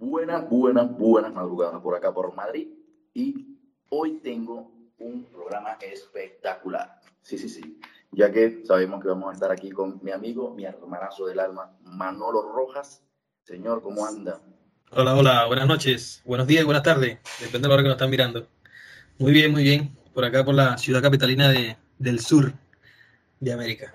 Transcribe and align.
Buenas, 0.00 0.48
buenas, 0.48 0.96
buenas 0.96 1.34
madrugadas 1.34 1.82
por 1.82 1.94
acá 1.94 2.10
por 2.10 2.34
Madrid. 2.34 2.68
Y 3.12 3.58
hoy 3.90 4.18
tengo 4.22 4.72
un 4.98 5.26
programa 5.26 5.76
espectacular. 5.82 6.98
Sí, 7.20 7.36
sí, 7.36 7.50
sí. 7.50 7.78
Ya 8.10 8.32
que 8.32 8.64
sabemos 8.64 9.02
que 9.02 9.08
vamos 9.08 9.28
a 9.28 9.34
estar 9.34 9.52
aquí 9.52 9.70
con 9.70 10.00
mi 10.02 10.10
amigo, 10.10 10.54
mi 10.54 10.64
hermanazo 10.64 11.26
del 11.26 11.38
alma, 11.38 11.76
Manolo 11.82 12.50
Rojas. 12.50 13.04
Señor, 13.42 13.82
¿cómo 13.82 14.06
anda? 14.06 14.40
Hola, 14.90 15.16
hola, 15.16 15.46
buenas 15.46 15.68
noches, 15.68 16.22
buenos 16.24 16.46
días, 16.46 16.64
buenas 16.64 16.82
tardes, 16.82 17.18
depende 17.38 17.60
de 17.60 17.68
la 17.68 17.74
hora 17.74 17.82
que 17.82 17.88
nos 17.88 17.96
están 17.96 18.10
mirando. 18.10 18.46
Muy 19.18 19.32
bien, 19.32 19.52
muy 19.52 19.62
bien, 19.62 19.94
por 20.14 20.24
acá 20.24 20.42
por 20.42 20.54
la 20.54 20.78
ciudad 20.78 21.02
capitalina 21.02 21.50
de, 21.50 21.76
del 21.98 22.20
sur 22.20 22.54
de 23.38 23.52
América. 23.52 23.94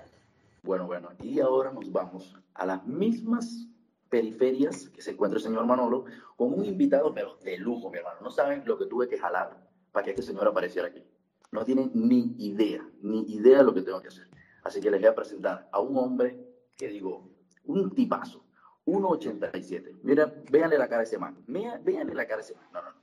Bueno, 0.62 0.86
bueno, 0.86 1.08
y 1.20 1.40
ahora 1.40 1.72
nos 1.72 1.90
vamos 1.90 2.32
a 2.54 2.64
las 2.64 2.86
mismas 2.86 3.66
periferias 4.08 4.88
que 4.90 5.02
se 5.02 5.12
encuentra 5.12 5.38
el 5.38 5.42
señor 5.44 5.66
Manolo 5.66 6.04
con 6.36 6.52
un 6.52 6.64
invitado, 6.64 7.12
pero 7.12 7.36
de 7.44 7.58
lujo, 7.58 7.90
mi 7.90 7.98
hermano. 7.98 8.20
No 8.22 8.30
saben 8.30 8.62
lo 8.66 8.78
que 8.78 8.86
tuve 8.86 9.08
que 9.08 9.18
jalar 9.18 9.56
para 9.92 10.04
que 10.04 10.10
este 10.10 10.22
señor 10.22 10.46
apareciera 10.46 10.88
aquí. 10.88 11.04
No 11.52 11.64
tienen 11.64 11.90
ni 11.94 12.34
idea, 12.38 12.86
ni 13.00 13.22
idea 13.32 13.58
de 13.58 13.64
lo 13.64 13.74
que 13.74 13.82
tengo 13.82 14.00
que 14.00 14.08
hacer. 14.08 14.28
Así 14.62 14.80
que 14.80 14.90
les 14.90 15.00
voy 15.00 15.08
a 15.08 15.14
presentar 15.14 15.68
a 15.72 15.80
un 15.80 15.96
hombre 15.96 16.38
que 16.76 16.88
digo, 16.88 17.30
un 17.64 17.94
tipazo, 17.94 18.44
1,87. 18.84 20.00
Mira, 20.02 20.32
véanle 20.50 20.78
la 20.78 20.88
cara 20.88 21.00
a 21.00 21.04
ese 21.04 21.18
man. 21.18 21.42
Véanle 21.46 22.14
la 22.14 22.26
cara 22.26 22.38
a 22.38 22.44
ese 22.44 22.54
man. 22.54 22.66
No, 22.72 22.82
no, 22.82 22.90
no. 22.90 22.96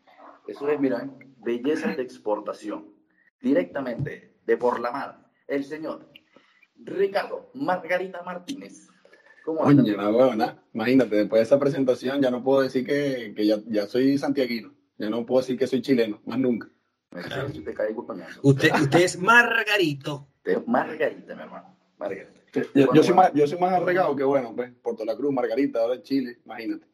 Eso 0.48 0.68
es, 0.70 0.80
mira, 0.80 1.10
belleza 1.38 1.90
de 1.90 2.02
exportación. 2.02 2.94
Directamente, 3.42 4.38
de 4.46 4.58
por 4.58 4.80
la 4.80 4.92
mar. 4.92 5.32
El 5.48 5.64
señor 5.64 6.10
Ricardo 6.76 7.50
Margarita 7.54 8.22
Martínez. 8.24 8.90
¿Cómo 9.44 9.62
Oye, 9.62 9.76
no, 9.76 10.58
Imagínate, 10.74 11.16
después 11.18 11.40
de 11.40 11.44
esa 11.44 11.60
presentación 11.60 12.22
ya 12.22 12.32
no 12.32 12.44
puedo 12.44 12.62
decir 12.62 12.86
que, 12.86 13.34
que 13.36 13.46
ya, 13.46 13.58
ya, 13.68 13.88
soy 13.88 14.18
santiaguino. 14.18 14.74
Ya 14.98 15.10
no 15.10 15.26
puedo 15.26 15.42
decir 15.42 15.58
que 15.58 15.68
soy 15.68 15.82
chileno, 15.82 16.22
más 16.26 16.40
nunca. 16.40 16.70
Usted, 18.42 18.74
usted 18.74 19.00
es 19.02 19.20
Margarito. 19.20 20.28
Usted 20.38 20.52
es 20.54 20.68
Margarita, 20.68 21.36
mi 21.36 21.42
hermano. 21.42 21.78
Margarita. 21.98 22.42
Yo, 22.74 22.94
yo, 22.94 23.04
soy 23.04 23.16
más, 23.16 23.34
yo 23.34 23.48
soy 23.48 23.60
más 23.60 23.74
arregado 23.74 24.16
que 24.16 24.24
bueno, 24.24 24.54
pues, 24.56 24.72
Puerto 24.82 25.04
La 25.04 25.16
Cruz, 25.16 25.34
Margarita, 25.34 25.82
ahora 25.82 25.96
en 25.96 26.04
Chile, 26.04 26.40
imagínate. 26.46 26.88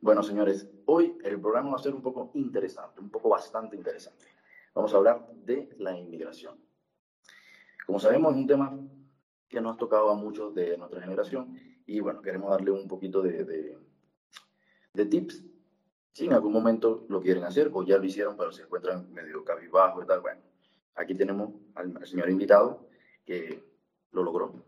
Bueno, 0.00 0.22
señores, 0.22 0.68
hoy 0.86 1.18
el 1.24 1.40
programa 1.40 1.70
va 1.70 1.76
a 1.76 1.82
ser 1.82 1.94
un 1.94 2.02
poco 2.02 2.30
interesante, 2.34 3.00
un 3.00 3.10
poco 3.10 3.28
bastante 3.28 3.76
interesante. 3.76 4.24
Vamos 4.74 4.94
a 4.94 4.96
hablar 4.96 5.26
de 5.44 5.68
la 5.78 5.96
inmigración. 5.98 6.54
Como 7.84 7.98
sabemos, 7.98 8.32
es 8.32 8.38
un 8.38 8.46
tema 8.46 8.78
que 9.48 9.60
nos 9.60 9.74
ha 9.74 9.78
tocado 9.78 10.10
a 10.10 10.14
muchos 10.14 10.54
de 10.54 10.76
nuestra 10.76 11.00
generación 11.00 11.56
y 11.86 12.00
bueno, 12.00 12.20
queremos 12.20 12.50
darle 12.50 12.72
un 12.72 12.88
poquito 12.88 13.22
de, 13.22 13.44
de, 14.92 15.06
tips. 15.06 15.44
Si 16.12 16.26
en 16.26 16.32
algún 16.32 16.52
momento 16.52 17.04
lo 17.08 17.20
quieren 17.20 17.44
hacer 17.44 17.70
o 17.72 17.84
ya 17.84 17.98
lo 17.98 18.04
hicieron, 18.04 18.36
pero 18.36 18.50
se 18.50 18.62
encuentran 18.62 19.12
medio 19.12 19.44
cabizbajo 19.44 20.02
y 20.02 20.06
tal, 20.06 20.20
bueno, 20.20 20.40
aquí 20.94 21.14
tenemos 21.14 21.52
al, 21.74 22.04
señor 22.06 22.30
invitado 22.30 22.88
que 23.24 23.62
lo 24.12 24.22
logró. 24.22 24.64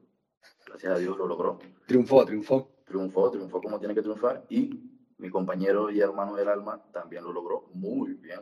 Gracias 0.66 0.92
a 0.92 0.98
Dios 0.98 1.16
lo 1.16 1.26
logró. 1.26 1.58
Triunfó, 1.86 2.24
triunfó. 2.24 2.70
Triunfó, 2.84 3.30
triunfó 3.30 3.60
como 3.60 3.78
tiene 3.78 3.94
que 3.94 4.02
triunfar 4.02 4.44
y 4.48 4.88
mi 5.18 5.30
compañero 5.30 5.90
y 5.90 6.00
hermano 6.00 6.36
del 6.36 6.48
alma 6.48 6.82
también 6.92 7.24
lo 7.24 7.32
logró 7.32 7.68
muy 7.74 8.14
bien, 8.14 8.40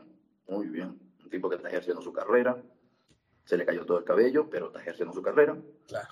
muy 0.49 0.69
bien. 0.69 1.01
Un 1.25 1.31
tipo 1.31 1.49
que 1.49 1.57
está 1.57 1.69
ejerciendo 1.69 2.03
su 2.03 2.13
carrera, 2.13 2.63
se 3.47 3.57
le 3.57 3.65
cayó 3.65 3.87
todo 3.87 3.99
el 3.99 4.05
cabello, 4.05 4.51
pero 4.51 4.67
está 4.67 4.81
ejerciendo 4.81 5.15
su 5.15 5.23
carrera. 5.23 5.57
Claro. 5.87 6.09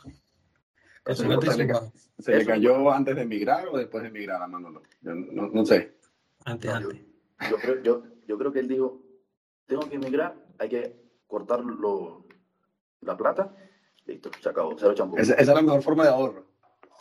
¿Se, 1.12 2.32
le, 2.32 2.46
cayó 2.46 2.90
antes 2.90 3.14
de 3.14 3.22
emigrar 3.22 3.68
o 3.68 3.76
después 3.76 4.02
de 4.02 4.08
emigrar 4.08 4.40
a 4.40 4.46
Manolo? 4.46 4.82
Yo 5.02 5.14
no, 5.14 5.48
no 5.48 5.66
sé. 5.66 5.98
Antes, 6.46 6.70
antes. 6.70 6.98
Yo, 7.50 7.56
creo, 7.58 7.82
yo, 7.82 8.02
yo, 8.26 8.38
creo 8.38 8.52
que 8.52 8.60
él 8.60 8.68
dijo, 8.68 9.02
tengo 9.66 9.86
que 9.86 9.96
emigrar, 9.96 10.34
hay 10.58 10.70
que 10.70 10.96
cortar 11.26 11.60
lo, 11.60 12.24
la 13.02 13.16
plata, 13.18 13.54
listo, 14.06 14.30
se 14.40 14.48
acabó, 14.48 14.74
cero 14.78 14.94
champú. 14.94 15.18
Esa, 15.18 15.34
esa, 15.34 15.42
es 15.42 15.48
la 15.48 15.60
mejor 15.60 15.82
forma 15.82 16.04
de 16.04 16.10
ahorro. 16.10 16.46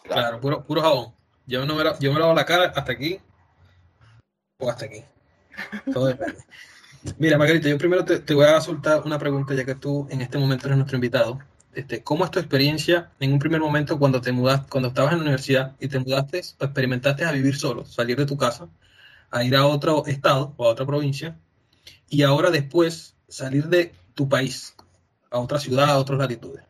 Claro, 0.03 0.41
puro, 0.41 0.66
puro 0.66 0.81
jabón. 0.81 1.16
Yo, 1.45 1.66
no 1.66 1.75
me, 1.75 1.83
yo 2.01 2.11
me 2.11 2.19
lavo 2.19 2.33
la 2.33 2.45
cara 2.45 2.73
hasta 2.75 2.91
aquí 2.91 3.22
o 4.57 4.69
hasta 4.69 4.85
aquí. 4.85 5.03
Todo 5.93 6.07
depende. 6.07 6.43
Mira, 7.19 7.38
Margarita, 7.38 7.68
yo 7.68 7.78
primero 7.78 8.06
te, 8.06 8.34
voy 8.34 8.46
a 8.46 8.62
soltar 8.62 9.02
una 9.06 9.19
pregunta, 9.19 9.53
ya 9.53 9.66
que 9.66 9.75
tú 9.75 10.08
en 10.09 10.22
este 10.22 10.38
momento 10.38 10.68
eres 10.68 10.78
nuestro 10.78 10.96
invitado. 10.96 11.40
Este, 11.74 12.02
¿Cómo 12.03 12.24
es 12.24 12.31
tu 12.31 12.40
experiencia 12.40 13.12
en 13.19 13.34
un 13.34 13.40
primer 13.40 13.59
momento 13.59 14.00
cuando 14.00 14.22
te 14.22 14.31
mudaste, 14.31 14.69
cuando 14.69 14.90
estabas 14.90 15.14
en 15.14 15.19
la 15.19 15.24
universidad 15.24 15.75
y 15.80 15.88
te 15.88 16.00
mudaste 16.00 16.41
o 16.59 16.66
experimentaste 16.66 17.25
a 17.25 17.31
vivir 17.31 17.56
solo, 17.56 17.84
salir 17.84 18.18
de 18.18 18.25
tu 18.25 18.38
casa, 18.38 18.69
a 19.31 19.44
ir 19.44 19.56
a 19.56 19.66
otro 19.66 20.06
estado 20.06 20.53
o 20.56 20.66
a 20.66 20.69
otra 20.69 20.86
provincia, 20.86 21.36
y 22.09 22.22
ahora 22.22 22.52
después 22.52 23.16
salir 23.28 23.66
de 23.66 23.91
tu 24.14 24.30
país 24.30 24.75
a 25.31 25.40
otra 25.40 25.59
ciudad, 25.59 25.90
a 25.90 25.97
otras 25.97 26.20
latitudes? 26.20 26.64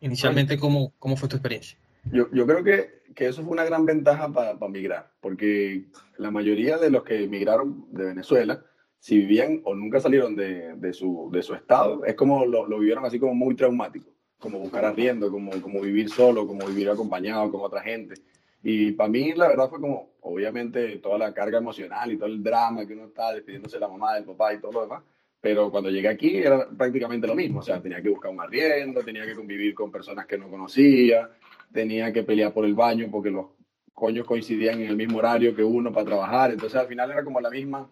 Inicialmente, 0.00 0.58
¿cómo, 0.58 0.94
cómo 0.98 1.16
fue 1.16 1.28
tu 1.28 1.36
experiencia? 1.36 1.78
Yo, 2.10 2.28
yo 2.32 2.46
creo 2.46 2.64
que, 2.64 3.02
que, 3.14 3.26
eso 3.28 3.42
fue 3.42 3.52
una 3.52 3.64
gran 3.64 3.84
ventaja 3.84 4.32
para 4.32 4.56
migrar, 4.68 5.10
porque 5.20 5.86
la 6.16 6.30
mayoría 6.30 6.78
de 6.78 6.90
los 6.90 7.04
que 7.04 7.24
emigraron 7.24 7.86
de 7.90 8.04
Venezuela, 8.04 8.64
si 8.98 9.18
vivían 9.18 9.60
o 9.64 9.74
nunca 9.74 10.00
salieron 10.00 10.34
de, 10.34 10.74
de, 10.74 10.92
su, 10.92 11.30
de 11.32 11.42
su, 11.42 11.54
estado, 11.54 12.04
es 12.04 12.14
como 12.14 12.44
lo, 12.44 12.66
lo, 12.66 12.78
vivieron 12.78 13.04
así 13.04 13.18
como 13.18 13.34
muy 13.34 13.54
traumático, 13.54 14.10
como 14.38 14.58
buscar 14.58 14.84
arriendo, 14.84 15.30
como, 15.30 15.50
como 15.60 15.80
vivir 15.80 16.08
solo, 16.08 16.46
como 16.46 16.66
vivir 16.66 16.90
acompañado 16.90 17.50
con 17.50 17.60
otra 17.62 17.82
gente. 17.82 18.14
Y 18.62 18.92
para 18.92 19.08
mí 19.08 19.32
la 19.32 19.48
verdad 19.48 19.68
fue 19.68 19.80
como, 19.80 20.14
obviamente, 20.22 20.96
toda 20.96 21.18
la 21.18 21.32
carga 21.32 21.58
emocional 21.58 22.10
y 22.10 22.16
todo 22.16 22.26
el 22.26 22.42
drama 22.42 22.84
que 22.86 22.94
uno 22.94 23.06
está 23.06 23.32
despidiéndose 23.32 23.76
de 23.76 23.80
la 23.80 23.88
mamá, 23.88 24.14
del 24.14 24.24
papá 24.24 24.54
y 24.54 24.60
todo 24.60 24.72
lo 24.72 24.80
demás. 24.82 25.04
Pero 25.40 25.70
cuando 25.70 25.90
llegué 25.90 26.08
aquí 26.08 26.38
era 26.38 26.68
prácticamente 26.68 27.28
lo 27.28 27.36
mismo. 27.36 27.60
O 27.60 27.62
sea, 27.62 27.80
tenía 27.80 28.02
que 28.02 28.08
buscar 28.08 28.32
un 28.32 28.40
arriendo, 28.40 29.04
tenía 29.04 29.24
que 29.24 29.36
convivir 29.36 29.72
con 29.72 29.92
personas 29.92 30.26
que 30.26 30.36
no 30.36 30.50
conocía, 30.50 31.30
tenía 31.72 32.12
que 32.12 32.24
pelear 32.24 32.52
por 32.52 32.64
el 32.64 32.74
baño 32.74 33.06
porque 33.08 33.30
los 33.30 33.46
coños 33.92 34.26
coincidían 34.26 34.80
en 34.80 34.88
el 34.88 34.96
mismo 34.96 35.18
horario 35.18 35.54
que 35.54 35.62
uno 35.62 35.92
para 35.92 36.06
trabajar. 36.06 36.50
Entonces 36.50 36.80
al 36.80 36.88
final 36.88 37.10
era 37.12 37.22
como 37.22 37.40
la 37.40 37.50
misma 37.50 37.88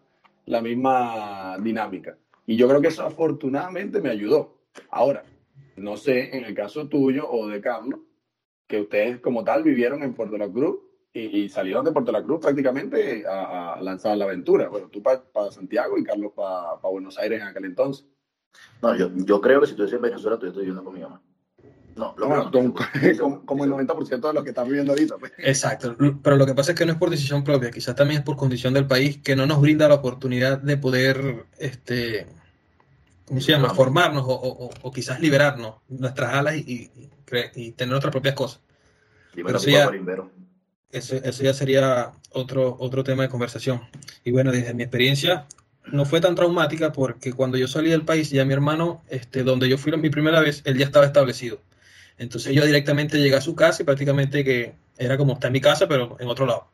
la 0.47 0.61
misma 0.61 1.57
dinámica. 1.59 2.17
Y 2.47 2.57
yo 2.57 2.69
creo 2.69 2.81
que 2.81 2.89
eso 2.89 3.05
afortunadamente 3.05 4.01
me 4.01 4.11
ayudó. 4.11 4.59
Ahora, 4.91 5.25
no 5.77 5.97
sé, 5.97 6.37
en 6.37 6.45
el 6.45 6.55
caso 6.55 6.89
tuyo 6.89 7.29
o 7.31 7.49
de 7.49 7.61
Carlos, 7.61 8.01
que 8.67 8.81
ustedes 8.81 9.21
como 9.21 9.45
tal 9.45 9.63
vivieron 9.63 10.03
en 10.03 10.15
Puerto 10.15 10.37
La 10.37 10.49
Cruz 10.49 10.79
y, 11.13 11.49
salieron 11.49 11.85
de 11.85 11.93
Puerto 11.93 12.11
La 12.11 12.25
Cruz 12.25 12.41
prácticamente 12.41 13.25
a, 13.27 13.79
lanzar 13.81 14.17
la 14.17 14.25
aventura. 14.25 14.69
Bueno, 14.69 14.89
tú 14.89 15.03
para 15.03 15.23
Santiago 15.51 15.97
y 15.97 16.05
Carlos 16.05 16.33
para 16.35 16.75
Buenos 16.91 17.19
Aires 17.19 17.41
en 17.41 17.49
aquel 17.49 17.67
entonces. 17.67 18.07
No, 18.83 18.97
yo, 18.97 19.11
yo 19.15 19.41
creo 19.41 19.61
que 19.61 19.67
si 19.67 19.75
tú 19.75 19.85
en 19.85 20.03
Venezuela, 20.03 20.39
tú 20.39 20.47
estoy 20.47 20.63
viviendo 20.63 20.85
con 20.85 20.95
mi 20.95 21.01
mamá. 21.01 21.23
No, 21.97 22.15
lo 22.19 22.29
como, 23.47 23.65
el 23.65 23.71
90% 23.71 24.27
de 24.27 24.33
los 24.33 24.43
que 24.43 24.51
están 24.51 24.67
viviendo 24.67 24.93
ahorita. 24.93 25.17
Pues. 25.17 25.33
Exacto, 25.39 25.97
pero 26.23 26.37
lo 26.37 26.45
que 26.45 26.55
pasa 26.55 26.73
es 26.73 26.79
que 26.79 26.85
no 26.85 26.93
es 26.93 26.99
por 26.99 27.11
decisión 27.11 27.45
propia, 27.45 27.71
quizás 27.71 27.95
también 27.95 28.21
es 28.21 28.25
por 28.25 28.37
condición 28.37 28.75
del 28.75 28.87
país 28.87 29.19
que 29.19 29.37
no 29.37 29.47
nos 29.47 29.61
brinda 29.61 29.89
la 29.89 29.95
oportunidad 29.95 30.59
de 30.59 30.77
poder, 30.77 31.47
este, 31.59 32.27
¿cómo 33.27 33.41
se 33.41 33.53
llama?, 33.53 33.71
formarnos 33.75 34.25
o, 34.27 34.93
quizás 34.93 35.21
liberarnos 35.21 35.77
nuestras 35.89 36.35
alas 36.35 36.57
y, 36.57 36.91
y, 37.55 37.73
tener 37.73 37.95
otras 37.95 38.11
propias 38.11 38.35
cosas. 38.35 38.61
Pero 39.35 39.57
eso 39.57 39.71
ya, 39.71 39.91
eso, 40.91 41.17
eso 41.17 41.43
ya 41.43 41.55
sería 41.55 42.13
otro, 42.31 42.77
otro 42.79 43.05
tema 43.05 43.23
de 43.23 43.29
conversación. 43.29 43.83
Y 44.25 44.33
bueno, 44.33 44.51
desde 44.51 44.75
mi 44.75 44.83
experiencia, 44.83 45.47
no 45.87 46.05
fue 46.05 46.21
tan 46.21 46.35
traumática 46.35 46.93
porque 46.93 47.33
cuando 47.33 47.57
yo 47.57 47.69
salí 47.69 47.91
del 47.91 48.05
país, 48.05 48.31
ya 48.31 48.45
mi 48.45 48.53
hermano, 48.53 49.03
este, 49.09 49.43
donde 49.43 49.69
yo 49.69 49.79
fui 49.79 49.97
mi 49.97 50.11
primera 50.11 50.41
vez, 50.41 50.63
él 50.65 50.79
ya 50.79 50.87
estaba 50.87 51.07
establecido. 51.07 51.61
Entonces 52.19 52.55
yo 52.55 52.65
directamente 52.65 53.19
llegué 53.19 53.37
a 53.37 53.41
su 53.41 53.55
casa 53.55 53.83
y 53.83 53.85
prácticamente 53.85 54.45
que 54.45 54.75
era 54.97 55.17
como 55.17 55.35
está 55.35 55.49
en 55.49 55.53
mi 55.53 55.61
casa, 55.61 55.89
pero 55.89 56.17
en 56.21 56.29
otro 56.29 56.47
lado. 56.47 56.69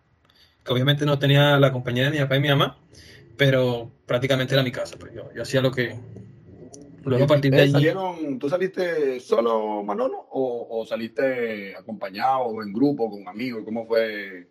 Que 0.65 0.73
obviamente 0.73 1.07
no 1.07 1.19
tenía 1.19 1.59
la 1.59 1.73
compañía 1.73 2.05
de 2.05 2.11
mi 2.11 2.19
papá 2.19 2.37
y 2.37 2.41
mi 2.41 2.49
mamá, 2.49 2.79
pero 3.37 3.91
prácticamente 4.07 4.55
era 4.55 4.63
mi 4.63 4.73
casa. 4.73 4.97
Pues 4.99 5.15
yo, 5.15 5.33
yo 5.35 5.43
hacía 5.43 5.61
lo 5.61 5.71
que... 5.71 5.99
Luego 7.03 7.25
a 7.25 7.27
partir 7.27 7.51
de 7.51 7.63
allí... 7.63 7.89
¿Tú 8.39 8.51
saliste 8.51 9.19
solo, 9.21 9.83
Manolo, 9.83 10.27
o, 10.31 10.81
o 10.81 10.87
saliste 10.87 11.75
acompañado 11.75 12.41
o 12.41 12.63
en 12.63 12.73
grupo 12.73 13.11
con 13.11 13.27
amigos? 13.27 13.63
¿Cómo 13.65 13.87
fue 13.87 14.51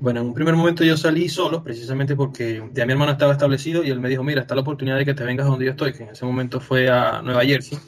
bueno, 0.00 0.20
en 0.20 0.26
un 0.26 0.34
primer 0.34 0.54
momento 0.54 0.84
yo 0.84 0.96
salí 0.96 1.28
solo, 1.28 1.62
precisamente 1.62 2.14
porque 2.14 2.62
ya 2.72 2.84
mi 2.84 2.92
hermano 2.92 3.12
estaba 3.12 3.32
establecido 3.32 3.82
y 3.82 3.90
él 3.90 4.00
me 4.00 4.08
dijo, 4.08 4.22
mira, 4.22 4.42
está 4.42 4.54
la 4.54 4.60
oportunidad 4.60 4.98
de 4.98 5.04
que 5.04 5.14
te 5.14 5.24
vengas 5.24 5.46
a 5.46 5.50
donde 5.50 5.64
yo 5.64 5.70
estoy, 5.70 5.92
que 5.94 6.02
en 6.02 6.10
ese 6.10 6.24
momento 6.26 6.60
fue 6.60 6.88
a 6.90 7.22
Nueva 7.22 7.44
Jersey. 7.44 7.78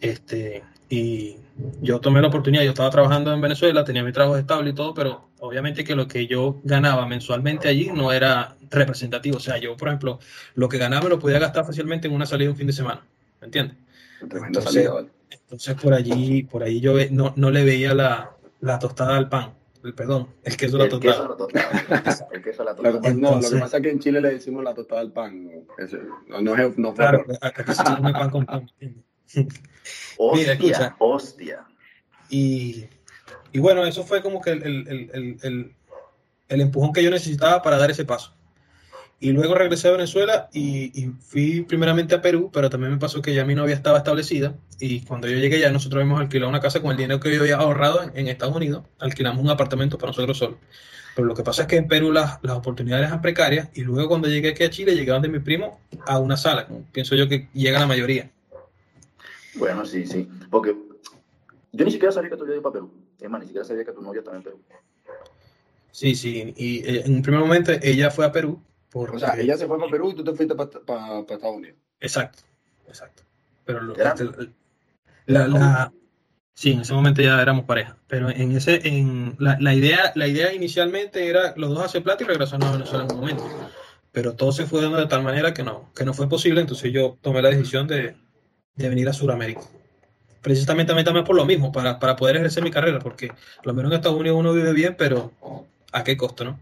Este, 0.00 0.62
y 0.94 1.36
yo 1.82 2.00
tomé 2.00 2.20
la 2.20 2.28
oportunidad, 2.28 2.62
yo 2.64 2.70
estaba 2.70 2.90
trabajando 2.90 3.32
en 3.32 3.40
Venezuela, 3.40 3.84
tenía 3.84 4.02
mi 4.02 4.12
trabajo 4.12 4.36
estable 4.36 4.70
y 4.70 4.74
todo, 4.74 4.92
pero 4.94 5.28
obviamente 5.40 5.84
que 5.84 5.94
lo 5.94 6.08
que 6.08 6.26
yo 6.26 6.60
ganaba 6.64 7.06
mensualmente 7.06 7.68
allí 7.68 7.90
no 7.94 8.12
era 8.12 8.56
representativo. 8.70 9.36
O 9.36 9.40
sea, 9.40 9.58
yo, 9.58 9.76
por 9.76 9.88
ejemplo, 9.88 10.18
lo 10.56 10.68
que 10.68 10.78
ganaba 10.78 11.04
me 11.04 11.10
lo 11.10 11.18
podía 11.18 11.38
gastar 11.38 11.64
fácilmente 11.64 12.08
en 12.08 12.14
una 12.14 12.26
salida 12.26 12.50
un 12.50 12.56
fin 12.56 12.66
de 12.66 12.72
semana. 12.72 13.02
¿Me 13.40 13.46
entiendes? 13.46 13.76
Entonces, 14.20 14.88
entonces, 15.30 15.74
por 15.80 15.92
allí, 15.94 16.42
por 16.44 16.62
ahí 16.62 16.80
yo 16.80 16.94
no, 17.10 17.32
no 17.36 17.50
le 17.50 17.64
veía 17.64 17.94
la, 17.94 18.30
la 18.60 18.78
tostada 18.78 19.16
al 19.16 19.28
pan. 19.28 19.52
el 19.84 19.94
perdón, 19.94 20.28
el 20.42 20.56
queso 20.56 20.78
la 20.78 20.88
tostada. 20.88 21.12
queso 21.12 21.24
a 21.24 21.28
la 21.28 21.36
tostada. 21.36 22.28
El 22.32 22.42
queso 22.42 22.64
la 22.64 22.72
Lo 22.72 22.82
que, 22.82 22.90
tostada. 22.90 23.14
no, 23.14 23.40
lo 23.40 23.50
que 23.50 23.56
pasa 23.58 23.76
es 23.76 23.82
que 23.82 23.90
en 23.90 23.98
Chile 24.00 24.20
le 24.20 24.30
decimos 24.30 24.64
la 24.64 24.74
tostada 24.74 25.02
al 25.02 25.12
pan. 25.12 25.50
No, 26.28 26.40
no 26.40 26.56
es, 26.56 26.78
no 26.78 26.88
fue 26.94 27.04
Claro, 27.04 27.20
error. 27.20 27.38
acá 27.42 27.74
se 27.74 27.84
come 27.84 28.12
pan 28.12 28.30
con 28.30 28.46
pan. 28.46 28.70
Mira, 28.80 28.94
Hostia, 30.18 30.52
escucha. 30.52 30.96
hostia. 30.98 31.64
Y, 32.30 32.84
y 33.52 33.58
bueno, 33.58 33.84
eso 33.84 34.04
fue 34.04 34.22
como 34.22 34.40
que 34.40 34.50
el, 34.50 34.62
el- 34.62 34.88
el- 34.88 35.10
el- 35.12 35.36
el- 35.42 35.74
el 36.48 36.60
empujón 36.60 36.92
que 36.92 37.02
yo 37.02 37.10
necesitaba 37.10 37.62
para 37.62 37.78
dar 37.78 37.90
ese 37.90 38.04
paso. 38.04 38.32
Y 39.20 39.30
luego 39.32 39.54
regresé 39.54 39.88
a 39.88 39.92
Venezuela 39.92 40.48
y, 40.52 40.90
y 41.00 41.10
fui 41.20 41.62
primeramente 41.62 42.14
a 42.14 42.20
Perú, 42.20 42.50
pero 42.52 42.68
también 42.68 42.92
me 42.92 42.98
pasó 42.98 43.22
que 43.22 43.32
ya 43.32 43.44
mi 43.44 43.54
novia 43.54 43.74
estaba 43.74 43.98
establecida 43.98 44.54
y 44.78 45.00
cuando 45.00 45.28
yo 45.28 45.38
llegué 45.38 45.58
ya 45.60 45.70
nosotros 45.70 46.02
habíamos 46.02 46.20
alquilado 46.20 46.50
una 46.50 46.60
casa 46.60 46.80
con 46.82 46.90
el 46.90 46.96
dinero 46.98 47.20
que 47.20 47.32
yo 47.34 47.40
había 47.40 47.56
ahorrado 47.56 48.02
en, 48.02 48.10
en 48.14 48.28
Estados 48.28 48.54
Unidos, 48.54 48.84
alquilamos 48.98 49.42
un 49.42 49.48
apartamento 49.50 49.96
para 49.96 50.10
nosotros 50.10 50.36
solos. 50.36 50.56
Pero 51.16 51.26
lo 51.28 51.34
que 51.34 51.42
pasa 51.44 51.62
es 51.62 51.68
que 51.68 51.76
en 51.76 51.88
Perú 51.88 52.12
las, 52.12 52.38
las 52.42 52.56
oportunidades 52.56 53.06
eran 53.06 53.22
precarias 53.22 53.68
y 53.72 53.82
luego 53.82 54.08
cuando 54.08 54.28
llegué 54.28 54.50
aquí 54.50 54.64
a 54.64 54.70
Chile 54.70 54.94
llegaban 54.94 55.22
de 55.22 55.28
mi 55.28 55.38
primo 55.38 55.80
a 56.06 56.18
una 56.18 56.36
sala, 56.36 56.66
como 56.66 56.82
pienso 56.92 57.14
yo 57.14 57.26
que 57.28 57.48
llega 57.54 57.78
la 57.78 57.86
mayoría. 57.86 58.30
Bueno, 59.56 59.84
sí, 59.84 60.06
sí. 60.06 60.28
Porque 60.50 60.76
yo 61.72 61.84
ni 61.84 61.90
siquiera 61.90 62.12
sabía 62.12 62.30
que 62.30 62.36
tú 62.36 62.44
ido 62.46 62.62
para 62.62 62.74
Perú. 62.74 62.92
Es 63.20 63.30
más, 63.30 63.40
ni 63.40 63.46
siquiera 63.46 63.64
sabía 63.64 63.84
que 63.84 63.92
tu 63.92 64.02
novia 64.02 64.20
estaba 64.20 64.36
en 64.36 64.42
Perú. 64.42 64.60
Sí, 65.90 66.14
sí, 66.16 66.52
y 66.56 66.78
eh, 66.78 67.02
en 67.06 67.14
un 67.16 67.22
primer 67.22 67.40
momento 67.40 67.72
ella 67.82 68.10
fue 68.10 68.24
a 68.26 68.32
Perú. 68.32 68.60
O 68.92 69.18
sea, 69.18 69.38
ella 69.38 69.56
se 69.56 69.66
fue 69.66 69.78
para 69.78 69.90
Perú 69.90 70.10
y 70.10 70.14
tú 70.14 70.24
te 70.24 70.32
fuiste 70.34 70.54
para 70.54 71.20
Estados 71.20 71.56
Unidos. 71.56 71.76
Exacto, 72.00 72.42
exacto. 72.88 73.22
Pero 73.64 73.80
lo- 73.80 73.96
este, 73.96 74.24
la, 75.26 75.48
la- 75.48 75.92
sí, 76.52 76.72
en 76.72 76.80
ese 76.80 76.92
momento 76.92 77.22
ya 77.22 77.40
éramos 77.40 77.64
pareja. 77.64 77.96
Pero 78.08 78.28
en 78.30 78.52
ese, 78.56 78.86
en 78.86 79.36
la, 79.38 79.56
la 79.60 79.74
idea, 79.74 80.12
la 80.16 80.28
idea 80.28 80.52
inicialmente 80.52 81.28
era 81.28 81.54
los 81.56 81.70
dos 81.70 81.84
hacer 81.84 82.02
plata 82.02 82.22
y 82.24 82.26
regresarnos 82.26 82.68
a 82.68 82.72
Venezuela 82.72 83.04
en 83.04 83.12
un 83.12 83.20
momento. 83.20 83.44
Pero 84.12 84.34
todo 84.34 84.52
se 84.52 84.66
fue 84.66 84.80
dando 84.82 84.98
de 84.98 85.06
tal 85.06 85.22
manera 85.22 85.54
que 85.54 85.62
no, 85.64 85.90
que 85.94 86.04
no 86.04 86.14
fue 86.14 86.28
posible. 86.28 86.60
Entonces 86.60 86.92
yo 86.92 87.18
tomé 87.20 87.40
la 87.42 87.50
decisión 87.50 87.86
de, 87.88 88.16
de 88.76 88.88
venir 88.88 89.08
a 89.08 89.12
Sudamérica. 89.12 89.62
Precisamente 90.42 90.90
también, 90.90 91.06
también 91.06 91.24
por 91.24 91.36
lo 91.36 91.46
mismo, 91.46 91.72
para, 91.72 91.98
para 91.98 92.16
poder 92.16 92.36
ejercer 92.36 92.62
mi 92.62 92.70
carrera, 92.70 92.98
porque 92.98 93.30
a 93.30 93.62
lo 93.64 93.72
mejor 93.72 93.92
en 93.92 93.96
Estados 93.96 94.18
Unidos 94.18 94.38
uno 94.38 94.52
vive 94.52 94.72
bien, 94.72 94.94
pero 94.98 95.32
¿a 95.92 96.04
qué 96.04 96.16
costo, 96.16 96.44
no? 96.44 96.58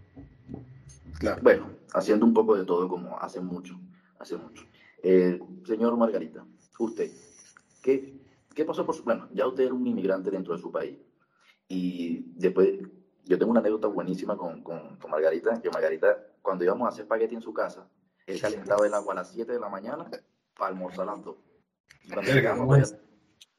Claro. 1.18 1.40
Bueno, 1.42 1.70
haciendo 1.92 2.24
un 2.24 2.32
poco 2.32 2.56
de 2.56 2.64
todo 2.64 2.88
como 2.88 3.18
hace 3.18 3.40
mucho, 3.40 3.78
hace 4.18 4.36
mucho. 4.36 4.64
Eh, 5.02 5.40
señor 5.66 5.96
Margarita, 5.96 6.44
usted, 6.78 7.10
¿qué, 7.82 8.20
¿qué 8.54 8.64
pasó 8.64 8.86
por 8.86 8.94
su... 8.94 9.02
Bueno, 9.02 9.28
ya 9.32 9.46
usted 9.46 9.64
era 9.64 9.74
un 9.74 9.86
inmigrante 9.86 10.30
dentro 10.30 10.54
de 10.54 10.60
su 10.60 10.70
país. 10.70 10.96
Y 11.66 12.24
después, 12.36 12.68
yo 13.24 13.38
tengo 13.38 13.50
una 13.50 13.60
anécdota 13.60 13.88
buenísima 13.88 14.36
con, 14.36 14.62
con, 14.62 14.96
con 14.96 15.10
Margarita, 15.10 15.60
que 15.60 15.70
Margarita, 15.70 16.18
cuando 16.40 16.64
íbamos 16.64 16.86
a 16.86 16.90
hacer 16.90 17.02
espagueti 17.02 17.34
en 17.34 17.42
su 17.42 17.52
casa, 17.52 17.88
él 18.26 18.40
calentaba 18.40 18.86
el 18.86 18.94
agua 18.94 19.14
a 19.14 19.16
las 19.16 19.32
7 19.32 19.52
de 19.52 19.58
la 19.58 19.68
mañana 19.68 20.08
para 20.56 20.70
almorzar 20.70 21.08
a 21.08 21.16
las 21.16 21.24
2. 21.24 21.36
Y 22.04 22.08
cuando 22.08 22.22
Verga, 22.22 22.34
llegamos, 22.34 22.60
¿cómo 22.60 22.76
es? 22.76 22.90
todavía- 22.90 23.02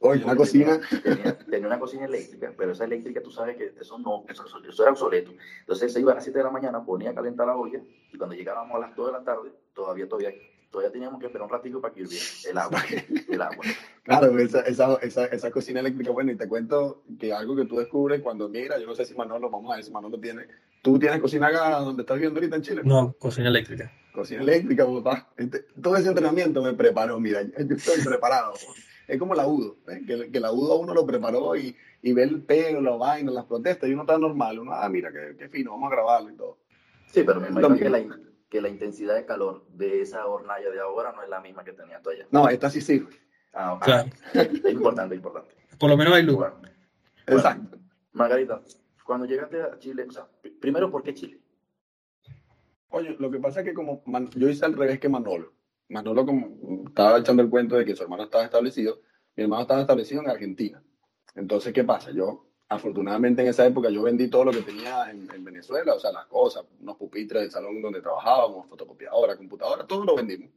Oye, 0.05 0.23
una 0.25 0.35
cocina. 0.35 0.81
Tenía, 1.01 1.37
tenía 1.37 1.67
una 1.67 1.79
cocina 1.79 2.05
eléctrica, 2.05 2.53
pero 2.57 2.73
esa 2.73 2.83
eléctrica 2.83 3.21
tú 3.23 3.31
sabes 3.31 3.55
que 3.55 3.73
eso 3.79 3.97
no, 3.99 4.25
eso, 4.27 4.43
eso 4.67 4.83
era 4.83 4.91
obsoleto. 4.91 5.31
Entonces 5.61 5.93
se 5.93 6.01
iba 6.01 6.11
a 6.11 6.15
las 6.15 6.25
7 6.25 6.39
de 6.39 6.43
la 6.43 6.51
mañana, 6.51 6.83
ponía 6.83 7.11
a 7.11 7.15
calentar 7.15 7.47
la 7.47 7.55
olla 7.55 7.79
y 8.11 8.17
cuando 8.17 8.35
llegábamos 8.35 8.75
a 8.75 8.79
las 8.79 8.95
2 8.97 9.07
de 9.07 9.11
la 9.13 9.23
tarde, 9.23 9.53
todavía, 9.73 10.05
todavía, 10.09 10.31
todavía 10.69 10.91
teníamos 10.91 11.21
que 11.21 11.27
esperar 11.27 11.45
un 11.45 11.51
ratito 11.53 11.79
para 11.79 11.93
que 11.93 12.01
hirviera 12.01 12.25
el 12.49 12.57
agua. 12.57 12.83
El 13.29 13.41
agua. 13.41 13.65
Claro, 14.03 14.37
esa, 14.39 14.59
esa, 14.63 14.95
esa, 14.95 15.25
esa 15.27 15.51
cocina 15.51 15.79
eléctrica, 15.79 16.11
bueno, 16.11 16.33
y 16.33 16.35
te 16.35 16.49
cuento 16.49 17.03
que 17.17 17.31
algo 17.31 17.55
que 17.55 17.63
tú 17.63 17.77
descubres 17.77 18.21
cuando 18.21 18.49
migras, 18.49 18.81
yo 18.81 18.87
no 18.87 18.95
sé 18.95 19.05
si 19.05 19.15
Manolo, 19.15 19.49
vamos 19.49 19.71
a 19.71 19.75
ver 19.77 19.85
si 19.85 19.91
Manolo 19.91 20.19
tiene, 20.19 20.47
tú 20.83 20.99
tienes 20.99 21.19
cocina 21.19 21.47
acá 21.47 21.79
donde 21.79 22.03
estás 22.03 22.15
viviendo 22.17 22.39
ahorita 22.39 22.57
en 22.57 22.61
Chile. 22.61 22.81
No, 22.85 23.13
cocina 23.13 23.47
eléctrica. 23.47 23.91
Cocina 24.13 24.43
eléctrica, 24.43 24.85
papá. 24.85 25.29
Este- 25.37 25.65
todo 25.81 25.95
ese 25.95 26.09
entrenamiento 26.09 26.61
me 26.61 26.73
preparó, 26.73 27.19
mira, 27.19 27.41
yo 27.41 27.75
estoy 27.75 28.03
preparado. 28.03 28.53
Es 29.07 29.17
como 29.17 29.33
la 29.33 29.47
UDO, 29.47 29.77
¿eh? 29.87 30.01
que, 30.05 30.29
que 30.31 30.39
la 30.39 30.51
UDO 30.51 30.73
a 30.73 30.77
uno 30.77 30.93
lo 30.93 31.05
preparó 31.05 31.55
y, 31.55 31.75
y 32.01 32.13
ve 32.13 32.23
el 32.23 32.41
pelo, 32.43 32.79
la 32.81 32.91
vaina, 32.95 33.31
las 33.31 33.45
protestas, 33.45 33.89
y 33.89 33.93
uno 33.93 34.03
está 34.03 34.17
normal, 34.17 34.59
uno, 34.59 34.73
ah, 34.73 34.87
mira, 34.87 35.11
qué, 35.11 35.35
qué 35.37 35.49
fino, 35.49 35.71
vamos 35.71 35.91
a 35.91 35.95
grabarlo 35.95 36.29
y 36.29 36.35
todo. 36.35 36.57
Sí, 37.07 37.23
pero 37.23 37.39
me 37.41 37.47
imagino 37.49 37.75
que 37.75 37.89
la, 37.89 38.01
que 38.49 38.61
la 38.61 38.69
intensidad 38.69 39.15
de 39.15 39.25
calor 39.25 39.65
de 39.73 40.01
esa 40.01 40.25
hornalla 40.25 40.69
de 40.69 40.79
ahora 40.79 41.11
no 41.11 41.23
es 41.23 41.29
la 41.29 41.41
misma 41.41 41.63
que 41.63 41.73
tenía 41.73 42.01
tú 42.01 42.11
allá. 42.11 42.27
No, 42.31 42.47
esta 42.49 42.69
sí 42.69 42.81
sirve. 42.81 43.11
Ah, 43.53 43.73
ok. 43.73 43.83
Claro. 43.83 44.09
Importante, 44.69 45.15
importante. 45.15 45.53
Por 45.77 45.89
lo 45.89 45.97
menos 45.97 46.13
hay 46.13 46.23
luz. 46.23 46.35
Bueno, 46.37 46.55
Exacto. 47.27 47.77
Margarita, 48.13 48.61
cuando 49.05 49.25
llegaste 49.25 49.61
a 49.61 49.77
Chile, 49.79 50.05
o 50.07 50.11
sea, 50.11 50.27
pr- 50.41 50.59
primero, 50.59 50.89
¿por 50.91 51.03
qué 51.03 51.13
Chile? 51.13 51.39
Oye, 52.89 53.15
lo 53.19 53.31
que 53.31 53.39
pasa 53.39 53.61
es 53.61 53.65
que 53.65 53.73
como 53.73 54.03
yo 54.35 54.49
hice 54.49 54.65
al 54.65 54.73
revés 54.73 54.99
que 54.99 55.09
Manolo. 55.09 55.53
Manolo 55.89 56.25
como 56.25 56.85
estaba 56.87 57.17
echando 57.17 57.41
el 57.43 57.49
cuento 57.49 57.75
de 57.75 57.85
que 57.85 57.95
su 57.95 58.03
hermano 58.03 58.23
estaba 58.23 58.43
establecido, 58.45 59.01
mi 59.35 59.43
hermano 59.43 59.63
estaba 59.63 59.81
establecido 59.81 60.21
en 60.21 60.29
Argentina. 60.29 60.83
Entonces, 61.35 61.73
¿qué 61.73 61.83
pasa? 61.83 62.11
Yo, 62.11 62.45
afortunadamente 62.69 63.41
en 63.41 63.47
esa 63.47 63.65
época, 63.65 63.89
yo 63.89 64.03
vendí 64.03 64.27
todo 64.29 64.45
lo 64.45 64.51
que 64.51 64.61
tenía 64.61 65.09
en, 65.09 65.27
en 65.33 65.43
Venezuela, 65.43 65.95
o 65.95 65.99
sea, 65.99 66.11
las 66.11 66.27
cosas, 66.27 66.65
unos 66.79 66.97
pupitres 66.97 67.41
del 67.41 67.51
salón 67.51 67.81
donde 67.81 68.01
trabajábamos, 68.01 68.67
fotocopiadora, 68.67 69.35
computadora, 69.35 69.85
todo 69.87 70.05
lo 70.05 70.15
vendimos. 70.15 70.49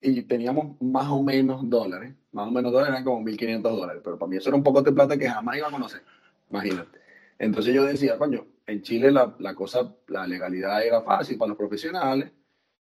Y 0.00 0.22
teníamos 0.22 0.80
más 0.82 1.08
o 1.08 1.22
menos 1.22 1.68
dólares, 1.70 2.14
más 2.32 2.48
o 2.48 2.50
menos 2.50 2.72
dólares 2.72 2.90
eran 2.94 3.04
como 3.04 3.20
1.500 3.22 3.76
dólares, 3.76 4.02
pero 4.04 4.18
para 4.18 4.28
mí 4.28 4.36
eso 4.36 4.48
era 4.48 4.56
un 4.56 4.64
poco 4.64 4.82
de 4.82 4.90
plata 4.90 5.16
que 5.16 5.28
jamás 5.28 5.56
iba 5.56 5.68
a 5.68 5.70
conocer, 5.70 6.02
imagínate. 6.50 7.01
Entonces 7.42 7.74
yo 7.74 7.84
decía, 7.84 8.16
coño, 8.18 8.46
en 8.68 8.82
Chile 8.82 9.10
la, 9.10 9.34
la 9.40 9.52
cosa, 9.56 9.96
la 10.06 10.28
legalidad 10.28 10.86
era 10.86 11.02
fácil 11.02 11.36
para 11.36 11.48
los 11.48 11.58
profesionales 11.58 12.30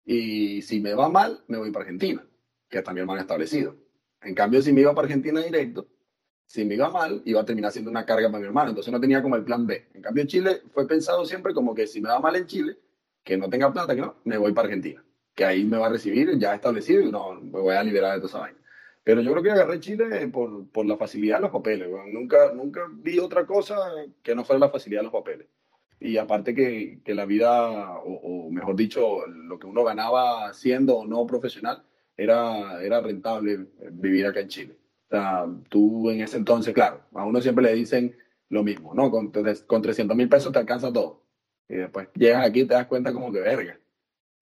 y 0.05 0.63
si 0.63 0.79
me 0.79 0.95
va 0.95 1.09
mal, 1.09 1.43
me 1.49 1.59
voy 1.59 1.73
para 1.73 1.85
Argentina, 1.85 2.25
que 2.69 2.79
está 2.79 2.93
mi 2.93 3.01
hermano 3.01 3.21
establecido. 3.21 3.75
En 4.23 4.37
cambio, 4.37 4.63
si 4.63 4.73
me 4.73 4.83
iba 4.83 4.95
para 4.95 5.07
Argentina 5.07 5.41
directo, 5.41 5.89
si 6.45 6.65
me 6.65 6.77
iba 6.77 6.89
mal, 6.91 7.23
iba 7.25 7.41
a 7.41 7.45
terminar 7.45 7.73
siendo 7.73 7.91
una 7.91 8.07
carga 8.07 8.29
para 8.29 8.39
mi 8.39 8.47
hermano, 8.47 8.69
entonces 8.69 8.93
no 8.93 9.01
tenía 9.01 9.21
como 9.21 9.35
el 9.35 9.43
plan 9.43 9.67
B. 9.67 9.89
En 9.95 10.03
cambio, 10.03 10.25
Chile 10.27 10.63
fue 10.71 10.87
pensado 10.87 11.25
siempre 11.25 11.53
como 11.53 11.75
que 11.75 11.89
si 11.89 12.01
me 12.01 12.09
va 12.09 12.21
mal 12.21 12.37
en 12.37 12.47
Chile, 12.47 12.79
que 13.25 13.37
no 13.37 13.51
tenga 13.51 13.73
plata, 13.73 13.97
que 13.97 14.03
no, 14.03 14.15
me 14.23 14.39
voy 14.39 14.53
para 14.53 14.69
Argentina, 14.69 15.05
que 15.35 15.45
ahí 15.45 15.65
me 15.65 15.77
va 15.77 15.87
a 15.87 15.91
recibir 15.91 16.39
ya 16.39 16.55
establecido 16.55 17.03
y 17.03 17.11
no, 17.11 17.35
me 17.35 17.59
voy 17.59 17.75
a 17.75 17.83
liberar 17.83 18.13
de 18.13 18.19
toda 18.19 18.29
esa 18.29 18.39
vaina. 18.39 18.59
Pero 19.07 19.21
yo 19.21 19.31
creo 19.31 19.43
que 19.45 19.53
agarré 19.53 19.79
Chile 19.79 20.27
por, 20.33 20.69
por 20.71 20.85
la 20.85 20.97
facilidad 20.97 21.37
de 21.37 21.43
los 21.43 21.53
papeles. 21.53 21.89
Nunca, 22.13 22.53
nunca 22.53 22.89
vi 22.93 23.21
otra 23.21 23.47
cosa 23.47 23.77
que 24.21 24.35
no 24.35 24.45
fuera 24.45 24.59
la 24.59 24.69
facilidad 24.69 25.03
de 25.03 25.05
los 25.05 25.13
papeles. 25.13 25.47
Y 26.01 26.17
aparte 26.17 26.53
que, 26.57 27.03
que 27.05 27.15
la 27.15 27.25
vida, 27.25 28.01
o, 28.01 28.47
o 28.47 28.51
mejor 28.51 28.75
dicho, 28.75 29.25
lo 29.29 29.61
que 29.61 29.69
uno 29.69 29.85
ganaba 29.85 30.53
siendo 30.55 30.97
o 30.97 31.07
no 31.07 31.25
profesional, 31.25 31.85
era, 32.17 32.83
era 32.83 33.01
rentable 33.01 33.69
vivir 33.93 34.27
acá 34.27 34.41
en 34.41 34.49
Chile. 34.49 34.77
O 35.07 35.11
sea, 35.11 35.47
tú 35.69 36.11
en 36.11 36.23
ese 36.23 36.39
entonces, 36.39 36.75
claro, 36.75 37.03
a 37.15 37.25
uno 37.25 37.41
siempre 37.41 37.63
le 37.63 37.75
dicen 37.75 38.17
lo 38.49 38.65
mismo, 38.65 38.93
¿no? 38.93 39.13
Con, 39.13 39.31
con 39.69 39.83
300 39.83 40.17
mil 40.17 40.29
pesos 40.29 40.53
te 40.53 40.59
alcanza 40.59 40.93
todo. 40.93 41.23
Y 41.69 41.77
después 41.77 42.09
llegas 42.17 42.45
aquí 42.45 42.63
y 42.63 42.67
te 42.67 42.75
das 42.75 42.89
cuenta 42.89 43.13
como 43.13 43.31
que 43.31 43.39
verga. 43.39 43.79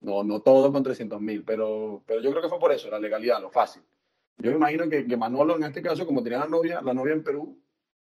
No, 0.00 0.24
no 0.24 0.40
todo 0.40 0.72
con 0.72 0.82
300 0.82 1.20
mil, 1.20 1.44
pero, 1.44 2.02
pero 2.06 2.22
yo 2.22 2.30
creo 2.30 2.42
que 2.42 2.48
fue 2.48 2.58
por 2.58 2.72
eso, 2.72 2.88
la 2.88 2.98
legalidad, 2.98 3.42
lo 3.42 3.50
fácil. 3.50 3.82
Yo 4.38 4.50
me 4.50 4.56
imagino 4.56 4.88
que, 4.88 5.06
que 5.06 5.16
Manolo 5.16 5.56
en 5.56 5.64
este 5.64 5.82
caso, 5.82 6.06
como 6.06 6.22
tenía 6.22 6.40
la 6.40 6.46
novia, 6.48 6.80
la 6.82 6.92
novia 6.94 7.12
en 7.14 7.22
Perú, 7.22 7.58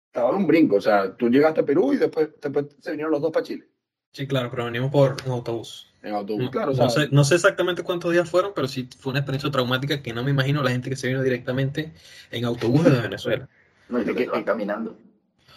estaba 0.06 0.30
en 0.30 0.36
un 0.36 0.46
brinco. 0.46 0.76
O 0.76 0.80
sea, 0.80 1.16
tú 1.16 1.28
llegaste 1.28 1.60
a 1.60 1.64
Perú 1.64 1.92
y 1.92 1.96
después, 1.96 2.30
después 2.40 2.66
se 2.80 2.90
vinieron 2.90 3.12
los 3.12 3.20
dos 3.22 3.30
para 3.32 3.44
Chile, 3.44 3.68
Sí, 4.12 4.26
claro, 4.26 4.50
pero 4.50 4.64
venimos 4.64 4.90
por 4.90 5.16
un 5.26 5.32
autobús. 5.32 5.86
en 6.02 6.14
autobús. 6.14 6.44
No, 6.44 6.50
claro, 6.50 6.72
o 6.72 6.74
no 6.74 6.88
sea, 6.90 7.04
sé, 7.04 7.08
no 7.12 7.24
sé 7.24 7.34
exactamente 7.36 7.82
cuántos 7.82 8.12
días 8.12 8.28
fueron, 8.28 8.52
pero 8.54 8.66
sí 8.68 8.88
fue 8.98 9.10
una 9.10 9.20
experiencia 9.20 9.50
traumática 9.50 10.02
que 10.02 10.12
no 10.12 10.24
me 10.24 10.30
imagino 10.30 10.62
la 10.62 10.70
gente 10.70 10.90
que 10.90 10.96
se 10.96 11.08
vino 11.08 11.22
directamente 11.22 11.92
en 12.30 12.44
autobús 12.44 12.84
desde 12.84 13.02
Venezuela. 13.02 13.48
No, 13.88 14.00
y 14.00 14.04
que 14.14 14.26
caminando. 14.44 14.98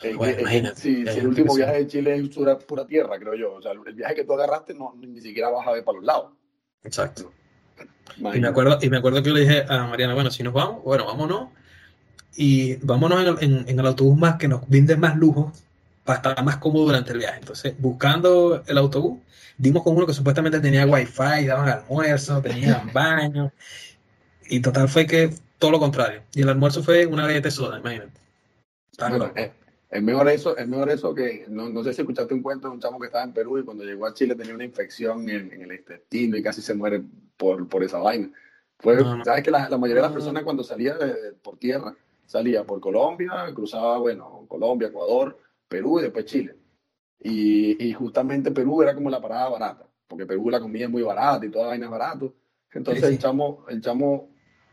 eh, 0.04 0.14
Bueno, 0.16 0.38
eh, 0.38 0.42
imagínate, 0.42 0.76
si, 0.80 1.02
el 1.08 1.28
último 1.28 1.56
viaje 1.56 1.74
de 1.80 1.88
Chile 1.88 2.16
es 2.16 2.30
pura, 2.30 2.58
pura 2.60 2.86
tierra, 2.86 3.18
creo 3.20 3.36
yo. 3.36 3.54
O 3.54 3.62
sea, 3.62 3.72
el 3.72 3.94
viaje 3.96 4.16
que 4.16 4.24
tú 4.26 4.34
agarraste 4.34 4.74
no, 4.74 4.94
ni 4.98 5.22
siquiera 5.22 5.50
vas 5.50 5.68
a 5.68 5.72
ver 5.72 5.84
para 5.84 5.98
los 5.98 6.06
lados. 6.06 6.34
Exacto. 6.84 7.32
Y 8.18 8.40
me 8.42 8.48
acuerdo, 8.50 8.78
y 8.82 8.90
me 8.90 8.98
acuerdo 8.98 9.22
que 9.24 9.30
yo 9.30 9.36
le 9.36 9.42
dije 9.42 9.66
a 9.70 9.88
Mariana, 9.88 10.14
bueno, 10.14 10.32
si 10.32 10.44
nos 10.44 10.54
vamos, 10.54 10.84
bueno, 10.84 11.06
vámonos. 11.06 11.50
Y 12.36 12.76
vámonos 12.78 13.22
en 13.22 13.28
el, 13.28 13.38
en- 13.62 13.70
en 13.70 13.80
el 13.80 13.86
autobús 13.88 14.18
más 14.18 14.36
que 14.38 14.48
nos 14.48 14.68
brinde 14.68 14.96
más 14.98 15.16
lujo 15.18 15.52
para 16.06 16.18
estar 16.18 16.44
más 16.44 16.58
cómodo 16.58 16.86
durante 16.86 17.12
el 17.12 17.20
viaje. 17.20 17.40
Entonces, 17.40 17.74
buscando 17.80 18.64
el 18.68 18.78
autobús, 18.78 19.20
dimos 19.58 19.84
con 19.84 19.96
uno 19.96 20.06
que 20.08 20.14
supuestamente 20.14 20.60
tenía 20.60 20.86
wifi, 20.86 21.46
daban 21.48 21.70
almuerzo, 21.70 22.42
tenían 22.42 22.92
baño. 22.94 23.52
Y 24.50 24.60
total 24.62 24.90
fue 24.90 25.06
que 25.08 25.34
todo 25.60 25.72
lo 25.72 25.80
contrario. 25.80 26.24
Y 26.34 26.42
el 26.42 26.50
almuerzo 26.50 26.84
fue 26.84 27.06
una 27.06 27.28
galleta 27.28 27.48
de 27.50 27.52
soda, 27.52 27.80
imagínate. 27.80 28.20
Bueno. 29.20 29.34
Es, 29.92 30.02
mejor 30.02 30.28
eso, 30.30 30.58
es 30.58 30.68
mejor 30.68 30.90
eso 30.90 31.14
que, 31.14 31.46
no, 31.50 31.70
no 31.70 31.84
sé 31.84 31.94
si 31.94 32.02
escuchaste 32.02 32.34
un 32.34 32.42
cuento 32.42 32.68
de 32.68 32.74
un 32.74 32.80
chamo 32.80 33.00
que 33.00 33.08
estaba 33.08 33.24
en 33.24 33.34
Perú 33.34 33.60
y 33.60 33.64
cuando 33.64 33.84
llegó 33.84 34.06
a 34.08 34.14
Chile 34.14 34.36
tenía 34.36 34.56
una 34.56 34.64
infección 34.64 35.30
en, 35.30 35.52
en 35.54 35.62
el 35.62 35.74
intestino 35.74 36.38
y 36.38 36.42
casi 36.44 36.62
se 36.62 36.74
muere 36.74 37.04
por, 37.38 37.68
por 37.68 37.84
esa 37.84 38.00
vaina. 38.00 38.32
Fue, 38.80 38.96
No, 38.96 39.18
no. 39.18 39.26
sabes 39.26 39.44
que 39.44 39.52
la, 39.52 39.70
la 39.70 39.78
mayoría 39.78 40.02
de 40.02 40.08
las 40.08 40.14
personas 40.16 40.44
cuando 40.44 40.64
salía 40.64 40.96
de- 40.96 41.34
por 41.34 41.58
tierra, 41.58 41.96
salía 42.26 42.64
por 42.64 42.80
Colombia, 42.80 43.32
cruzaba, 43.54 43.98
bueno, 44.00 44.46
Colombia, 44.48 44.88
Ecuador, 44.88 45.38
Perú 45.68 46.00
y 46.00 46.04
después 46.04 46.26
Chile. 46.26 46.56
Y, 47.20 47.86
y, 47.88 47.94
justamente 47.94 48.50
Perú 48.52 48.82
era 48.82 48.96
como 48.96 49.10
la 49.10 49.22
parada 49.22 49.50
barata, 49.50 49.86
porque 50.08 50.26
Perú 50.26 50.50
la 50.50 50.60
comida 50.60 50.86
es 50.86 50.90
muy 50.90 51.04
barata 51.04 51.46
y 51.46 51.52
toda 51.52 51.68
vaina 51.68 51.86
es 51.86 51.92
barato. 51.92 52.34
Entonces 52.74 53.04
el 53.04 53.20
chamo, 53.20 53.66
el 53.70 53.82
chamo, 53.82 54.31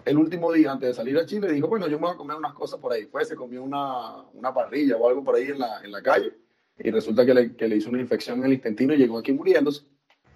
el 0.08 0.16
último 0.18 0.52
día 0.52 0.72
antes 0.72 0.88
de 0.88 0.94
salir 0.94 1.18
a 1.18 1.26
Chile 1.26 1.52
dijo, 1.52 1.68
bueno, 1.68 1.86
yo 1.86 1.98
me 1.98 2.06
voy 2.06 2.14
a 2.14 2.16
comer 2.16 2.36
unas 2.36 2.54
cosas 2.54 2.80
por 2.80 2.92
ahí. 2.92 3.04
Fue, 3.06 3.24
se 3.24 3.36
comió 3.36 3.62
una, 3.62 4.22
una 4.32 4.52
parrilla 4.54 4.96
o 4.96 5.08
algo 5.08 5.22
por 5.22 5.34
ahí 5.34 5.48
en 5.48 5.58
la, 5.58 5.80
en 5.82 5.92
la 5.92 6.02
calle 6.02 6.32
y 6.78 6.90
resulta 6.90 7.26
que 7.26 7.34
le, 7.34 7.56
que 7.56 7.68
le 7.68 7.76
hizo 7.76 7.90
una 7.90 8.00
infección 8.00 8.38
en 8.38 8.46
el 8.46 8.52
intestino 8.54 8.94
y 8.94 8.98
llegó 8.98 9.18
aquí 9.18 9.32
muriéndose. 9.32 9.82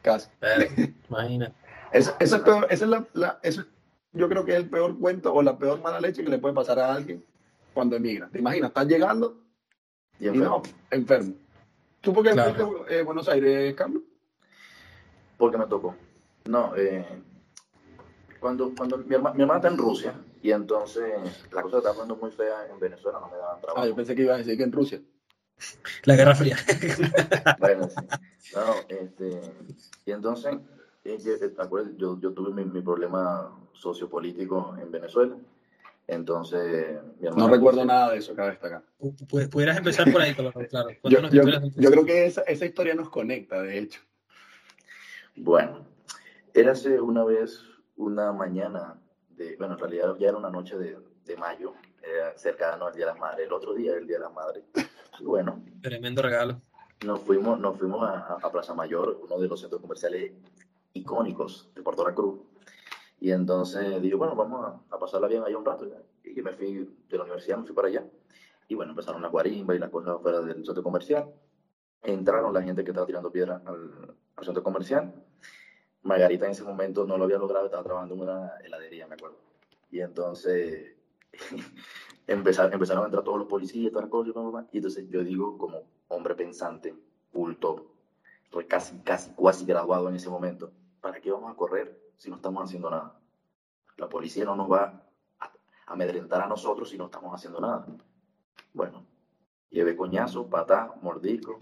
Casi. 0.02 0.28
Imagina. 1.08 1.52
Eso, 1.92 2.14
es 2.18 2.34
peor, 2.36 2.66
esa 2.70 2.84
es 2.84 2.90
la, 2.90 3.06
la, 3.12 3.38
eso 3.42 3.64
yo 4.12 4.28
creo 4.28 4.44
que 4.44 4.52
es 4.52 4.58
el 4.58 4.68
peor 4.68 4.98
cuento 4.98 5.32
o 5.32 5.42
la 5.42 5.56
peor 5.56 5.80
mala 5.80 6.00
leche 6.00 6.22
que 6.24 6.30
le 6.30 6.38
puede 6.38 6.54
pasar 6.54 6.78
a 6.78 6.92
alguien 6.92 7.24
cuando 7.72 7.96
emigra. 7.96 8.28
¿Te 8.28 8.38
imaginas? 8.38 8.70
Estás 8.70 8.86
llegando 8.86 9.38
y, 10.18 10.28
enfermo. 10.28 10.44
no, 10.44 10.62
enfermo. 10.90 11.34
¿Tú 12.00 12.12
por 12.12 12.24
qué 12.24 12.32
claro. 12.32 12.86
eh, 12.88 13.02
Buenos 13.02 13.28
Aires, 13.28 13.74
Carlos? 13.74 14.02
Porque 15.38 15.56
me 15.56 15.66
tocó. 15.66 15.94
No, 16.44 16.74
eh, 16.76 17.06
cuando, 18.42 18.74
cuando 18.76 18.98
mi, 18.98 19.14
herma, 19.14 19.32
mi, 19.32 19.42
hermana 19.42 19.60
está 19.60 19.68
en 19.68 19.78
Rusia 19.78 20.14
y 20.42 20.50
entonces 20.50 21.46
la 21.52 21.62
cosa 21.62 21.78
está 21.78 21.90
poniendo 21.90 22.16
muy 22.16 22.32
fea 22.32 22.66
en 22.68 22.78
Venezuela, 22.80 23.20
no 23.20 23.30
me 23.30 23.36
daban 23.36 23.60
trabajo. 23.60 23.80
Ah, 23.80 23.86
yo 23.86 23.94
pensé 23.94 24.16
que 24.16 24.22
ibas 24.22 24.34
a 24.34 24.38
decir 24.38 24.56
que 24.58 24.64
en 24.64 24.72
Rusia. 24.72 25.00
La 26.04 26.16
Guerra 26.16 26.34
Fría. 26.34 26.56
bueno, 27.60 27.88
sí. 27.88 28.54
No, 28.56 28.74
este, 28.88 29.40
y 30.04 30.10
entonces, 30.10 30.56
eh, 31.04 31.18
yo, 31.96 32.18
yo 32.20 32.32
tuve 32.32 32.52
mi, 32.52 32.64
mi 32.68 32.82
problema 32.82 33.56
sociopolítico 33.72 34.76
en 34.76 34.90
Venezuela. 34.90 35.36
Entonces, 36.08 37.00
mi 37.20 37.28
no 37.28 37.48
recuerdo 37.48 37.84
nada 37.84 38.10
de 38.10 38.18
eso, 38.18 38.34
cabe 38.34 38.50
destacar. 38.50 38.82
Pudieras 39.50 39.78
empezar 39.78 40.10
por 40.10 40.20
ahí, 40.20 40.34
claro. 40.34 40.90
yo, 41.04 41.20
yo, 41.30 41.42
yo, 41.76 41.90
creo 41.92 42.04
que 42.04 42.26
esa, 42.26 42.42
esa, 42.42 42.66
historia 42.66 42.94
nos 42.96 43.08
conecta, 43.08 43.62
de 43.62 43.78
hecho. 43.78 44.00
Bueno, 45.36 45.86
érase 46.54 47.00
una 47.00 47.24
vez 47.24 47.62
una 47.96 48.32
mañana, 48.32 49.00
de, 49.30 49.56
bueno, 49.56 49.74
en 49.74 49.80
realidad 49.80 50.16
ya 50.18 50.28
era 50.28 50.38
una 50.38 50.50
noche 50.50 50.76
de, 50.76 50.98
de 51.24 51.36
mayo, 51.36 51.74
era 52.02 52.36
cercano 52.36 52.86
al 52.86 52.94
Día 52.94 53.06
de 53.06 53.12
las 53.12 53.20
Madres, 53.20 53.46
el 53.46 53.52
otro 53.52 53.74
día 53.74 53.92
era 53.92 54.00
el 54.00 54.06
Día 54.06 54.18
de 54.18 54.24
las 54.24 54.32
Madres. 54.32 54.64
Y 55.20 55.24
bueno. 55.24 55.62
Tremendo 55.82 56.22
regalo. 56.22 56.60
Nos 57.04 57.20
fuimos, 57.20 57.58
nos 57.58 57.78
fuimos 57.78 58.02
a, 58.08 58.38
a 58.42 58.50
Plaza 58.50 58.74
Mayor, 58.74 59.20
uno 59.22 59.38
de 59.38 59.48
los 59.48 59.60
centros 59.60 59.80
comerciales 59.80 60.32
icónicos 60.94 61.70
de 61.74 61.82
Puerto 61.82 62.06
La 62.06 62.14
Cruz 62.14 62.40
y 63.22 63.30
entonces 63.30 64.02
digo, 64.02 64.18
bueno, 64.18 64.34
vamos 64.34 64.66
a, 64.66 64.96
a 64.96 64.98
pasarla 64.98 65.28
bien 65.28 65.44
ahí 65.44 65.54
un 65.54 65.64
rato. 65.64 65.86
Y 66.24 66.42
me 66.42 66.50
fui 66.54 66.92
de 67.08 67.16
la 67.16 67.22
universidad, 67.22 67.56
me 67.56 67.64
fui 67.64 67.72
para 67.72 67.86
allá. 67.86 68.04
Y 68.66 68.74
bueno, 68.74 68.90
empezaron 68.90 69.22
la 69.22 69.28
guarimba 69.28 69.76
y 69.76 69.78
las 69.78 69.90
cosas 69.90 70.20
fuera 70.20 70.40
del 70.40 70.66
centro 70.66 70.82
comercial. 70.82 71.32
Entraron 72.02 72.52
la 72.52 72.62
gente 72.62 72.82
que 72.82 72.90
estaba 72.90 73.06
tirando 73.06 73.30
piedra 73.30 73.62
al, 73.64 74.16
al, 74.34 74.44
centro 74.44 74.64
comercial. 74.64 75.14
Margarita 76.02 76.46
en 76.46 76.52
ese 76.52 76.64
momento 76.64 77.06
no 77.06 77.16
lo 77.16 77.24
había 77.24 77.38
logrado, 77.38 77.66
estaba 77.66 77.82
trabajando 77.82 78.14
en 78.14 78.20
una 78.20 78.56
heladería, 78.64 79.06
me 79.06 79.14
acuerdo. 79.14 79.38
Y 79.90 80.00
entonces 80.00 80.96
empezaron, 82.26 82.72
empezaron 82.72 83.02
a 83.04 83.06
entrar 83.06 83.24
todos 83.24 83.38
los 83.38 83.48
policías, 83.48 83.86
y 83.86 83.90
todas 83.90 84.04
las 84.04 84.10
cosas. 84.10 84.66
Y 84.72 84.78
entonces 84.78 85.08
yo 85.08 85.22
digo, 85.22 85.56
como 85.58 85.82
hombre 86.08 86.34
pensante, 86.34 86.94
culto, 87.32 87.92
estoy 88.44 88.66
casi, 88.66 88.98
casi, 89.00 89.32
casi 89.34 89.64
graduado 89.64 90.08
en 90.08 90.16
ese 90.16 90.28
momento, 90.28 90.72
¿para 91.00 91.20
qué 91.20 91.30
vamos 91.30 91.52
a 91.52 91.56
correr? 91.56 92.02
si 92.22 92.30
no 92.30 92.36
estamos 92.36 92.62
haciendo 92.62 92.88
nada. 92.88 93.18
La 93.96 94.08
policía 94.08 94.44
no 94.44 94.54
nos 94.54 94.70
va 94.70 95.04
a 95.40 95.52
amedrentar 95.86 96.40
a 96.40 96.46
nosotros 96.46 96.88
si 96.88 96.96
no 96.96 97.06
estamos 97.06 97.34
haciendo 97.34 97.60
nada. 97.60 97.84
Bueno, 98.72 99.04
llevé 99.70 99.96
coñazo, 99.96 100.48
patá, 100.48 100.94
mordisco, 101.02 101.58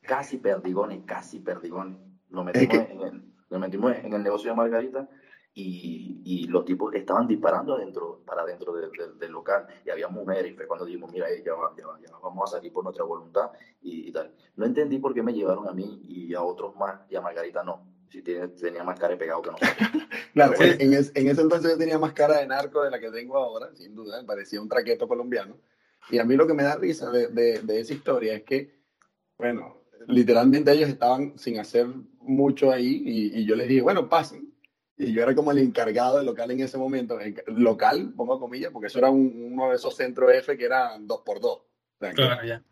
casi 0.00 0.38
perdigones, 0.38 1.04
casi 1.06 1.38
perdigones. 1.38 1.96
Nos 2.28 2.44
metimos, 2.44 2.74
en 2.74 3.00
el, 3.02 3.29
nos 3.50 3.60
metimos 3.60 3.92
en 3.96 4.12
el 4.12 4.22
negocio 4.22 4.50
de 4.50 4.56
Margarita 4.56 5.08
y, 5.52 6.22
y, 6.24 6.46
los 6.46 6.64
tipos 6.64 6.94
estaban 6.94 7.26
disparando 7.26 7.74
adentro, 7.74 8.22
para 8.24 8.42
adentro 8.42 8.72
de, 8.72 8.82
de, 8.82 9.12
del 9.18 9.32
local 9.32 9.66
y 9.84 9.90
había 9.90 10.06
mujeres 10.06 10.52
y 10.52 10.54
fue 10.54 10.66
cuando 10.66 10.86
dijimos, 10.86 11.10
mira, 11.12 11.26
ya, 11.44 11.54
va, 11.54 11.74
ya, 11.76 11.86
va, 11.86 11.98
ya 12.00 12.12
vamos 12.22 12.48
a 12.48 12.56
salir 12.56 12.72
por 12.72 12.84
nuestra 12.84 13.04
voluntad 13.04 13.50
y, 13.82 14.08
y, 14.08 14.12
tal. 14.12 14.32
No 14.54 14.64
entendí 14.64 14.98
por 14.98 15.12
qué 15.12 15.22
me 15.22 15.34
llevaron 15.34 15.68
a 15.68 15.72
mí 15.72 16.02
y 16.06 16.32
a 16.34 16.42
otros 16.42 16.76
más 16.76 17.00
y 17.10 17.16
a 17.16 17.20
Margarita 17.20 17.64
no 17.64 17.90
si 18.10 18.22
tiene, 18.22 18.48
tenía 18.48 18.82
más 18.82 18.98
cara 18.98 19.12
de 19.12 19.18
pegado 19.18 19.42
que 19.42 19.50
nosotros. 19.50 19.76
claro, 20.34 20.54
en, 20.60 20.92
es, 20.92 21.12
en, 21.14 21.28
ese 21.28 21.40
entonces 21.42 21.72
yo 21.72 21.78
tenía 21.78 21.98
más 21.98 22.12
cara 22.12 22.38
de 22.38 22.46
narco 22.46 22.82
de 22.82 22.90
la 22.90 22.98
que 22.98 23.10
tengo 23.10 23.36
ahora, 23.36 23.74
sin 23.74 23.94
duda, 23.94 24.24
parecía 24.26 24.60
un 24.60 24.68
traqueto 24.68 25.06
colombiano. 25.06 25.56
Y 26.10 26.18
a 26.18 26.24
mí 26.24 26.34
lo 26.34 26.46
que 26.46 26.54
me 26.54 26.64
da 26.64 26.76
risa 26.76 27.10
de, 27.10 27.28
de, 27.28 27.60
de 27.60 27.80
esa 27.80 27.94
historia 27.94 28.34
es 28.34 28.42
que, 28.42 28.74
bueno, 29.38 29.79
literalmente 30.10 30.72
ellos 30.72 30.88
estaban 30.88 31.38
sin 31.38 31.58
hacer 31.58 31.86
mucho 32.20 32.70
ahí 32.70 33.02
y, 33.04 33.40
y, 33.40 33.46
yo 33.46 33.56
les 33.56 33.68
dije, 33.68 33.82
bueno, 33.82 34.08
pasen. 34.08 34.52
Y 34.96 35.12
yo 35.12 35.22
era 35.22 35.34
como 35.34 35.50
el 35.50 35.58
encargado 35.58 36.18
del 36.18 36.26
local 36.26 36.50
en 36.50 36.60
ese 36.60 36.76
momento. 36.76 37.18
local, 37.46 38.12
pongo 38.14 38.38
comillas, 38.38 38.70
porque 38.70 38.88
eso 38.88 38.98
era 38.98 39.10
un, 39.10 39.50
uno 39.52 39.70
de 39.70 39.76
esos 39.76 39.96
centros 39.96 40.30
F 40.34 40.58
que 40.58 40.64
eran 40.64 41.06
dos 41.06 41.22
por 41.24 41.40
dos. 41.40 41.58
O 41.58 41.98
sea, 41.98 42.12
claro, 42.12 42.46
ya. 42.46 42.62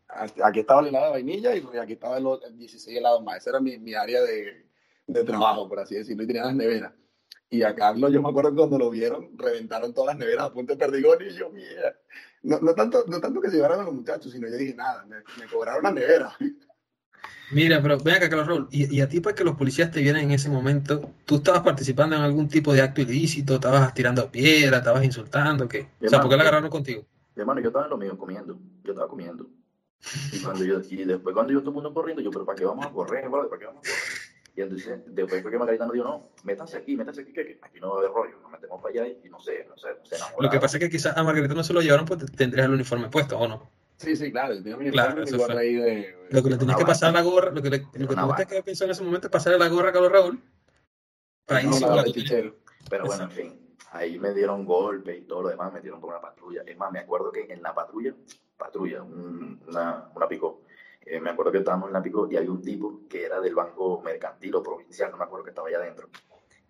Aquí 0.45 0.61
estaba 0.61 0.81
el 0.81 0.89
helado 0.89 1.07
de 1.07 1.11
vainilla 1.13 1.55
y 1.55 1.63
aquí 1.81 1.95
estaba 1.95 2.19
el, 2.19 2.27
el 2.47 2.59
16 2.59 2.99
helados 2.99 3.23
más. 3.23 3.39
Esa 3.39 3.51
era 3.51 3.61
mi, 3.61 3.79
mi 3.79 3.95
área 3.95 4.23
de, 4.23 4.67
de 5.07 5.25
trabajo, 5.25 5.69
por 5.69 5.81
así 5.81 5.95
decirlo, 5.95 6.23
y 6.23 6.27
tenía 6.27 6.45
las 6.45 6.55
neveras. 6.55 6.93
Y 7.51 7.63
a 7.63 7.75
Carlos, 7.75 8.13
yo 8.13 8.21
me 8.21 8.29
acuerdo 8.29 8.55
cuando 8.55 8.79
lo 8.79 8.91
vieron, 8.91 9.31
reventaron 9.37 9.95
todas 9.95 10.15
las 10.15 10.19
neveras 10.19 10.47
a 10.47 10.53
punto 10.53 10.75
de 10.75 10.79
perdigón 10.79 11.19
y 11.23 11.31
yo, 11.35 11.49
mira, 11.49 11.97
no, 12.43 12.61
no, 12.61 12.75
tanto, 12.75 13.05
no 13.07 13.21
tanto 13.21 13.41
que 13.41 13.49
se 13.49 13.57
llevaran 13.57 13.81
a 13.81 13.85
los 13.85 13.95
muchachos, 13.95 14.31
sino 14.33 14.49
yo 14.49 14.57
dije, 14.57 14.75
nada, 14.75 15.07
me, 15.07 15.17
me 15.17 15.51
cobraron 15.51 15.83
las 15.83 15.95
neveras. 15.95 16.35
Mira, 17.51 17.81
pero 17.81 17.99
ven 17.99 18.17
acá, 18.17 18.29
Carlos 18.29 18.47
Raúl, 18.47 18.69
y, 18.71 18.95
y, 18.95 19.01
a 19.01 19.09
ti, 19.09 19.21
para 19.21 19.35
que 19.35 19.45
los 19.45 19.57
policías 19.57 19.91
te 19.91 20.01
vieran 20.01 20.23
en 20.23 20.33
ese 20.33 20.51
momento, 20.51 21.13
¿tú 21.25 21.37
estabas 21.37 21.63
participando 21.63 22.15
en 22.15 22.23
algún 22.23 22.49
tipo 22.49 22.73
de 22.73 22.83
acto 22.83 23.01
ilícito? 23.01 23.55
¿Estabas 23.55 23.95
tirando 23.95 24.31
piedra? 24.31 24.79
¿Estabas 24.79 25.05
insultando? 25.05 25.67
¿Qué? 25.67 25.89
o 26.05 26.09
sea, 26.09 26.21
¿por 26.21 26.29
qué 26.29 26.37
la 26.37 26.43
agarraron 26.43 26.71
contigo? 26.71 27.07
Mi 27.35 27.41
hermano, 27.41 27.61
yo 27.61 27.69
estaba 27.69 27.85
en 27.85 27.91
lo 27.91 27.97
mío, 27.97 28.19
comiendo. 28.19 28.59
Yo 28.85 28.93
estaba 28.93 29.09
comiendo. 29.09 29.47
Y, 30.33 30.41
cuando 30.41 30.65
yo, 30.65 30.81
y 30.89 31.05
después, 31.05 31.35
cuando 31.35 31.53
yo 31.53 31.61
todo 31.61 31.71
el 31.71 31.75
mundo 31.75 31.95
corriendo, 31.95 32.23
yo, 32.23 32.31
¿pero 32.31 32.45
para 32.45 32.57
qué 32.57 32.65
vamos 32.65 32.87
a 32.87 32.91
correr, 32.91 33.31
¿Para 33.31 33.59
qué 33.59 33.67
vamos 33.67 33.81
a 33.87 33.89
correr? 33.89 34.29
Y 34.59 34.61
entonces, 34.61 35.01
después 35.07 35.41
fue 35.41 35.53
que 35.53 35.59
Margarita 35.59 35.85
nos 35.85 35.95
dijo, 35.95 36.05
no, 36.05 36.31
métanse 36.43 36.79
aquí, 36.79 36.97
métanse 36.97 37.21
aquí, 37.21 37.33
que 37.33 37.61
aquí 37.63 37.79
no 37.81 37.91
va 37.91 37.95
a 37.95 37.99
haber 38.01 38.11
rollo, 38.11 38.41
nos 38.43 38.51
metemos 38.51 38.83
para 38.83 39.05
allá 39.05 39.15
y, 39.25 39.29
no 39.29 39.39
sé, 39.39 39.65
no 39.69 39.77
sé, 39.77 39.89
no 39.97 40.05
sé 40.05 40.17
Lo 40.37 40.51
que 40.51 40.59
pasa 40.59 40.79
es 40.79 40.83
que 40.83 40.91
quizás 40.91 41.17
a 41.17 41.23
Margarita 41.23 41.55
no 41.55 41.63
se 41.63 41.73
lo 41.73 41.81
llevaron, 41.81 42.07
pues 42.07 42.27
tendrías 42.33 42.67
el 42.67 42.73
uniforme 42.73 43.09
puesto, 43.09 43.39
¿o 43.39 43.47
no? 43.47 43.71
Sí, 43.99 44.17
sí, 44.17 44.33
claro, 44.33 44.55
tenía 44.63 44.77
mi 44.77 44.91
claro, 44.91 45.23
eso 45.23 45.39
fue. 45.39 45.59
Ahí 45.59 45.75
de, 45.75 46.17
Lo 46.31 46.43
que 46.43 46.51
le 46.51 46.57
tenías 46.57 46.79
que 46.79 46.87
pasar 46.87 47.11
a 47.11 47.13
la 47.13 47.23
gorra, 47.23 47.51
lo 47.51 47.61
que, 47.61 47.71
le, 47.71 47.79
lo 47.79 48.09
que 48.09 48.15
tuviste 48.15 48.47
que 48.47 48.63
pensar 48.63 48.87
en 48.87 48.93
ese 48.93 49.03
momento 49.03 49.27
es 49.27 49.31
pasarle 49.31 49.59
la 49.59 49.69
gorra 49.69 49.91
a 49.91 49.93
Carlos 49.93 50.13
Raúl. 50.13 50.41
Para 51.45 51.63
no, 51.63 51.79
la 51.79 52.05
Pero 52.89 53.07
bueno, 53.07 53.25
en 53.25 53.31
fin, 53.31 53.77
ahí 53.93 54.19
me 54.19 54.33
dieron 54.33 54.65
golpe 54.65 55.17
y 55.17 55.23
todo 55.23 55.43
lo 55.43 55.49
demás, 55.49 55.73
me 55.73 55.81
dieron 55.81 56.01
por 56.01 56.11
una 56.11 56.21
patrulla. 56.21 56.63
Es 56.67 56.77
más, 56.79 56.93
me 56.93 57.01
acuerdo 57.01 57.33
que 57.33 57.47
en 57.53 57.63
la 57.63 57.75
patrulla, 57.75 58.15
patrulla, 58.57 59.03
un, 59.03 59.61
una, 59.67 60.11
una 60.15 60.29
picó 60.29 60.63
eh, 61.11 61.21
me 61.21 61.31
acuerdo 61.31 61.53
que 61.53 61.59
estábamos 61.59 61.89
en 61.89 61.95
la 61.95 62.03
pico 62.03 62.29
y 62.31 62.37
había 62.37 62.51
un 62.51 62.61
tipo 62.61 63.01
que 63.09 63.25
era 63.25 63.41
del 63.41 63.55
banco 63.55 64.03
mercantil 64.05 64.55
o 64.57 64.63
provincial, 64.63 65.11
no 65.11 65.17
me 65.17 65.25
acuerdo 65.25 65.45
que 65.45 65.51
estaba 65.51 65.69
allá 65.69 65.79
adentro. 65.79 66.09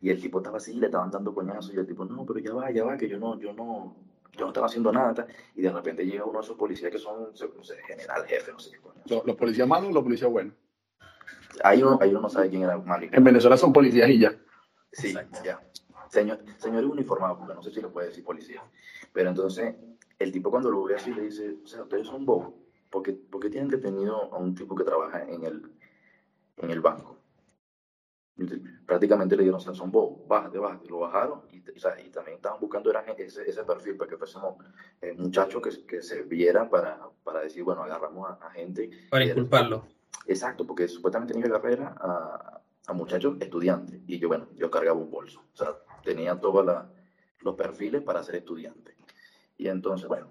Y 0.01 0.11
el 0.11 0.21
tipo 0.21 0.39
estaba 0.39 0.59
así, 0.59 0.75
le 0.75 0.87
estaban 0.87 1.11
dando 1.11 1.35
coñazos 1.35 1.75
y 1.75 1.77
el 1.77 1.87
tipo, 1.87 2.05
no, 2.05 2.25
pero 2.25 2.39
ya 2.39 2.55
va, 2.55 2.71
ya 2.71 2.85
va, 2.85 2.97
que 2.97 3.09
yo 3.09 3.19
no, 3.19 3.37
yo 3.41 3.53
no, 3.53 3.97
yo 4.39 4.45
no 4.45 4.49
estaba 4.49 4.67
haciendo 4.67 4.93
nada. 4.93 5.27
Y 5.55 5.63
de 5.63 5.71
repente 5.71 6.07
llega 6.07 6.25
uno 6.25 6.39
de 6.39 6.45
esos 6.45 6.57
policías 6.57 6.91
que 6.91 6.99
son, 6.99 7.31
no 7.57 7.65
sé, 7.65 7.77
general, 7.87 8.25
jefe, 8.27 8.53
no 8.53 8.59
sé 8.59 8.71
qué 8.71 8.79
coño. 8.79 9.03
¿Los, 9.07 9.27
los 9.27 9.37
policías 9.37 9.69
malos 9.69 9.91
o 9.91 9.93
los 9.93 10.05
policías 10.05 10.31
buenos? 10.31 10.55
Ahí 11.63 11.83
uno, 11.83 11.99
ahí 12.01 12.11
uno 12.11 12.21
no 12.21 12.29
sabe 12.31 12.49
quién 12.49 12.63
era 12.63 12.79
malo. 12.79 13.07
En 13.11 13.25
Venezuela 13.25 13.57
son 13.57 13.73
policías 13.73 14.09
y 14.09 14.21
ya. 14.21 14.35
Sí, 14.93 15.09
Exacto. 15.09 15.41
ya. 15.45 15.61
Señor, 16.09 16.39
señor 16.57 16.85
uniformado, 16.87 17.39
porque 17.39 17.55
no 17.55 17.63
sé 17.63 17.71
si 17.71 17.83
le 17.83 17.89
puede 17.89 18.09
decir 18.09 18.25
policía. 18.25 18.63
Pero 19.13 19.29
entonces, 19.29 19.75
el 20.19 20.33
tipo 20.33 20.51
cuando 20.51 20.71
lo 20.71 20.85
ve 20.85 20.95
así 20.95 21.13
le 21.13 21.23
dice, 21.23 21.57
o 21.63 21.67
sea, 21.67 21.83
ustedes 21.83 22.07
son 22.07 22.25
bobos 22.25 22.55
porque, 22.91 23.13
porque 23.13 23.51
tienen 23.51 23.69
detenido 23.69 24.33
a 24.33 24.39
un 24.39 24.55
tipo 24.55 24.75
que 24.75 24.85
trabaja 24.85 25.23
en 25.25 25.45
el, 25.45 25.71
en 26.59 26.71
el 26.71 26.81
banco. 26.81 27.18
Prácticamente 28.87 29.37
le 29.37 29.43
dieron, 29.43 29.61
son 29.61 29.91
bobos, 29.91 30.27
bájate, 30.29 30.59
bájate, 30.59 30.89
lo 30.89 31.01
bajaron 31.01 31.43
y, 31.51 31.59
también 32.11 32.37
estaban 32.37 32.61
buscando 32.61 32.91
era 32.91 33.01
ese, 33.01 33.49
ese 33.49 33.63
perfil 33.65 33.97
para 33.97 34.11
que 34.11 34.17
fuésemos 34.17 34.57
eh, 35.01 35.15
muchachos 35.15 35.63
que, 35.63 35.87
que, 35.87 36.03
se 36.03 36.23
vieran 36.23 36.71
para, 36.71 37.09
para 37.23 37.41
decir, 37.41 37.63
bueno, 37.63 37.83
agarramos 37.83 38.29
a, 38.31 38.47
a 38.47 38.51
gente. 38.51 38.91
Para 39.11 39.25
inculparlo. 39.25 39.85
Exacto, 40.27 40.67
porque 40.67 40.89
supuestamente 40.89 41.35
tenía 41.35 41.49
agarrar 41.49 41.97
a, 42.01 42.61
a 42.89 42.93
muchachos 42.95 43.37
estudiantes 43.41 44.01
y 44.07 44.19
yo, 44.19 44.29
bueno, 44.29 44.49
yo 44.57 44.71
cargaba 44.71 44.99
un 44.99 45.11
bolso, 45.11 45.45
o 45.53 45.57
sea, 45.57 45.77
tenía 46.03 46.41
todos 46.41 46.65
los 47.41 47.55
perfiles 47.55 48.03
para 48.03 48.23
ser 48.23 48.37
estudiante. 48.37 48.97
Y 49.59 49.69
entonces, 49.69 50.09
bueno, 50.09 50.29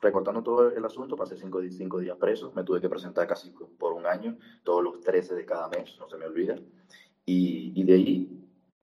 recortando 0.00 0.42
todo 0.42 0.70
el 0.70 0.84
asunto, 0.84 1.16
pasé 1.16 1.36
cinco, 1.36 1.60
cinco, 1.70 1.98
días 1.98 2.16
preso, 2.16 2.52
me 2.54 2.62
tuve 2.62 2.80
que 2.80 2.88
presentar 2.88 3.26
casi 3.26 3.50
por 3.50 3.92
un 3.92 4.06
año, 4.06 4.38
todos 4.62 4.82
los 4.82 5.00
13 5.00 5.34
de 5.34 5.44
cada 5.44 5.68
mes, 5.68 5.96
no 5.98 6.08
se 6.08 6.16
me 6.16 6.26
olvida, 6.26 6.56
y, 7.28 7.72
y 7.74 7.84
de 7.84 7.92
ahí 7.94 8.28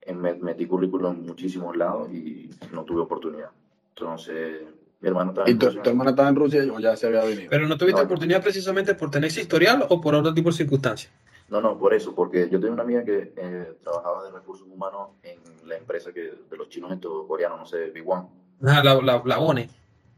eh, 0.02 0.14
me 0.14 0.34
metí 0.36 0.66
currículum 0.68 1.16
en 1.16 1.25
muchísimos 1.25 1.75
lados 1.75 2.10
y 2.12 2.50
no 2.72 2.84
tuve 2.84 3.02
oportunidad. 3.02 3.50
Entonces, 3.90 4.62
Mi 5.02 5.08
hermano 5.10 5.32
estaba 5.32 5.48
¿Y 5.48 5.52
en 5.54 5.60
tu, 5.60 5.66
Rusia. 5.68 5.84
tu 5.84 5.90
hermana 5.90 6.10
estaba 6.12 6.30
en 6.30 6.36
Rusia 6.36 6.64
o 6.74 6.80
ya 6.80 6.96
se 6.96 7.08
había 7.08 7.24
venido? 7.24 7.50
Pero 7.50 7.68
no 7.68 7.78
tuviste 7.78 8.00
No. 8.02 8.06
oportunidad 8.06 8.42
precisamente 8.42 8.94
por 8.96 9.10
tener 9.10 9.28
ese 9.30 9.42
historial 9.42 9.86
o 9.90 10.00
por 10.00 10.16
otro 10.16 10.34
tipo 10.34 10.50
de 10.50 10.56
circunstancias. 10.56 11.12
No, 11.50 11.62
no, 11.62 11.78
por 11.78 11.94
eso, 11.94 12.14
porque 12.16 12.50
yo 12.50 12.60
tenía 12.60 12.74
una 12.74 12.84
amiga 12.84 13.04
que 13.04 13.34
eh, 13.36 13.78
trabajaba 13.84 14.24
de 14.25 14.32
recursos 14.32 14.68
humanos 14.68 15.10
en 15.24 15.38
la 15.68 15.75
empresa 15.78 16.12
que 16.12 16.22
de 16.50 16.58
los 16.58 16.70
chinos 16.70 16.92
estos 16.92 17.25
coreanos, 17.28 17.60
no 17.60 17.66
sé, 17.66 17.90
Big 17.92 18.08
One. 18.08 18.28
Ah, 18.64 18.82
la, 18.84 18.96
la, 19.02 19.22
la 19.25 19.40
ONE. 19.40 19.70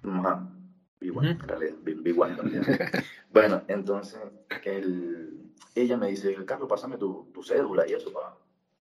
Ajá, 0.03 0.48
Big 1.01 1.15
One, 1.17 1.31
Ujú. 1.31 1.41
en 1.43 1.48
realidad, 1.50 1.75
Big, 1.84 2.01
Big 2.01 2.19
One 2.19 2.31
en 2.34 2.38
realidad. 2.38 2.63
bueno, 3.31 3.62
entonces 3.67 4.19
el- 4.65 5.47
ella 5.75 5.97
me 5.97 6.07
dice, 6.07 6.35
Carlos, 6.45 6.67
pásame 6.67 6.97
tu, 6.97 7.29
tu 7.33 7.43
cédula 7.43 7.87
y 7.87 7.93
eso 7.93 8.11
para, 8.11 8.35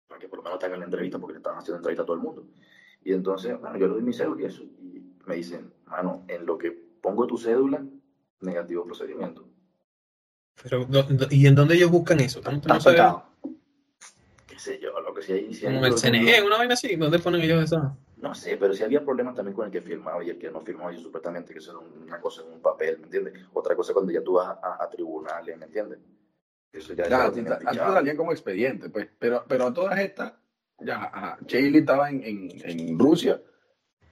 para 0.07 0.19
que 0.19 0.27
por 0.27 0.39
lo 0.39 0.43
menos 0.43 0.59
te 0.59 0.65
hagan 0.65 0.79
la 0.79 0.85
entrevista, 0.85 1.19
porque 1.19 1.33
le 1.33 1.39
estaban 1.39 1.59
haciendo 1.59 1.77
entrevista 1.77 2.03
a 2.03 2.05
todo 2.05 2.15
el 2.15 2.21
mundo. 2.21 2.47
Y 3.03 3.13
entonces, 3.13 3.59
bueno, 3.59 3.77
yo 3.77 3.87
le 3.87 3.93
doy 3.93 4.03
mi 4.03 4.13
cédula 4.13 4.41
y 4.41 4.45
eso. 4.45 4.63
Y 4.63 5.03
me 5.25 5.35
dicen, 5.35 5.71
mano, 5.85 6.23
en 6.27 6.45
lo 6.45 6.57
que 6.57 6.71
pongo 6.71 7.27
tu 7.27 7.37
cédula, 7.37 7.83
negativo 8.41 8.85
procedimiento. 8.85 9.47
Pero, 10.63 10.87
¿Y 11.29 11.47
en 11.47 11.55
dónde 11.55 11.75
ellos 11.75 11.91
buscan 11.91 12.19
eso? 12.19 12.41
¿Tú 12.41 12.51
no. 12.51 12.59
Qué 14.47 14.59
sé 14.59 14.79
yo, 14.79 14.99
lo 15.01 15.13
que 15.13 15.21
sí 15.21 15.33
hay. 15.33 15.53
si 15.53 15.65
Como 15.65 15.85
el 15.85 15.97
CNE, 15.97 16.41
una 16.43 16.57
vaina 16.57 16.73
así. 16.73 16.95
¿Dónde 16.95 17.19
ponen 17.19 17.41
ellos 17.41 17.63
eso? 17.63 17.95
No 18.17 18.33
sé, 18.33 18.57
pero 18.57 18.73
si 18.73 18.83
había 18.83 19.03
problemas 19.03 19.35
también 19.35 19.53
con 19.53 19.65
el 19.65 19.71
que 19.71 19.81
firmaba 19.81 20.23
y 20.23 20.29
el 20.29 20.39
que 20.39 20.49
no 20.49 20.61
firmaba, 20.61 20.91
yo 20.91 20.99
supuestamente 20.99 21.53
que 21.53 21.59
eso 21.59 21.71
era 21.71 21.79
una 21.79 22.19
cosa 22.19 22.41
en 22.41 22.53
un 22.53 22.61
papel, 22.61 22.97
¿me 22.97 23.05
entiendes? 23.05 23.33
Otra 23.53 23.75
cosa 23.75 23.93
cuando 23.93 24.11
ya 24.11 24.23
tú 24.23 24.33
vas 24.33 24.57
a, 24.63 24.83
a 24.83 24.89
tribunales, 24.89 25.57
¿me 25.57 25.65
entiendes? 25.65 25.99
Eso 26.75 26.93
ya, 26.93 27.07
ya 27.07 27.25
antes 27.25 27.57
fichado. 27.59 27.93
salían 27.93 28.17
como 28.17 28.31
expediente, 28.31 28.89
pues. 28.89 29.07
Pero, 29.17 29.45
pero 29.47 29.67
a 29.67 29.73
todas 29.73 29.97
estas, 29.99 30.33
ya, 30.79 31.03
ajá, 31.05 31.37
Shaylee 31.45 31.79
estaba 31.79 32.09
en, 32.09 32.21
en, 32.23 32.49
en 32.63 32.99
Rusia, 32.99 33.41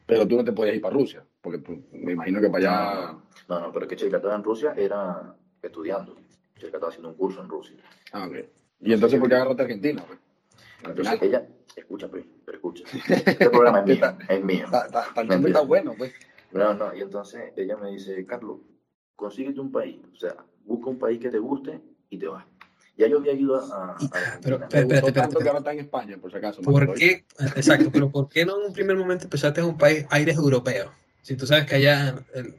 pero 0.06 0.28
tú 0.28 0.38
no 0.38 0.44
te 0.46 0.54
podías 0.54 0.76
ir 0.76 0.82
para 0.82 0.94
Rusia, 0.96 1.26
porque 1.42 1.60
tú, 1.60 1.84
me 1.92 2.14
imagino 2.14 2.40
que 2.40 2.50
para 2.50 2.58
allá. 3.04 3.18
No, 3.50 3.60
no, 3.60 3.72
pero 3.74 3.86
es 3.86 3.90
que 3.90 3.96
Chilca 3.98 4.18
estaba 4.18 4.36
en 4.36 4.44
Rusia, 4.44 4.74
era 4.78 5.36
estudiando. 5.62 6.16
Chilca 6.56 6.78
estaba 6.78 6.88
haciendo 6.88 7.10
un 7.10 7.16
curso 7.16 7.42
en 7.42 7.50
Rusia. 7.50 7.76
Ah, 8.14 8.28
ok. 8.28 8.36
Y 8.80 8.94
entonces, 8.94 9.20
¿por 9.20 9.28
qué 9.28 9.36
agarraste 9.36 9.62
Argentina? 9.64 10.04
Pues? 10.08 10.20
Entonces 10.86 11.22
ella, 11.22 11.48
escucha, 11.76 12.08
pues, 12.10 12.26
pero 12.46 12.58
escucha. 12.58 12.84
Este 13.10 13.50
programa 13.50 13.80
es 13.82 13.86
mío, 13.86 14.18
es 14.30 14.44
mío. 14.44 14.66
está, 14.66 14.86
está, 14.86 15.02
está- 15.02 15.28
chiste 15.28 15.48
está 15.48 15.62
bueno, 15.62 15.96
pues. 15.98 16.14
No, 16.52 16.74
no, 16.76 16.96
y 16.96 17.02
entonces 17.02 17.52
ella 17.58 17.76
me 17.78 17.90
dice, 17.92 18.26
Carlos, 18.26 18.60
consíguete 19.16 19.60
un 19.60 19.72
país, 19.72 20.00
o 20.14 20.16
sea, 20.16 20.36
busca 20.66 20.90
un 20.90 21.00
país 21.00 21.20
que 21.20 21.30
te 21.30 21.40
guste 21.40 21.82
y 22.14 22.18
te 22.18 22.28
vas. 22.28 22.46
Ya 22.96 23.08
yo 23.08 23.18
había 23.18 23.34
ido 23.34 23.56
a, 23.56 23.60
a- 23.60 23.92
a 23.92 23.98
Pero, 24.42 24.56
espérate, 24.58 24.80
espérate, 24.82 25.12
tanto 25.14 25.40
que 25.40 25.48
ahora 25.48 25.60
está 25.60 25.74
en 25.74 25.80
España, 25.80 26.18
por 26.22 26.30
si 26.32 26.38
acaso. 26.38 26.62
¿Por 26.62 26.94
qué? 26.94 27.26
Exacto, 27.56 27.90
pero 27.92 28.10
¿por 28.10 28.30
qué 28.30 28.46
no 28.46 28.60
en 28.62 28.68
un 28.68 28.74
primer 28.74 28.96
momento 28.96 29.24
empezaste 29.26 29.62
en 29.62 29.68
un 29.68 29.78
país 29.78 30.06
aires 30.12 30.36
europeos? 30.38 30.92
Si 31.24 31.36
tú 31.36 31.48
sabes 31.48 31.66
que 31.66 31.76
allá 31.76 32.16
el- 32.36 32.54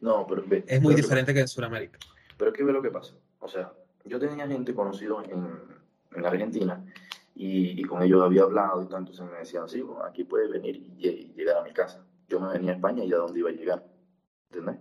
No, 0.00 0.26
pero 0.26 0.42
ve- 0.46 0.64
es 0.66 0.80
muy 0.80 0.94
pero- 0.94 1.02
diferente 1.04 1.34
que 1.34 1.40
en 1.40 1.48
Sudamérica. 1.48 1.98
Pero 2.38 2.50
es 2.50 2.56
que 2.56 2.64
ve 2.64 2.72
lo 2.72 2.80
que 2.82 2.90
pasa. 2.90 3.14
O 3.40 3.48
sea, 3.48 3.72
yo 4.04 4.18
tenía 4.18 4.46
gente 4.48 4.74
conocido 4.74 5.22
en, 5.22 5.46
en 6.16 6.24
Argentina 6.26 6.82
y, 7.34 7.78
y 7.80 7.84
con 7.84 8.02
ellos 8.02 8.22
había 8.22 8.42
hablado 8.42 8.82
y 8.82 8.86
tanto, 8.86 9.12
entonces 9.12 9.30
me 9.32 9.38
decían, 9.38 9.68
sí, 9.68 9.80
bueno, 9.82 10.02
aquí 10.04 10.24
puedes 10.24 10.50
venir 10.50 10.76
y 10.98 11.32
llegar 11.36 11.58
a 11.58 11.62
mi 11.62 11.72
casa. 11.72 12.04
Yo 12.28 12.40
me 12.40 12.48
venía 12.54 12.72
a 12.72 12.74
España 12.76 13.04
y 13.04 13.12
a 13.12 13.16
dónde 13.18 13.38
iba 13.38 13.50
a 13.50 13.52
llegar. 13.52 13.84
¿Entendés? 14.50 14.76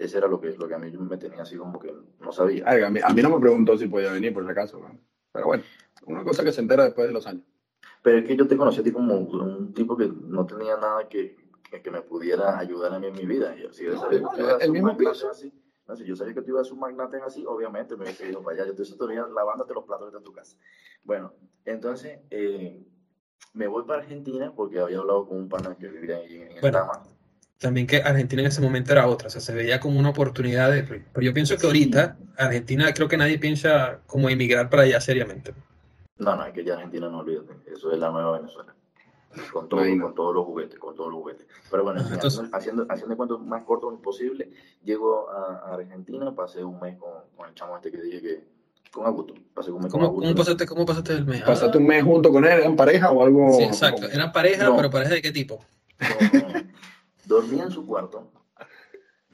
Ese 0.00 0.16
era 0.16 0.28
lo 0.28 0.40
que, 0.40 0.50
lo 0.56 0.66
que 0.66 0.74
a 0.74 0.78
mí 0.78 0.90
me 0.96 1.18
tenía 1.18 1.42
así 1.42 1.58
como 1.58 1.78
que 1.78 1.94
no 2.20 2.32
sabía. 2.32 2.64
Ay, 2.66 2.82
a, 2.82 2.88
mí, 2.88 3.00
a 3.04 3.10
mí 3.10 3.20
no 3.22 3.28
me 3.28 3.38
preguntó 3.38 3.76
si 3.76 3.86
podía 3.86 4.10
venir, 4.10 4.32
por 4.32 4.42
si 4.44 4.50
acaso. 4.50 4.78
¿no? 4.80 4.98
Pero 5.30 5.44
bueno, 5.46 5.62
una 6.06 6.24
cosa 6.24 6.42
que 6.42 6.52
se 6.52 6.62
entera 6.62 6.84
después 6.84 7.06
de 7.06 7.12
los 7.12 7.26
años. 7.26 7.44
Pero 8.02 8.16
es 8.18 8.24
que 8.24 8.34
yo 8.34 8.48
te 8.48 8.56
conocí 8.56 8.80
a 8.80 8.82
ti 8.82 8.92
como 8.92 9.14
un 9.18 9.74
tipo 9.74 9.98
que 9.98 10.08
no 10.08 10.46
tenía 10.46 10.78
nada 10.78 11.06
que, 11.06 11.36
que, 11.70 11.82
que 11.82 11.90
me 11.90 12.00
pudiera 12.00 12.58
ayudar 12.58 12.94
a 12.94 12.98
mí 12.98 13.08
en 13.08 13.12
mi 13.14 13.26
vida. 13.26 13.54
Yo, 13.56 13.74
si 13.74 13.84
yo 13.84 13.92
No, 13.92 14.00
sabía 14.00 14.20
no, 14.20 14.30
que 14.30 14.36
tú 14.36 14.42
ibas 14.42 14.60
a 14.62 14.64
el 14.64 14.72
mismo 14.72 14.86
magnate 14.86 15.04
pienso. 15.04 15.30
así, 15.30 15.52
no, 15.86 15.96
si 15.96 16.04
yo 16.06 16.16
sabía 16.16 16.32
que 16.32 16.40
tú 16.40 16.48
ibas 16.52 16.62
a 16.62 16.64
ser 16.64 16.72
un 16.72 16.80
magnate 16.80 17.18
así, 17.18 17.44
obviamente 17.46 17.94
me 17.94 18.04
hubiese 18.04 18.26
ido 18.30 18.42
para 18.42 18.56
allá. 18.56 18.66
Yo 18.68 18.74
te 18.74 18.82
estaría 18.84 19.26
lavándote 19.26 19.74
los 19.74 19.84
platos 19.84 20.14
en 20.14 20.22
tu 20.24 20.32
casa. 20.32 20.56
Bueno, 21.04 21.34
entonces 21.66 22.20
eh, 22.30 22.86
me 23.52 23.66
voy 23.66 23.84
para 23.84 24.00
Argentina 24.00 24.50
porque 24.56 24.80
había 24.80 24.96
hablado 24.98 25.28
con 25.28 25.36
un 25.36 25.48
pana 25.50 25.76
que 25.76 25.88
vivía 25.88 26.16
ahí 26.16 26.36
en 26.40 26.48
Bueno. 26.62 26.78
Estama. 26.78 27.02
También 27.60 27.86
que 27.86 27.98
Argentina 27.98 28.40
en 28.40 28.48
ese 28.48 28.62
momento 28.62 28.90
era 28.92 29.06
otra, 29.06 29.28
o 29.28 29.30
sea, 29.30 29.42
se 29.42 29.52
veía 29.52 29.78
como 29.80 30.00
una 30.00 30.08
oportunidad 30.08 30.70
de... 30.72 30.82
Pero 30.82 31.20
yo 31.20 31.34
pienso 31.34 31.58
que 31.58 31.66
ahorita 31.66 32.16
Argentina 32.38 32.90
creo 32.94 33.06
que 33.06 33.18
nadie 33.18 33.38
piensa 33.38 34.00
como 34.06 34.30
emigrar 34.30 34.70
para 34.70 34.84
allá 34.84 34.98
seriamente. 34.98 35.52
No, 36.16 36.36
no, 36.36 36.46
es 36.46 36.54
que 36.54 36.64
ya 36.64 36.74
Argentina 36.74 37.10
no 37.10 37.18
olvídate. 37.18 37.52
Eso 37.70 37.92
es 37.92 37.98
la 37.98 38.10
nueva 38.10 38.38
Venezuela. 38.38 38.74
Con, 39.52 39.68
todo, 39.68 39.82
con 40.00 40.14
todos 40.14 40.34
los 40.34 40.44
juguetes, 40.46 40.78
con 40.78 40.94
todos 40.96 41.10
los 41.12 41.20
juguetes. 41.20 41.46
Pero 41.70 41.84
bueno, 41.84 42.00
Ajá, 42.00 42.14
entonces- 42.14 42.40
haciendo, 42.40 42.56
haciendo, 42.56 42.86
haciendo 42.88 43.16
cuentos 43.18 43.40
más 43.44 43.62
cortos 43.64 43.92
posible, 44.02 44.50
llego 44.82 45.28
a, 45.30 45.74
Argentina, 45.74 46.34
pasé 46.34 46.64
un 46.64 46.80
mes 46.80 46.96
con, 46.96 47.10
con 47.36 47.46
el 47.48 47.54
chamo 47.54 47.76
este 47.76 47.90
que 47.92 48.00
dije 48.00 48.22
que, 48.22 48.44
con 48.90 49.04
Augusto, 49.06 49.34
pasé 49.54 49.70
un 49.70 49.82
mes 49.82 49.92
con 49.92 50.00
¿Cómo, 50.00 50.06
Augusto. 50.06 50.28
cómo 50.30 50.36
pasaste, 50.36 50.66
cómo 50.66 50.86
pasaste 50.86 51.12
el 51.12 51.26
mes? 51.26 51.42
Ah, 51.42 51.46
¿Pasaste 51.48 51.76
un 51.76 51.86
mes 51.86 52.02
junto 52.02 52.32
con 52.32 52.44
él? 52.46 52.58
¿Eran 52.60 52.74
pareja 52.74 53.10
o 53.12 53.22
algo? 53.22 53.52
sí, 53.52 53.64
exacto. 53.64 54.08
¿Eran 54.10 54.32
pareja, 54.32 54.64
No. 54.64 54.76
pero 54.76 54.90
pareja 54.90 55.12
de 55.14 55.22
qué 55.22 55.30
tipo? 55.30 55.62
No, 56.00 56.38
no. 56.48 56.59
Dormía 57.26 57.64
en 57.64 57.70
su 57.70 57.86
cuarto. 57.86 58.30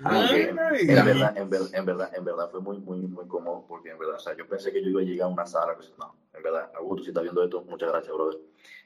Ah, 0.04 0.26
que 0.28 0.50
Ay, 0.50 0.86
en 0.88 1.04
verdad, 1.04 1.38
en, 1.38 1.48
ver- 1.50 1.70
en 1.72 1.86
verdad, 1.86 2.12
en 2.14 2.24
verdad 2.24 2.50
fue 2.50 2.60
muy, 2.60 2.78
muy, 2.78 2.98
muy 3.00 3.26
cómodo 3.26 3.64
porque 3.66 3.90
en 3.90 3.98
verdad, 3.98 4.16
o 4.16 4.20
sea, 4.20 4.36
yo 4.36 4.46
pensé 4.46 4.70
que 4.70 4.82
yo 4.82 4.90
iba 4.90 5.00
a 5.00 5.04
llegar 5.04 5.28
a 5.28 5.32
una 5.32 5.46
sala, 5.46 5.74
pues, 5.74 5.92
no, 5.98 6.14
en 6.34 6.42
verdad, 6.42 6.70
Augusto, 6.76 7.02
si 7.04 7.10
está 7.10 7.22
viendo 7.22 7.42
esto, 7.42 7.62
muchas 7.62 7.90
gracias, 7.90 8.12
brother. 8.14 8.38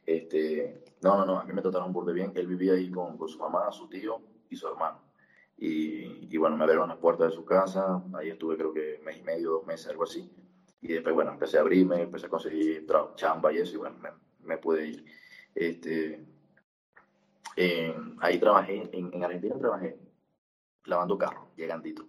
Este, 0.06 0.84
no, 1.02 1.16
no, 1.18 1.24
no, 1.26 1.40
a 1.40 1.44
mí 1.44 1.52
me 1.52 1.62
trataron 1.62 1.92
burde 1.92 2.12
bien. 2.12 2.32
Él 2.36 2.46
vivía 2.46 2.74
ahí 2.74 2.90
con, 2.90 3.18
con 3.18 3.28
su 3.28 3.38
mamá, 3.38 3.70
su 3.72 3.88
tío 3.88 4.22
y 4.48 4.56
su 4.56 4.68
hermano. 4.68 5.00
Y, 5.58 6.28
y 6.32 6.36
bueno, 6.38 6.56
me 6.56 6.62
abrieron 6.62 6.88
las 6.88 6.98
puertas 6.98 7.30
de 7.30 7.36
su 7.36 7.44
casa, 7.44 8.02
ahí 8.14 8.30
estuve 8.30 8.56
creo 8.56 8.72
que 8.72 9.00
mes 9.04 9.18
y 9.18 9.22
medio, 9.22 9.50
dos 9.50 9.66
meses, 9.66 9.88
algo 9.88 10.04
así. 10.04 10.30
Y 10.80 10.92
después, 10.94 11.14
bueno, 11.14 11.32
empecé 11.32 11.58
a 11.58 11.60
abrirme, 11.60 12.02
empecé 12.02 12.26
a 12.26 12.30
conseguir 12.30 12.86
chamba 13.16 13.52
y 13.52 13.58
eso, 13.58 13.74
y 13.74 13.78
bueno, 13.78 13.96
me, 13.98 14.10
me 14.38 14.56
pude 14.58 14.86
ir. 14.86 15.04
Este, 15.54 16.24
eh, 17.62 17.94
ahí 18.20 18.38
trabajé, 18.38 18.88
en, 18.92 19.10
en 19.12 19.24
Argentina 19.24 19.56
trabajé 19.58 19.98
lavando 20.86 21.18
carros, 21.18 21.48
llegandito. 21.56 22.06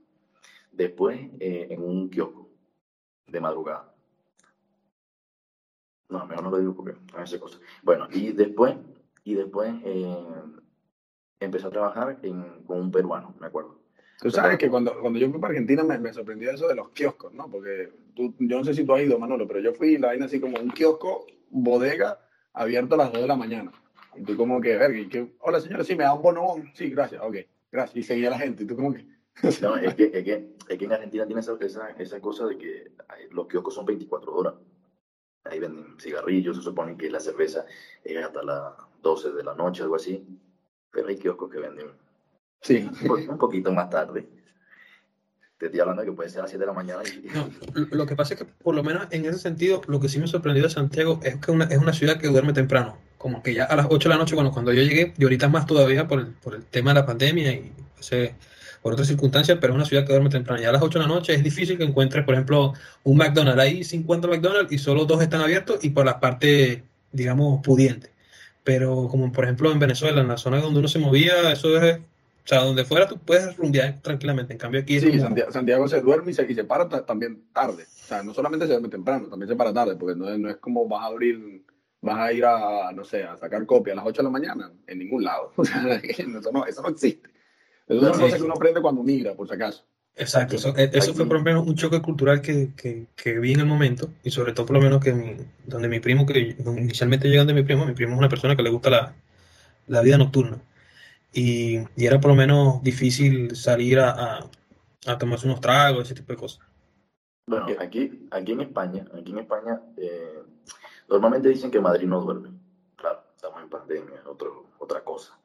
Después 0.72 1.20
eh, 1.40 1.68
en 1.70 1.82
un 1.84 2.10
kiosco 2.10 2.50
de 3.28 3.40
madrugada. 3.42 3.94
No, 6.10 6.26
mejor 6.26 6.44
no 6.44 6.52
lo 6.52 6.60
digo 6.60 6.76
porque 6.76 6.94
no 7.14 7.20
hace 7.20 7.40
cosas. 7.40 7.62
Bueno, 7.84 8.08
y 8.12 8.32
después, 8.34 8.76
y 9.24 9.34
después 9.34 9.74
eh, 9.84 10.26
empecé 11.40 11.68
a 11.68 11.70
trabajar 11.70 12.20
en- 12.24 12.64
con 12.64 12.80
un 12.80 12.92
peruano, 12.92 13.36
me 13.40 13.48
acuerdo. 13.48 13.80
Tú 14.20 14.30
sabes 14.30 14.58
que 14.58 14.70
cuando, 14.70 15.00
cuando 15.02 15.18
yo 15.20 15.30
fui 15.30 15.40
para 15.40 15.52
Argentina 15.52 15.84
me, 15.84 15.98
me 15.98 16.14
sorprendió 16.14 16.52
eso 16.52 16.68
de 16.68 16.76
los 16.76 16.90
kioscos, 16.90 17.34
¿no? 17.34 17.50
Porque 17.50 17.92
tú, 18.16 18.36
yo 18.40 18.60
no 18.60 18.64
sé 18.64 18.74
si 18.74 18.84
tú 18.86 18.94
has 18.94 19.02
ido, 19.02 19.18
Manolo, 19.18 19.48
pero 19.48 19.60
yo 19.60 19.74
fui 19.74 19.96
y 19.96 19.98
la 19.98 20.08
vaina 20.10 20.26
así 20.26 20.40
como 20.40 20.60
un 20.60 20.70
kiosco, 20.70 21.26
bodega, 21.50 22.20
abierto 22.54 22.96
a 22.96 23.00
las 23.00 23.12
2 23.12 23.22
de 23.22 23.28
la 23.28 23.36
mañana. 23.36 23.72
Y 24.16 24.24
tú 24.24 24.36
como 24.38 24.60
que, 24.62 24.78
verga, 24.78 25.10
que, 25.10 25.34
hola 25.40 25.60
señora, 25.62 25.84
sí, 25.84 25.96
me 25.96 26.04
da 26.04 26.14
un 26.14 26.22
bonobón. 26.22 26.72
Sí, 26.74 26.90
gracias, 26.90 27.22
ok, 27.24 27.36
gracias. 27.72 27.96
Y 27.98 28.04
seguía 28.04 28.30
la 28.30 28.38
gente, 28.40 28.64
y 28.64 28.68
tú 28.68 28.76
como 28.76 28.94
que, 28.94 29.06
No, 29.62 29.78
es 29.78 29.96
que, 29.96 30.12
es 30.14 30.24
que, 30.24 30.56
es 30.68 30.78
que 30.78 30.86
en 30.86 30.92
Argentina 30.94 31.26
tiene 31.26 31.40
esa, 31.42 31.54
esa, 31.62 31.90
esa 31.92 32.20
cosa 32.20 32.46
de 32.46 32.58
que 32.58 32.92
los 33.32 33.48
kioscos 33.48 33.74
son 33.74 33.86
24 33.86 34.34
horas. 34.34 34.54
Ahí 35.46 35.60
venden 35.60 35.98
cigarrillos, 36.00 36.58
se 36.58 36.64
supone 36.64 36.96
que 36.98 37.10
la 37.10 37.20
cerveza 37.20 37.66
es 38.04 38.24
hasta 38.24 38.44
las 38.44 38.74
12 39.02 39.32
de 39.32 39.44
la 39.44 39.56
noche, 39.56 39.84
algo 39.84 39.96
así. 39.96 40.24
Pero 40.92 41.08
hay 41.08 41.18
kioscos 41.18 41.50
que 41.50 41.60
venden 41.60 41.88
sí. 42.62 42.88
un, 43.02 43.08
po- 43.08 43.16
un 43.16 43.38
poquito 43.38 43.72
más 43.72 43.90
tarde. 43.90 44.28
Te 45.58 45.68
estoy 45.68 45.80
hablando 45.80 46.02
de 46.02 46.08
que 46.10 46.14
puede 46.14 46.30
ser 46.30 46.40
a 46.40 46.42
las 46.44 46.52
7 46.52 46.62
de 46.62 46.68
la 46.68 46.74
mañana 46.74 47.02
y... 47.08 47.28
No, 47.34 47.50
lo- 47.74 47.96
lo 47.96 48.06
que 48.06 48.16
pasa 48.16 48.34
es 48.34 48.40
que, 48.42 48.46
por 48.46 48.76
lo 48.76 48.84
menos 48.84 49.08
en 49.12 49.26
ese 49.26 49.40
sentido, 49.40 49.82
lo 49.88 50.00
que 50.00 50.10
sí 50.10 50.20
me 50.20 50.28
sorprendió 50.28 50.64
de 50.64 50.70
Santiago 50.70 51.20
es 51.24 51.38
que 51.38 51.52
una, 51.52 51.66
es 51.66 51.78
una 51.78 51.94
ciudad 51.94 52.20
que 52.20 52.28
duerme 52.28 52.54
temprano. 52.54 52.98
Como 53.22 53.44
que 53.44 53.54
ya 53.54 53.66
a 53.66 53.76
las 53.76 53.86
8 53.90 54.10
de 54.10 54.16
la 54.16 54.20
noche, 54.20 54.34
bueno, 54.34 54.52
cuando 54.52 54.74
yo 54.74 54.82
llegué, 54.82 55.14
y 55.18 55.24
ahorita 55.24 55.48
más 55.48 55.68
todavía 55.68 56.08
por 56.08 56.20
el, 56.20 56.28
por 56.28 56.56
el 56.56 56.64
tema 56.66 56.92
de 56.92 57.02
la 57.02 57.06
pandemia 57.06 57.52
y 57.54 57.72
por 58.82 58.94
otras 58.94 59.08
circunstancias, 59.08 59.60
pero 59.62 59.74
es 59.74 59.76
una 59.76 59.86
ciudad 59.86 60.04
que 60.06 60.12
duerme 60.12 60.30
temprano. 60.32 60.60
Ya 60.60 60.70
a 60.70 60.72
las 60.72 60.82
8 60.82 60.98
de 60.98 61.06
la 61.06 61.14
noche 61.14 61.34
es 61.36 61.44
difícil 61.44 61.78
que 61.78 61.84
encuentres, 61.84 62.26
por 62.26 62.34
ejemplo, 62.34 62.74
un 63.04 63.18
McDonald's. 63.18 63.62
Hay 63.62 63.84
50 63.84 64.28
McDonald's 64.28 64.72
y 64.74 64.80
solo 64.80 65.06
dos 65.06 65.22
están 65.22 65.42
abiertos 65.42 65.84
y 65.84 65.92
por 65.92 66.04
la 66.06 66.20
parte, 66.20 66.84
digamos, 67.12 67.62
pudiente. 67.62 68.10
Pero 68.64 69.08
como 69.08 69.32
por 69.32 69.44
ejemplo 69.44 69.72
en 69.72 69.78
Venezuela, 69.80 70.22
en 70.22 70.28
la 70.28 70.38
zona 70.38 70.60
donde 70.60 70.80
uno 70.80 70.88
se 70.88 70.98
movía, 71.00 71.52
eso 71.52 71.78
es, 71.80 71.98
o 72.00 72.48
sea, 72.48 72.64
donde 72.64 72.84
fuera 72.86 73.08
tú 73.08 73.20
puedes 73.20 73.56
rumbear 73.56 74.00
tranquilamente. 74.02 74.54
En 74.54 74.60
cambio 74.60 74.82
aquí 74.82 75.00
Sí, 75.00 75.20
Santiago, 75.20 75.52
Santiago 75.52 75.88
se 75.88 76.02
duerme 76.02 76.32
y 76.32 76.34
se, 76.34 76.52
y 76.52 76.56
se 76.56 76.64
para 76.64 76.90
ta- 76.90 77.06
también 77.06 77.40
tarde. 77.54 77.84
O 78.04 78.08
sea, 78.08 78.24
no 78.24 78.34
solamente 78.34 78.66
se 78.66 78.72
duerme 78.74 78.90
temprano, 78.90 79.28
también 79.28 79.48
se 79.50 79.56
para 79.56 79.72
tarde, 79.74 79.96
porque 79.96 80.16
no 80.18 80.28
es, 80.28 80.40
no 80.40 80.50
es 80.50 80.58
como 80.58 80.88
vas 80.88 81.04
a 81.04 81.06
abrir, 81.06 81.62
vas 82.02 82.18
a 82.18 82.34
ir 82.34 82.46
a, 82.46 82.92
no 82.92 83.04
sé, 83.04 83.24
a 83.24 83.38
sacar 83.38 83.66
copia 83.66 83.94
a 83.94 83.98
las 83.98 84.06
8 84.06 84.22
de 84.22 84.24
la 84.24 84.30
mañana, 84.30 84.72
en 84.88 85.00
ningún 85.00 85.24
lado. 85.24 85.52
O 85.58 85.66
sea, 85.66 85.96
eso 86.04 86.52
no, 86.52 86.66
eso 86.66 86.82
no 86.82 86.90
existe. 86.90 87.30
Eso 87.88 87.98
es 87.98 88.02
una 88.02 88.12
cosa 88.12 88.38
que 88.38 88.44
uno 88.44 88.54
aprende 88.56 88.82
cuando 88.82 89.04
migra, 89.04 89.34
por 89.34 89.48
si 89.48 89.54
acaso. 89.54 89.86
Exacto, 90.16 90.58
eso, 90.58 90.76
eso 90.76 91.14
fue 91.14 91.26
por 91.26 91.38
lo 91.38 91.44
menos 91.44 91.66
un 91.66 91.76
choque 91.76 92.02
cultural 92.02 92.42
que, 92.42 92.74
que, 92.76 93.08
que 93.16 93.40
vi 93.40 93.54
en 93.54 93.62
el 93.62 93.66
momento 93.66 94.10
y 94.24 94.32
sobre 94.32 94.52
todo 94.52 94.66
por 94.66 94.76
lo 94.76 94.82
menos 94.82 95.02
que 95.02 95.14
mi, 95.14 95.38
donde 95.66 95.88
mi 95.88 96.02
primo, 96.02 96.26
que 96.26 96.56
inicialmente 96.60 97.30
llegan 97.30 97.48
de 97.48 97.54
mi 97.54 97.64
primo, 97.64 97.86
mi 97.86 97.94
primo 97.94 98.14
es 98.14 98.20
una 98.20 98.28
persona 98.28 98.56
que 98.56 98.62
le 98.62 98.70
gusta 98.70 98.90
la, 98.90 99.16
la 99.88 100.02
vida 100.02 100.18
nocturna 100.18 100.62
y, 101.34 101.80
era 101.96 102.20
por 102.20 102.32
lo 102.32 102.36
menos 102.36 102.84
difícil 102.84 103.56
salir 103.56 104.00
a, 104.00 104.50
a, 105.06 105.18
tomarse 105.18 105.48
unos 105.48 105.62
tragos, 105.62 106.06
ese 106.06 106.16
tipo 106.16 106.34
de 106.34 106.40
cosas. 106.40 106.66
Bueno, 107.48 107.68
aquí, 107.80 108.28
aquí 108.32 108.52
en 108.52 108.62
España, 108.62 109.06
aquí 109.18 109.32
en 109.32 109.40
España, 109.40 109.82
eh, 109.98 110.44
normalmente 111.12 111.50
dicen 111.50 111.70
que 111.70 111.80
Madrid 111.80 112.08
no 112.08 112.22
duerme. 112.22 112.50
Claro, 112.96 113.24
estamos 113.36 113.62
en 113.62 113.70
pandemia, 113.70 114.16
es 114.16 114.26
otra 114.80 115.04
cosa. 115.04 115.38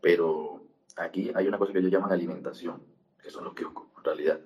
Pero 0.00 0.62
aquí 0.96 1.32
hay 1.34 1.48
una 1.48 1.58
cosa 1.58 1.72
que 1.72 1.78
ellos 1.78 1.90
llaman 1.90 2.12
alimentación, 2.12 2.82
que 3.22 3.30
son 3.30 3.44
los 3.44 3.54
kioscos, 3.54 3.86
en 3.96 4.04
realidad. 4.04 4.40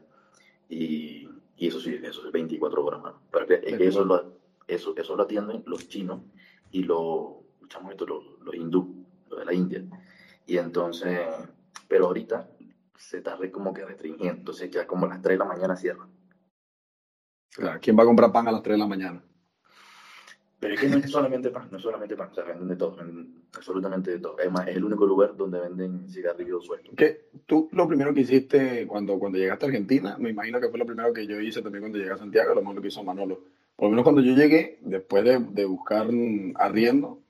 Y, 0.68 1.28
y 1.56 1.66
eso 1.66 1.80
sí, 1.80 1.98
eso 2.02 2.26
es 2.26 2.32
24 2.32 2.84
horas, 2.84 3.02
más. 3.02 3.14
Pero 3.30 3.46
eso 3.62 4.04
lo, 4.04 4.38
eso, 4.66 4.94
eso 4.96 5.16
lo 5.16 5.22
atienden 5.24 5.64
los 5.66 5.88
chinos 5.88 6.20
y 6.70 6.84
los, 6.84 7.38
los, 8.06 8.24
los 8.40 8.54
hindú, 8.54 9.04
los 9.28 9.38
de 9.40 9.44
la 9.44 9.52
India. 9.52 9.84
Y 10.46 10.58
entonces, 10.58 11.28
pero 11.88 12.06
ahorita 12.06 12.48
se 12.96 13.18
está 13.18 13.36
como 13.50 13.72
que 13.72 13.84
restringiendo, 13.84 14.38
entonces 14.38 14.70
ya 14.70 14.86
como 14.86 15.06
a 15.06 15.08
las 15.08 15.22
3 15.22 15.38
de 15.38 15.44
la 15.44 15.50
mañana 15.50 15.76
cierran. 15.76 16.08
¿Quién 17.80 17.98
va 17.98 18.02
a 18.02 18.06
comprar 18.06 18.30
pan 18.30 18.46
a 18.46 18.52
las 18.52 18.62
3 18.62 18.74
de 18.74 18.78
la 18.78 18.86
mañana? 18.86 19.24
Pero 20.60 20.74
es 20.74 20.80
que 20.80 20.88
no 20.88 20.96
es 20.96 21.10
solamente 21.10 21.50
pan, 21.50 21.68
no 21.70 21.76
es 21.76 21.82
solamente 21.82 22.16
pan, 22.16 22.30
o 22.30 22.34
sea, 22.34 22.44
venden 22.44 22.68
de 22.68 22.76
todo, 22.76 22.96
venden 22.96 23.44
absolutamente 23.54 24.10
de 24.10 24.18
todo. 24.18 24.38
Es 24.38 24.50
más, 24.50 24.66
es 24.66 24.76
el 24.76 24.84
único 24.84 25.06
lugar 25.06 25.36
donde 25.36 25.60
venden 25.60 26.08
cigarrillos 26.08 26.64
sueltos. 26.64 26.94
¿Qué? 26.96 27.28
Tú 27.46 27.68
lo 27.72 27.86
primero 27.86 28.12
que 28.12 28.22
hiciste 28.22 28.86
cuando, 28.86 29.18
cuando 29.18 29.38
llegaste 29.38 29.66
a 29.66 29.68
Argentina, 29.68 30.16
me 30.18 30.30
imagino 30.30 30.60
que 30.60 30.68
fue 30.68 30.78
lo 30.78 30.86
primero 30.86 31.12
que 31.12 31.26
yo 31.26 31.40
hice 31.40 31.62
también 31.62 31.82
cuando 31.82 31.98
llegué 31.98 32.10
a 32.10 32.16
Santiago, 32.16 32.54
lo 32.54 32.60
mismo 32.60 32.74
lo 32.74 32.82
que 32.82 32.88
hizo 32.88 33.04
Manolo. 33.04 33.44
Por 33.76 33.86
lo 33.86 33.90
menos 33.90 34.02
cuando 34.02 34.20
yo 34.20 34.34
llegué, 34.34 34.78
después 34.82 35.22
de, 35.22 35.38
de 35.38 35.64
buscar 35.64 36.08
arriendo, 36.56 37.20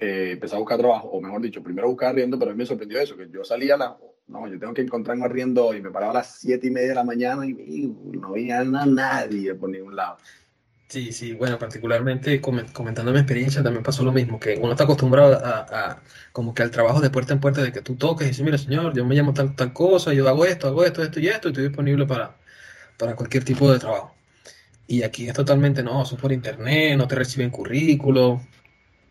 eh, 0.00 0.32
empecé 0.32 0.56
a 0.56 0.58
buscar 0.58 0.78
trabajo, 0.78 1.08
o 1.08 1.20
mejor 1.20 1.42
dicho, 1.42 1.62
primero 1.62 1.88
buscar 1.88 2.10
arriendo, 2.10 2.38
pero 2.38 2.50
a 2.50 2.54
mí 2.54 2.58
me 2.58 2.66
sorprendió 2.66 2.98
eso, 3.00 3.18
que 3.18 3.28
yo 3.30 3.44
salía 3.44 3.74
a 3.74 3.78
la, 3.78 3.98
no, 4.28 4.48
yo 4.48 4.58
tengo 4.58 4.72
que 4.72 4.80
encontrar 4.80 5.16
un 5.16 5.24
arriendo 5.24 5.74
y 5.74 5.82
me 5.82 5.90
paraba 5.90 6.12
a 6.12 6.14
las 6.16 6.38
siete 6.38 6.68
y 6.68 6.70
media 6.70 6.88
de 6.88 6.94
la 6.94 7.04
mañana 7.04 7.46
y, 7.46 7.94
no 8.12 8.32
veía 8.32 8.60
a 8.60 8.64
nadie 8.64 9.54
por 9.54 9.68
ningún 9.68 9.96
lado. 9.96 10.16
Sí, 10.90 11.12
sí, 11.12 11.34
bueno, 11.34 11.56
particularmente 11.56 12.40
comentando 12.40 13.12
mi 13.12 13.18
experiencia 13.18 13.62
también 13.62 13.84
pasó 13.84 14.02
lo 14.02 14.10
mismo, 14.10 14.40
que 14.40 14.56
uno 14.60 14.72
está 14.72 14.82
acostumbrado 14.84 15.34
a, 15.40 16.02
como 16.32 16.52
que 16.52 16.64
al 16.64 16.72
trabajo 16.72 17.00
de 17.00 17.10
puerta 17.10 17.32
en 17.32 17.38
puerta, 17.38 17.62
de 17.62 17.70
que 17.70 17.80
tú 17.80 17.94
toques 17.94 18.26
y 18.26 18.30
dices, 18.30 18.44
mira 18.44 18.58
señor, 18.58 18.92
yo 18.92 19.04
me 19.04 19.14
llamo 19.14 19.32
tal, 19.32 19.54
tal 19.54 19.72
cosa, 19.72 20.12
yo 20.12 20.28
hago 20.28 20.44
esto, 20.44 20.66
hago 20.66 20.84
esto, 20.84 21.04
esto 21.04 21.20
y 21.20 21.28
esto, 21.28 21.48
y 21.48 21.52
estoy 21.52 21.68
disponible 21.68 22.06
para, 22.06 22.36
para 22.98 23.14
cualquier 23.16 23.44
tipo 23.44 23.72
de 23.72 23.78
trabajo. 23.78 24.16
Y 24.88 25.04
aquí 25.04 25.28
es 25.28 25.34
totalmente, 25.34 25.82
no, 25.84 26.02
eso 26.02 26.16
es 26.16 26.20
por 26.20 26.32
internet, 26.32 26.98
no 26.98 27.06
te 27.08 27.14
reciben 27.16 27.50
currículo. 27.50 28.42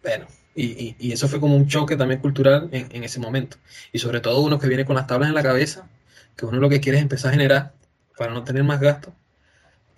Bueno, 0.03 0.27
y, 0.55 1.11
eso 1.13 1.27
fue 1.29 1.39
como 1.39 1.55
un 1.55 1.67
choque 1.67 1.95
también 1.97 2.21
cultural 2.21 2.69
en, 2.73 3.03
ese 3.03 3.19
momento. 3.19 3.57
Y 3.93 3.99
sobre 3.99 4.21
todo 4.21 4.41
uno 4.41 4.59
que 4.59 4.67
viene 4.67 4.85
con 4.85 4.95
las 4.97 5.07
tablas 5.07 5.29
en 5.29 5.35
la 5.35 5.43
cabeza, 5.43 5.89
que 6.35 6.45
uno 6.45 6.59
lo 6.59 6.69
que 6.69 6.81
quiere 6.81 6.97
es 6.97 7.03
empezar 7.03 7.29
a 7.29 7.33
generar 7.33 7.73
para 8.17 8.33
no 8.33 8.43
tener 8.43 8.63
más 8.63 8.81
gastos, 8.81 9.13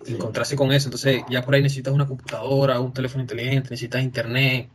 encontrarse 0.06 0.56
con 0.56 0.72
eso. 0.72 0.88
Entonces 0.88 1.22
ya 1.28 1.42
por 1.44 1.54
ahí 1.54 1.62
necesitas 1.62 1.92
una 1.92 2.06
computadora, 2.06 2.80
un 2.80 2.92
teléfono 2.92 3.22
inteligente, 3.22 3.70
necesitas 3.70 4.02
internet. 4.02 4.68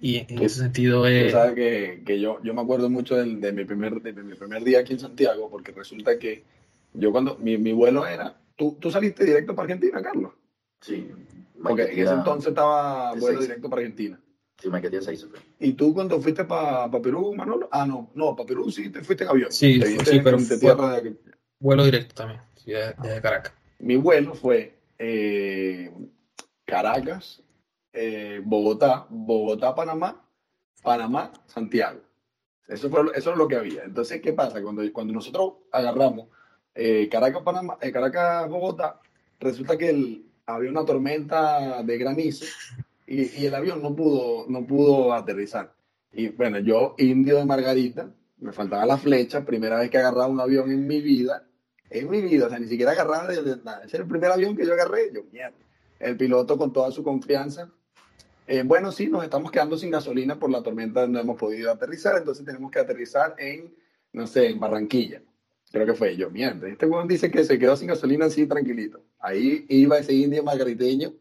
Y 0.00 0.18
en 0.28 0.42
ese 0.42 0.60
sentido 0.60 1.06
es... 1.06 1.32
sabes 1.32 1.54
que, 1.54 2.02
que, 2.04 2.20
yo, 2.20 2.38
yo 2.42 2.52
me 2.52 2.60
acuerdo 2.60 2.90
mucho 2.90 3.16
de, 3.16 3.36
de, 3.36 3.52
mi 3.52 3.64
primer, 3.64 4.02
de, 4.02 4.12
mi 4.12 4.34
primer 4.34 4.62
día 4.62 4.80
aquí 4.80 4.92
en 4.92 5.00
Santiago, 5.00 5.48
porque 5.50 5.72
resulta 5.72 6.18
que 6.18 6.44
yo 6.92 7.12
cuando 7.12 7.36
mi, 7.38 7.56
mi 7.56 7.72
vuelo 7.72 8.06
era... 8.06 8.36
¿tú, 8.56 8.76
¿Tú 8.80 8.90
saliste 8.90 9.24
directo 9.24 9.54
para 9.54 9.64
Argentina, 9.64 10.02
Carlos? 10.02 10.32
Sí. 10.80 11.10
Porque 11.62 11.84
en 11.84 12.00
ese 12.00 12.12
entonces 12.12 12.48
estaba 12.48 13.14
vuelo 13.14 13.40
directo 13.40 13.70
para 13.70 13.82
Argentina. 13.82 14.20
Sí, 14.60 14.70
me 14.70 14.80
quedé 14.80 15.02
seis. 15.02 15.26
¿Y 15.60 15.72
tú 15.72 15.92
cuando 15.92 16.20
fuiste 16.20 16.44
para 16.44 16.90
Perú, 16.90 17.34
Manolo? 17.34 17.68
Ah, 17.70 17.86
no, 17.86 18.10
no, 18.14 18.34
para 18.34 18.46
Perú 18.46 18.70
sí 18.70 18.88
te 18.88 19.02
fuiste 19.02 19.24
en 19.24 19.30
avión. 19.30 19.52
Sí, 19.52 19.80
sí 20.04 20.20
pero 20.22 20.38
tierra 20.38 21.00
de... 21.00 21.14
vuelo 21.58 21.84
directo 21.84 22.14
también, 22.14 22.40
de, 22.64 23.20
Caracas. 23.20 23.52
Mi 23.78 23.96
vuelo 23.96 24.34
fue 24.34 24.78
eh, 24.98 25.90
Caracas, 26.64 27.42
eh, 27.92 28.40
Bogotá, 28.44 29.06
Bogotá, 29.10 29.74
Panamá, 29.74 30.24
Panamá, 30.82 31.32
Santiago. 31.46 32.00
Eso, 32.66 32.90
fue, 32.90 33.02
eso 33.14 33.32
es 33.32 33.36
lo 33.38 33.46
que 33.46 33.56
había. 33.56 33.84
Entonces, 33.84 34.20
¿qué 34.20 34.32
pasa? 34.32 34.62
Cuando, 34.62 34.82
cuando 34.92 35.12
nosotros 35.12 35.54
agarramos 35.72 36.28
eh, 36.74 37.08
Caracas, 37.10 37.42
Panamá, 37.42 37.78
Caracas, 37.78 38.48
Bogotá, 38.48 39.00
resulta 39.38 39.76
que 39.76 40.22
había 40.46 40.70
una 40.70 40.84
tormenta 40.84 41.82
de 41.82 41.98
granizo 41.98 42.44
y, 43.06 43.40
y, 43.40 43.46
el 43.46 43.54
avión 43.54 43.82
no 43.82 43.94
pudo, 43.94 44.46
no 44.48 44.66
pudo 44.66 45.12
aterrizar. 45.12 45.74
Y 46.12 46.28
bueno, 46.28 46.58
yo, 46.58 46.94
indio 46.98 47.36
de 47.36 47.44
Margarita, 47.44 48.10
me 48.38 48.52
faltaba 48.52 48.84
la 48.86 48.98
flecha, 48.98 49.44
primera 49.44 49.78
vez 49.78 49.90
que 49.90 49.98
agarraba 49.98 50.26
un 50.26 50.40
avión 50.40 50.70
en 50.70 50.86
mi 50.86 51.00
vida, 51.00 51.45
en 51.90 52.10
mi 52.10 52.20
vida, 52.20 52.46
o 52.46 52.48
sea, 52.48 52.58
ni 52.58 52.68
siquiera 52.68 52.92
agarraba 52.92 53.28
de, 53.28 53.56
nada. 53.64 53.82
Ese 53.84 53.96
era 53.96 54.04
el 54.04 54.10
primer 54.10 54.30
avión 54.30 54.56
que 54.56 54.66
yo 54.66 54.72
agarré, 54.72 55.12
yo, 55.12 55.22
mierda. 55.32 55.56
El 55.98 56.16
piloto 56.16 56.58
con 56.58 56.72
toda 56.72 56.90
su 56.90 57.02
confianza. 57.02 57.70
Eh, 58.46 58.62
bueno, 58.64 58.92
sí, 58.92 59.08
nos 59.08 59.24
estamos 59.24 59.50
quedando 59.50 59.76
sin 59.76 59.90
gasolina 59.90 60.38
por 60.38 60.50
la 60.50 60.62
tormenta, 60.62 61.06
no 61.06 61.18
hemos 61.18 61.36
podido 61.36 61.70
aterrizar, 61.70 62.16
entonces 62.16 62.44
tenemos 62.44 62.70
que 62.70 62.78
aterrizar 62.78 63.34
en, 63.38 63.74
no 64.12 64.26
sé, 64.26 64.48
en 64.48 64.60
Barranquilla. 64.60 65.22
Creo 65.72 65.84
que 65.84 65.94
fue 65.94 66.16
yo, 66.16 66.30
mierda. 66.30 66.68
Este 66.68 66.86
weón 66.86 67.08
dice 67.08 67.30
que 67.30 67.44
se 67.44 67.58
quedó 67.58 67.76
sin 67.76 67.88
gasolina 67.88 68.26
así 68.26 68.46
tranquilito. 68.46 69.02
Ahí 69.18 69.66
iba 69.68 69.98
ese 69.98 70.12
indio 70.14 70.44
margariteño 70.44 71.12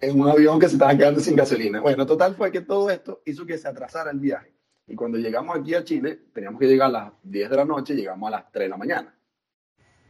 en 0.00 0.20
un 0.20 0.28
avión 0.28 0.58
que 0.58 0.68
se 0.68 0.74
estaba 0.74 0.96
quedando 0.96 1.20
sin 1.20 1.36
gasolina. 1.36 1.80
Bueno, 1.80 2.06
total 2.06 2.34
fue 2.34 2.50
que 2.50 2.62
todo 2.62 2.90
esto 2.90 3.22
hizo 3.26 3.44
que 3.44 3.58
se 3.58 3.68
atrasara 3.68 4.10
el 4.10 4.18
viaje. 4.18 4.52
Y 4.86 4.96
cuando 4.96 5.18
llegamos 5.18 5.56
aquí 5.56 5.74
a 5.74 5.84
Chile, 5.84 6.18
teníamos 6.32 6.58
que 6.58 6.66
llegar 6.66 6.88
a 6.88 6.92
las 6.92 7.12
10 7.22 7.50
de 7.50 7.56
la 7.56 7.64
noche, 7.64 7.94
llegamos 7.94 8.26
a 8.28 8.30
las 8.30 8.50
3 8.50 8.64
de 8.64 8.68
la 8.68 8.76
mañana. 8.76 9.14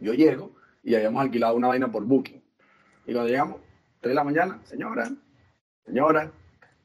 Yo 0.03 0.15
llego 0.15 0.53
y 0.83 0.95
habíamos 0.95 1.23
alquilado 1.23 1.57
una 1.57 1.69
vaina 1.69 1.91
por 1.91 2.05
Booking. 2.05 2.43
Y 3.07 3.13
cuando 3.13 3.31
llegamos, 3.31 3.61
3 4.01 4.11
de 4.11 4.15
la 4.15 4.25
mañana, 4.25 4.61
señora, 4.65 5.11
señora, 5.85 6.33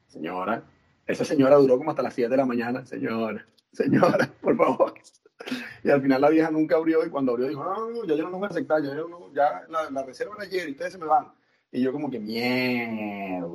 señora. 0.06 0.62
Esa 1.06 1.24
señora 1.24 1.56
duró 1.56 1.78
como 1.78 1.90
hasta 1.90 2.02
las 2.02 2.14
7 2.14 2.30
de 2.30 2.36
la 2.36 2.46
mañana, 2.46 2.84
señora, 2.86 3.46
señora, 3.72 4.30
por 4.40 4.56
favor. 4.56 4.94
Y 5.82 5.90
al 5.90 6.02
final 6.02 6.20
la 6.20 6.28
vieja 6.30 6.50
nunca 6.50 6.76
abrió 6.76 7.04
y 7.04 7.10
cuando 7.10 7.32
abrió 7.32 7.48
dijo, 7.48 7.64
no, 7.64 7.90
no, 7.90 8.04
ya 8.04 8.14
yo 8.14 8.28
no 8.28 8.38
voy 8.38 8.46
a 8.46 8.50
aceptar, 8.50 8.82
ya, 8.82 8.94
ya 9.34 9.62
la, 9.68 9.90
la 9.90 10.02
reserva 10.02 10.34
era 10.36 10.44
ayer 10.44 10.68
y 10.68 10.72
ustedes 10.72 10.92
se 10.92 10.98
me 10.98 11.06
van. 11.06 11.32
Y 11.70 11.82
yo 11.82 11.92
como 11.92 12.10
que, 12.10 12.18
mierda, 12.18 13.46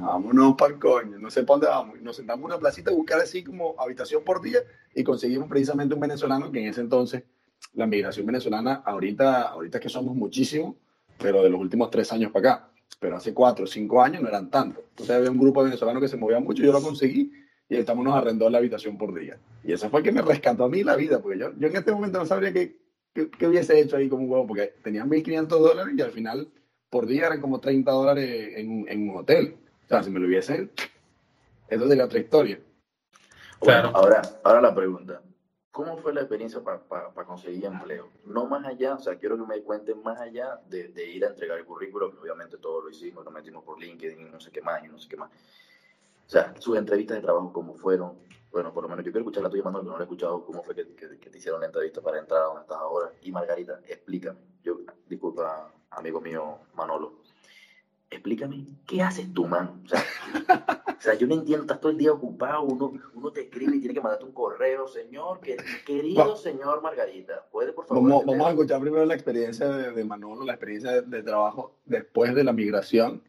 vámonos 0.00 0.56
para 0.56 0.74
el 0.74 0.80
coño, 0.80 1.18
no 1.18 1.30
sé 1.30 1.44
para 1.44 1.54
dónde 1.54 1.66
vamos. 1.68 1.98
Y 2.00 2.02
nos 2.02 2.16
sentamos 2.16 2.40
en 2.40 2.46
una 2.46 2.58
placita 2.58 2.90
a 2.90 2.94
buscar 2.94 3.20
así 3.20 3.44
como 3.44 3.74
habitación 3.78 4.24
por 4.24 4.42
día 4.42 4.58
y 4.94 5.04
conseguimos 5.04 5.48
precisamente 5.48 5.94
un 5.94 6.00
venezolano 6.00 6.50
que 6.50 6.60
en 6.60 6.66
ese 6.66 6.80
entonces, 6.80 7.22
la 7.74 7.86
migración 7.86 8.26
venezolana, 8.26 8.82
ahorita, 8.84 9.42
ahorita 9.42 9.78
es 9.78 9.82
que 9.82 9.88
somos 9.88 10.14
muchísimos, 10.14 10.76
pero 11.18 11.42
de 11.42 11.50
los 11.50 11.60
últimos 11.60 11.90
tres 11.90 12.12
años 12.12 12.30
para 12.32 12.54
acá. 12.54 12.68
Pero 12.98 13.16
hace 13.16 13.32
cuatro 13.32 13.64
o 13.64 13.66
cinco 13.66 14.02
años 14.02 14.22
no 14.22 14.28
eran 14.28 14.50
tantos. 14.50 14.84
Entonces 14.90 15.16
había 15.16 15.30
un 15.30 15.38
grupo 15.38 15.62
de 15.62 15.70
venezolanos 15.70 16.02
que 16.02 16.08
se 16.08 16.16
movía 16.16 16.40
mucho, 16.40 16.62
yo 16.62 16.72
lo 16.72 16.82
conseguí 16.82 17.32
y 17.68 17.76
estamos 17.76 18.04
nos 18.04 18.14
arrendó 18.14 18.50
la 18.50 18.58
habitación 18.58 18.98
por 18.98 19.18
día. 19.18 19.38
Y 19.64 19.72
eso 19.72 19.88
fue 19.88 20.00
el 20.00 20.04
que 20.04 20.12
me 20.12 20.22
rescató 20.22 20.64
a 20.64 20.68
mí 20.68 20.84
la 20.84 20.94
vida, 20.94 21.20
porque 21.20 21.38
yo, 21.38 21.52
yo 21.58 21.68
en 21.68 21.76
este 21.76 21.90
momento 21.90 22.18
no 22.18 22.26
sabría 22.26 22.52
qué, 22.52 22.76
qué, 23.14 23.46
hubiese 23.46 23.80
hecho 23.80 23.96
ahí 23.96 24.08
como 24.08 24.24
un 24.24 24.30
huevo, 24.30 24.46
porque 24.46 24.74
tenía 24.82 25.04
1.500 25.04 25.46
dólares 25.46 25.94
y 25.96 26.02
al 26.02 26.10
final 26.10 26.48
por 26.90 27.06
día 27.06 27.26
eran 27.26 27.40
como 27.40 27.60
30 27.60 27.90
dólares 27.90 28.52
en, 28.56 28.86
en 28.88 29.08
un 29.08 29.16
hotel. 29.16 29.56
O 29.86 29.88
sea, 29.88 30.02
si 30.02 30.10
me 30.10 30.20
lo 30.20 30.26
hubiesen, 30.26 30.70
eso 31.68 31.88
sería 31.88 32.04
otra 32.04 32.18
historia. 32.18 32.60
Bueno, 33.60 33.90
ahora, 33.94 34.20
ahora 34.44 34.60
la 34.60 34.74
pregunta. 34.74 35.22
¿Cómo 35.72 35.96
fue 35.96 36.12
la 36.12 36.20
experiencia 36.20 36.62
para 36.62 37.24
conseguir 37.24 37.64
empleo? 37.64 38.10
No 38.26 38.46
más 38.46 38.66
allá, 38.66 38.94
o 38.94 38.98
sea, 38.98 39.18
quiero 39.18 39.38
que 39.38 39.46
me 39.46 39.62
cuenten 39.62 40.02
más 40.02 40.20
allá 40.20 40.60
de, 40.68 40.88
de 40.88 41.06
ir 41.06 41.24
a 41.24 41.28
entregar 41.28 41.58
el 41.58 41.64
currículo, 41.64 42.12
que 42.12 42.18
obviamente 42.18 42.58
todo 42.58 42.82
lo 42.82 42.90
hicimos, 42.90 43.24
lo 43.24 43.30
metimos 43.30 43.64
por 43.64 43.80
LinkedIn 43.80 44.20
y 44.20 44.30
no 44.30 44.38
sé 44.38 44.50
qué 44.50 44.60
más, 44.60 44.84
y 44.84 44.88
no 44.88 44.98
sé 44.98 45.08
qué 45.08 45.16
más. 45.16 45.30
O 45.30 46.30
sea, 46.30 46.54
sus 46.58 46.76
entrevistas 46.76 47.16
de 47.16 47.22
trabajo, 47.22 47.52
¿cómo 47.54 47.74
fueron? 47.74 48.18
Bueno, 48.50 48.70
por 48.74 48.82
lo 48.82 48.88
menos 48.90 49.02
yo 49.02 49.12
quiero 49.12 49.20
escuchar 49.20 49.44
la 49.44 49.48
tuya, 49.48 49.62
Manuel, 49.62 49.84
que 49.84 49.90
no 49.90 49.96
la 49.96 50.02
he 50.02 50.04
escuchado. 50.04 50.44
¿Cómo 50.44 50.62
fue 50.62 50.74
que, 50.74 50.94
que, 50.94 51.30
te 51.30 51.38
hicieron 51.38 51.60
la 51.60 51.66
entrevista 51.66 52.02
para 52.02 52.18
entrar 52.18 52.42
a 52.42 52.44
donde 52.44 52.60
estás 52.60 52.76
ahora? 52.76 53.10
Y 53.22 53.32
Margarita, 53.32 53.80
explícame. 53.86 54.40
Yo, 54.62 54.76
disculpa, 55.08 55.72
amigo 55.88 56.20
mío 56.20 56.58
Manolo, 56.74 57.21
explícame, 58.12 58.66
¿qué 58.86 59.02
haces 59.02 59.32
tú, 59.32 59.46
man? 59.46 59.82
O 59.84 59.88
sea, 59.88 60.04
o 60.98 61.00
sea, 61.00 61.14
yo 61.14 61.26
no 61.26 61.34
entiendo, 61.34 61.62
estás 61.62 61.80
todo 61.80 61.92
el 61.92 61.98
día 61.98 62.12
ocupado, 62.12 62.62
uno, 62.62 62.92
uno 63.14 63.32
te 63.32 63.42
escribe 63.42 63.76
y 63.76 63.80
tiene 63.80 63.94
que 63.94 64.00
mandarte 64.00 64.24
un 64.24 64.32
correo, 64.32 64.86
señor, 64.86 65.40
que, 65.40 65.56
querido 65.84 66.36
señor 66.36 66.82
Margarita, 66.82 67.46
¿puede 67.50 67.72
por 67.72 67.86
favor? 67.86 68.02
Vamos, 68.02 68.26
vamos 68.26 68.46
a 68.46 68.50
escuchar 68.50 68.80
primero 68.80 69.04
la 69.04 69.14
experiencia 69.14 69.68
de, 69.68 70.04
Manolo, 70.04 70.44
la 70.44 70.52
experiencia 70.52 71.02
de, 71.02 71.22
trabajo 71.22 71.78
después 71.84 72.34
de 72.34 72.44
la 72.44 72.52
migración, 72.52 73.22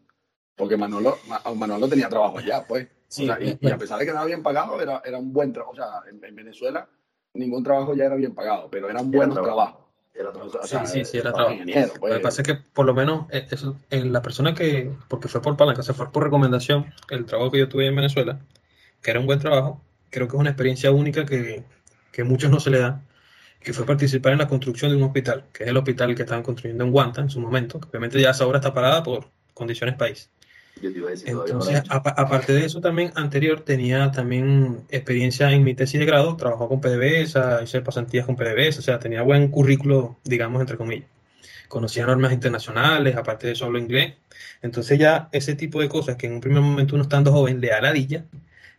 porque 0.55 0.77
Manolo, 0.77 1.17
Manolo 1.55 1.87
tenía 1.87 2.09
trabajo 2.09 2.39
ya, 2.41 2.65
pues. 2.67 2.87
y, 3.17 3.29
a 3.29 3.77
pesar 3.77 3.99
de 3.99 4.05
que 4.05 4.11
no 4.11 4.17
era 4.17 4.25
bien 4.25 4.43
pagado, 4.43 4.79
era, 4.81 5.01
era 5.05 5.17
un 5.17 5.33
buen 5.33 5.51
trabajo. 5.51 5.73
O 5.73 5.75
sea, 5.75 6.03
en, 6.09 6.35
Venezuela 6.35 6.87
ningún 7.33 7.63
trabajo 7.63 7.95
ya 7.95 8.05
era 8.05 8.15
bien 8.15 8.35
pagado, 8.35 8.69
pero 8.69 8.89
eran 8.89 9.09
buenos 9.09 9.41
trabajos 9.41 9.82
sí, 10.63 10.77
sí, 10.85 11.05
sí, 11.05 11.17
era 11.17 11.33
trabajo. 11.33 11.55
Lo 11.57 11.65
que 11.65 11.89
pues. 11.99 12.19
pasa 12.19 12.41
es 12.41 12.47
que 12.47 12.55
por 12.55 12.85
lo 12.85 12.93
menos 12.93 13.25
eh, 13.31 13.47
eso, 13.49 13.77
en 13.89 14.13
la 14.13 14.21
persona 14.21 14.53
que, 14.53 14.91
porque 15.07 15.27
fue 15.27 15.41
por 15.41 15.57
palanca, 15.57 15.83
se 15.83 15.93
fue 15.93 16.11
por 16.11 16.23
recomendación, 16.23 16.93
el 17.09 17.25
trabajo 17.25 17.51
que 17.51 17.59
yo 17.59 17.69
tuve 17.69 17.87
en 17.87 17.95
Venezuela, 17.95 18.39
que 19.01 19.11
era 19.11 19.19
un 19.19 19.25
buen 19.25 19.39
trabajo, 19.39 19.81
creo 20.09 20.27
que 20.27 20.35
es 20.35 20.39
una 20.39 20.51
experiencia 20.51 20.91
única 20.91 21.25
que, 21.25 21.63
que 22.11 22.23
muchos 22.23 22.51
no 22.51 22.59
se 22.59 22.69
le 22.69 22.79
da, 22.79 23.01
que 23.59 23.73
fue 23.73 23.85
participar 23.85 24.33
en 24.33 24.39
la 24.39 24.47
construcción 24.47 24.91
de 24.91 24.97
un 24.97 25.03
hospital, 25.03 25.45
que 25.51 25.63
es 25.63 25.69
el 25.69 25.77
hospital 25.77 26.15
que 26.15 26.23
estaban 26.23 26.43
construyendo 26.43 26.83
en 26.83 26.91
Guanta 26.91 27.21
en 27.21 27.29
su 27.29 27.39
momento, 27.39 27.79
que 27.79 27.87
obviamente 27.87 28.21
ya 28.21 28.31
esa 28.31 28.45
obra 28.45 28.59
está 28.59 28.73
parada 28.73 29.03
por 29.03 29.29
condiciones 29.53 29.95
país. 29.95 30.29
Entonces, 30.81 31.83
aparte 31.89 32.53
de 32.53 32.65
eso 32.65 32.81
también, 32.81 33.11
anterior 33.15 33.61
tenía 33.61 34.11
también 34.11 34.81
experiencia 34.89 35.51
en 35.51 35.63
mi 35.63 35.75
tesis 35.75 35.99
de 35.99 36.05
grado, 36.05 36.35
trabajó 36.35 36.67
con 36.67 36.81
PDVSA, 36.81 37.63
hice 37.63 37.81
pasantías 37.81 38.25
con 38.25 38.35
PDVSA, 38.35 38.79
o 38.79 38.83
sea, 38.83 38.99
tenía 38.99 39.21
buen 39.21 39.47
currículo, 39.49 40.17
digamos, 40.23 40.59
entre 40.61 40.77
comillas. 40.77 41.07
Conocía 41.69 42.05
normas 42.05 42.33
internacionales, 42.33 43.15
aparte 43.15 43.47
de 43.47 43.53
eso 43.53 43.65
hablo 43.65 43.79
inglés. 43.79 44.15
Entonces 44.61 44.99
ya 44.99 45.29
ese 45.31 45.55
tipo 45.55 45.81
de 45.81 45.89
cosas 45.89 46.17
que 46.17 46.27
en 46.27 46.33
un 46.33 46.41
primer 46.41 46.61
momento 46.61 46.95
uno 46.95 47.03
estando 47.03 47.31
joven 47.31 47.61
le 47.61 47.69
da 47.69 47.81
ladilla, 47.81 48.25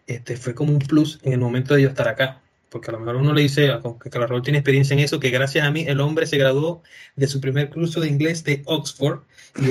este, 0.07 0.37
fue 0.37 0.54
como 0.54 0.72
un 0.72 0.80
plus 0.80 1.18
en 1.22 1.33
el 1.33 1.38
momento 1.38 1.74
de 1.74 1.83
yo 1.83 1.88
estar 1.88 2.09
acá 2.09 2.42
porque 2.75 2.91
a 2.91 2.93
lo 2.95 2.99
mejor 2.99 3.15
uno 3.15 3.33
le 3.33 3.43
dice 3.43 3.71
que 4.03 4.11
Carlos 4.11 4.43
tiene 4.43 4.59
experiencia 4.59 4.95
en 4.95 4.99
eso, 4.99 5.21
que 5.21 5.31
gracias 5.31 5.65
a 5.65 5.71
mí 5.71 5.85
el 5.87 6.01
hombre 6.01 6.27
se 6.27 6.39
graduó 6.39 6.83
de 7.15 7.29
su 7.29 7.41
primer 7.41 7.71
curso 7.71 8.01
de 8.01 8.09
inglés 8.09 8.43
de 8.43 8.65
Oxford 8.67 9.21
y 9.61 9.67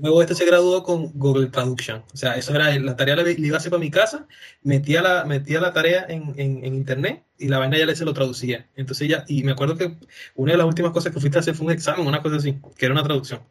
luego 0.00 0.22
este 0.22 0.34
se 0.34 0.46
graduó 0.46 0.82
con 0.82 1.12
Google 1.12 1.48
Traduction. 1.48 1.98
O 1.98 2.16
sea, 2.16 2.36
eso 2.36 2.54
era 2.54 2.74
la 2.78 2.96
tarea, 2.96 3.14
le 3.16 3.32
iba 3.32 3.56
a 3.56 3.58
hacer 3.58 3.68
para 3.68 3.80
mi 3.80 3.90
casa, 3.90 4.26
metía 4.62 5.02
la, 5.02 5.26
metía 5.26 5.60
la 5.60 5.74
tarea 5.74 6.06
en, 6.08 6.32
en, 6.38 6.64
internet 6.64 7.24
y 7.36 7.48
la 7.48 7.58
vaina 7.58 7.76
ya 7.76 7.84
le 7.84 7.94
se 7.94 8.06
lo 8.06 8.14
traducía. 8.14 8.70
Entonces 8.74 9.06
ya, 9.06 9.26
y 9.28 9.42
me 9.42 9.52
acuerdo 9.52 9.76
que 9.76 9.98
una 10.34 10.52
de 10.52 10.58
las 10.58 10.66
últimas 10.66 10.92
cosas 10.92 11.12
que 11.12 11.20
fuiste 11.20 11.36
a 11.36 11.40
hacer 11.40 11.54
fue 11.54 11.66
un 11.66 11.72
examen, 11.72 12.06
una 12.06 12.22
cosa 12.22 12.36
así, 12.36 12.58
que 12.78 12.86
era 12.86 12.94
una 12.94 13.04
traducción. 13.04 13.42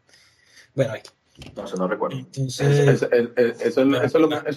Bueno, 0.73 0.93
ahí. 0.93 1.01
No, 1.55 1.63
no 1.77 1.87
recuerdo. 1.87 2.17
eso, 2.35 2.63
es 2.63 3.77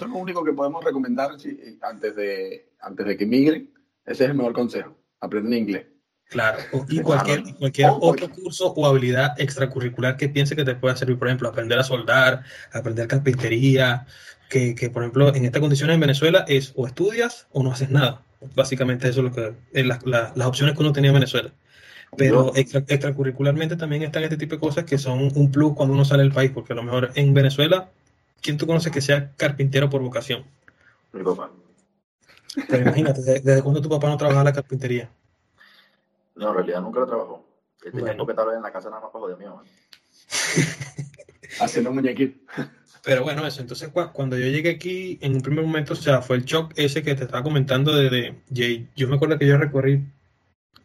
lo, 0.01 0.15
único 0.15 0.43
que 0.43 0.53
podemos 0.53 0.83
recomendar 0.83 1.29
antes, 1.83 2.15
de, 2.15 2.71
antes 2.81 3.05
de 3.05 3.15
que 3.15 3.27
migren 3.27 3.72
ese 4.05 4.23
es 4.23 4.29
el 4.29 4.35
mejor 4.35 4.53
consejo. 4.53 4.97
Aprender 5.19 5.59
inglés. 5.59 5.85
Claro, 6.29 6.57
y 6.89 6.99
cualquier, 7.01 7.43
cualquier 7.59 7.91
otro 7.99 8.29
curso 8.29 8.73
o 8.73 8.87
habilidad 8.87 9.39
extracurricular 9.39 10.17
que 10.17 10.29
piense 10.29 10.55
que 10.55 10.65
te 10.65 10.73
pueda 10.73 10.95
servir, 10.95 11.19
por 11.19 11.27
ejemplo, 11.27 11.47
aprender 11.47 11.77
a 11.77 11.83
soldar, 11.83 12.43
aprender 12.71 13.07
carpintería, 13.07 14.07
que, 14.49 14.73
que 14.73 14.89
por 14.89 15.03
ejemplo 15.03 15.33
en 15.33 15.45
estas 15.45 15.61
condiciones 15.61 15.93
en 15.93 15.99
Venezuela 15.99 16.45
es 16.47 16.73
o 16.75 16.87
estudias 16.87 17.47
o 17.51 17.61
no 17.61 17.71
haces 17.71 17.89
nada. 17.89 18.21
Básicamente 18.55 19.07
eso 19.07 19.19
es 19.19 19.25
lo 19.25 19.31
que 19.31 19.53
es 19.73 19.85
las 19.85 20.47
opciones 20.47 20.75
que 20.75 20.81
uno 20.81 20.91
tenía 20.91 21.09
en 21.09 21.15
Venezuela. 21.15 21.51
Pero 22.17 22.51
extracurricularmente 22.55 23.75
también 23.75 24.03
están 24.03 24.23
este 24.23 24.37
tipo 24.37 24.55
de 24.55 24.61
cosas 24.61 24.85
que 24.85 24.97
son 24.97 25.31
un 25.35 25.51
plus 25.51 25.73
cuando 25.73 25.93
uno 25.93 26.05
sale 26.05 26.23
del 26.23 26.31
país, 26.31 26.51
porque 26.51 26.73
a 26.73 26.75
lo 26.75 26.83
mejor 26.83 27.11
en 27.15 27.33
Venezuela, 27.33 27.89
¿quién 28.41 28.57
tú 28.57 28.67
conoces 28.67 28.91
que 28.91 29.01
sea 29.01 29.31
carpintero 29.35 29.89
por 29.89 30.01
vocación? 30.01 30.43
Mi 31.11 31.23
papá. 31.23 31.51
Pero 32.67 32.81
imagínate, 32.81 33.21
¿desde, 33.21 33.61
cuándo 33.61 33.81
tu 33.81 33.89
papá 33.89 34.09
no 34.09 34.17
trabajaba 34.17 34.41
en 34.41 34.45
la 34.45 34.53
carpintería? 34.53 35.09
No, 36.35 36.49
en 36.49 36.55
realidad 36.55 36.81
nunca 36.81 36.99
lo 36.99 37.07
trabajó. 37.07 37.45
Él 37.83 37.91
tenía 37.91 38.05
bueno. 38.07 38.25
que 38.25 38.31
estar 38.31 38.47
en 38.53 38.61
la 38.61 38.71
casa 38.71 38.89
nada 38.89 39.01
más 39.01 39.11
para 39.11 39.21
joder 39.21 39.37
mamá. 39.37 39.63
Haciendo 41.59 41.91
muñequitos. 41.91 42.41
Pero 43.03 43.23
bueno, 43.23 43.45
eso. 43.45 43.61
Entonces, 43.61 43.89
cuando 43.89 44.37
yo 44.37 44.47
llegué 44.47 44.71
aquí, 44.71 45.19
en 45.21 45.35
un 45.35 45.41
primer 45.41 45.65
momento, 45.65 45.93
o 45.93 45.95
sea, 45.95 46.21
fue 46.21 46.37
el 46.37 46.45
shock 46.45 46.71
ese 46.75 47.03
que 47.03 47.15
te 47.15 47.25
estaba 47.25 47.43
comentando 47.43 47.93
de, 47.93 48.35
de 48.49 48.87
Yo 48.95 49.07
me 49.07 49.15
acuerdo 49.15 49.37
que 49.37 49.45
yo 49.45 49.57
recorrí 49.57 50.03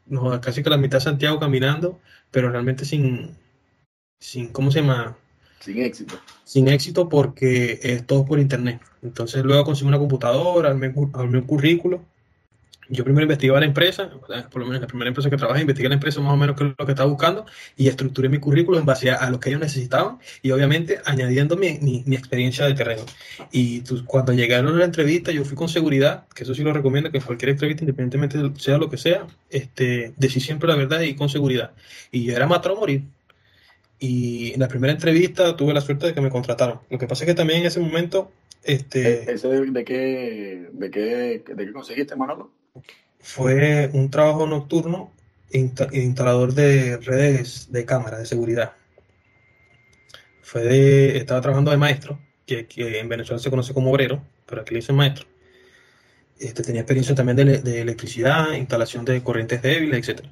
no, 0.08 0.40
casi 0.40 0.62
que 0.62 0.70
la 0.70 0.78
mitad 0.78 0.98
de 0.98 1.04
Santiago 1.04 1.38
caminando, 1.38 2.00
pero 2.30 2.50
realmente 2.50 2.84
sin, 2.84 3.36
sin, 4.18 4.48
¿cómo 4.52 4.70
se 4.70 4.80
llama? 4.80 5.16
Sin 5.60 5.82
éxito. 5.82 6.18
Sin 6.44 6.68
éxito 6.68 7.08
porque 7.08 7.80
es 7.82 8.06
todo 8.06 8.24
por 8.24 8.38
internet. 8.38 8.80
Entonces 9.02 9.44
luego 9.44 9.64
conseguí 9.64 9.88
una 9.88 9.98
computadora, 9.98 10.70
armé, 10.70 10.88
un 10.88 11.42
currículo. 11.42 12.02
Yo 12.90 13.04
primero 13.04 13.24
investigaba 13.24 13.60
la 13.60 13.66
empresa, 13.66 14.10
por 14.50 14.62
lo 14.62 14.66
menos 14.66 14.80
la 14.80 14.86
primera 14.86 15.08
empresa 15.08 15.28
que 15.28 15.36
trabajé, 15.36 15.60
investigué 15.60 15.90
la 15.90 15.96
empresa 15.96 16.22
más 16.22 16.32
o 16.32 16.38
menos 16.38 16.56
qué 16.56 16.64
es 16.64 16.70
lo 16.78 16.86
que 16.86 16.92
estaba 16.92 17.10
buscando 17.10 17.44
y 17.76 17.86
estructuré 17.86 18.30
mi 18.30 18.38
currículo 18.38 18.78
en 18.78 18.86
base 18.86 19.10
a, 19.10 19.28
lo 19.28 19.38
que 19.38 19.50
ellos 19.50 19.60
necesitaban 19.60 20.18
y 20.40 20.52
obviamente 20.52 20.98
añadiendo 21.04 21.58
mi, 21.58 21.78
mi, 21.80 22.16
experiencia 22.16 22.64
de 22.64 22.72
terreno. 22.72 23.02
Y 23.52 23.82
cuando 24.06 24.32
llegaron 24.32 24.74
a 24.74 24.78
la 24.78 24.86
entrevista, 24.86 25.32
yo 25.32 25.44
fui 25.44 25.54
con 25.54 25.68
seguridad, 25.68 26.26
que 26.34 26.44
eso 26.44 26.54
sí 26.54 26.62
lo 26.62 26.72
recomiendo, 26.72 27.10
que 27.10 27.20
cualquier 27.20 27.50
entrevista, 27.50 27.84
independientemente 27.84 28.58
sea 28.58 28.78
lo 28.78 28.88
que 28.88 28.96
sea, 28.96 29.26
este, 29.50 30.14
decir 30.16 30.42
siempre 30.42 30.66
la 30.66 30.76
verdad 30.76 31.02
y 31.02 31.14
con 31.14 31.28
seguridad. 31.28 31.72
Y 32.10 32.24
yo 32.24 32.34
era 32.34 32.46
matrón 32.46 32.78
morir. 32.78 33.02
Y 33.98 34.52
en 34.54 34.60
la 34.60 34.68
primera 34.68 34.92
entrevista 34.92 35.56
tuve 35.56 35.74
la 35.74 35.80
suerte 35.80 36.06
de 36.06 36.14
que 36.14 36.20
me 36.20 36.30
contrataron. 36.30 36.80
Lo 36.88 36.98
que 36.98 37.06
pasa 37.06 37.24
es 37.24 37.28
que 37.28 37.34
también 37.34 37.60
en 37.60 37.66
ese 37.66 37.80
momento... 37.80 38.30
Este, 38.62 39.24
¿E-, 39.24 39.32
¿Ese 39.32 39.48
de, 39.48 39.84
qué, 39.84 40.68
de, 40.72 40.90
qué, 40.90 41.42
de 41.46 41.66
qué 41.66 41.72
conseguiste, 41.72 42.16
Manolo? 42.16 42.50
Fue 43.20 43.90
un 43.92 44.10
trabajo 44.10 44.46
nocturno 44.46 45.12
instalador 45.50 46.54
de 46.54 46.98
redes 46.98 47.72
de 47.72 47.84
cámara 47.84 48.18
de 48.18 48.26
seguridad. 48.26 48.72
Fue 50.42 50.62
de, 50.62 51.16
estaba 51.18 51.40
trabajando 51.40 51.70
de 51.70 51.76
maestro, 51.76 52.18
que, 52.46 52.66
que 52.66 53.00
en 53.00 53.08
Venezuela 53.08 53.38
se 53.38 53.50
conoce 53.50 53.74
como 53.74 53.90
obrero, 53.90 54.22
pero 54.46 54.62
aquí 54.62 54.74
le 54.74 54.80
dicen 54.80 54.96
maestro. 54.96 55.26
Este, 56.38 56.62
tenía 56.62 56.82
experiencia 56.82 57.14
también 57.14 57.36
de, 57.36 57.58
de 57.58 57.80
electricidad, 57.80 58.52
instalación 58.52 59.04
de 59.04 59.22
corrientes 59.22 59.60
débiles, 59.60 59.98
etcétera. 60.00 60.30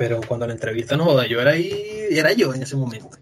Pero 0.00 0.18
cuando 0.26 0.46
la 0.46 0.54
entrevista 0.54 0.96
no 0.96 1.04
joda, 1.04 1.26
yo 1.26 1.42
era 1.42 1.50
ahí, 1.50 2.06
era 2.08 2.32
yo 2.32 2.54
en 2.54 2.62
ese 2.62 2.74
momento. 2.74 3.18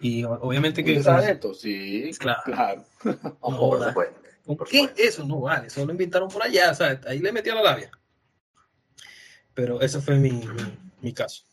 Y 0.00 0.24
obviamente 0.24 0.82
que... 0.82 1.00
¿Sabes 1.00 1.28
esto? 1.28 1.54
Sí, 1.54 2.10
claro. 2.18 2.42
claro. 2.44 2.84
No 3.40 3.56
joda. 3.56 3.94
¿Por 3.94 4.66
qué 4.66 4.90
eso? 4.96 5.24
No 5.24 5.42
vale, 5.42 5.70
solo 5.70 5.92
invitaron 5.92 6.28
por 6.28 6.42
allá, 6.42 6.74
¿sabes? 6.74 7.06
Ahí 7.06 7.20
le 7.20 7.30
metí 7.30 7.50
a 7.50 7.54
la 7.54 7.62
labia. 7.62 7.92
Pero 9.54 9.80
ese 9.80 10.00
fue 10.00 10.16
mi, 10.16 10.42
mi, 11.02 11.12
caso. 11.12 11.44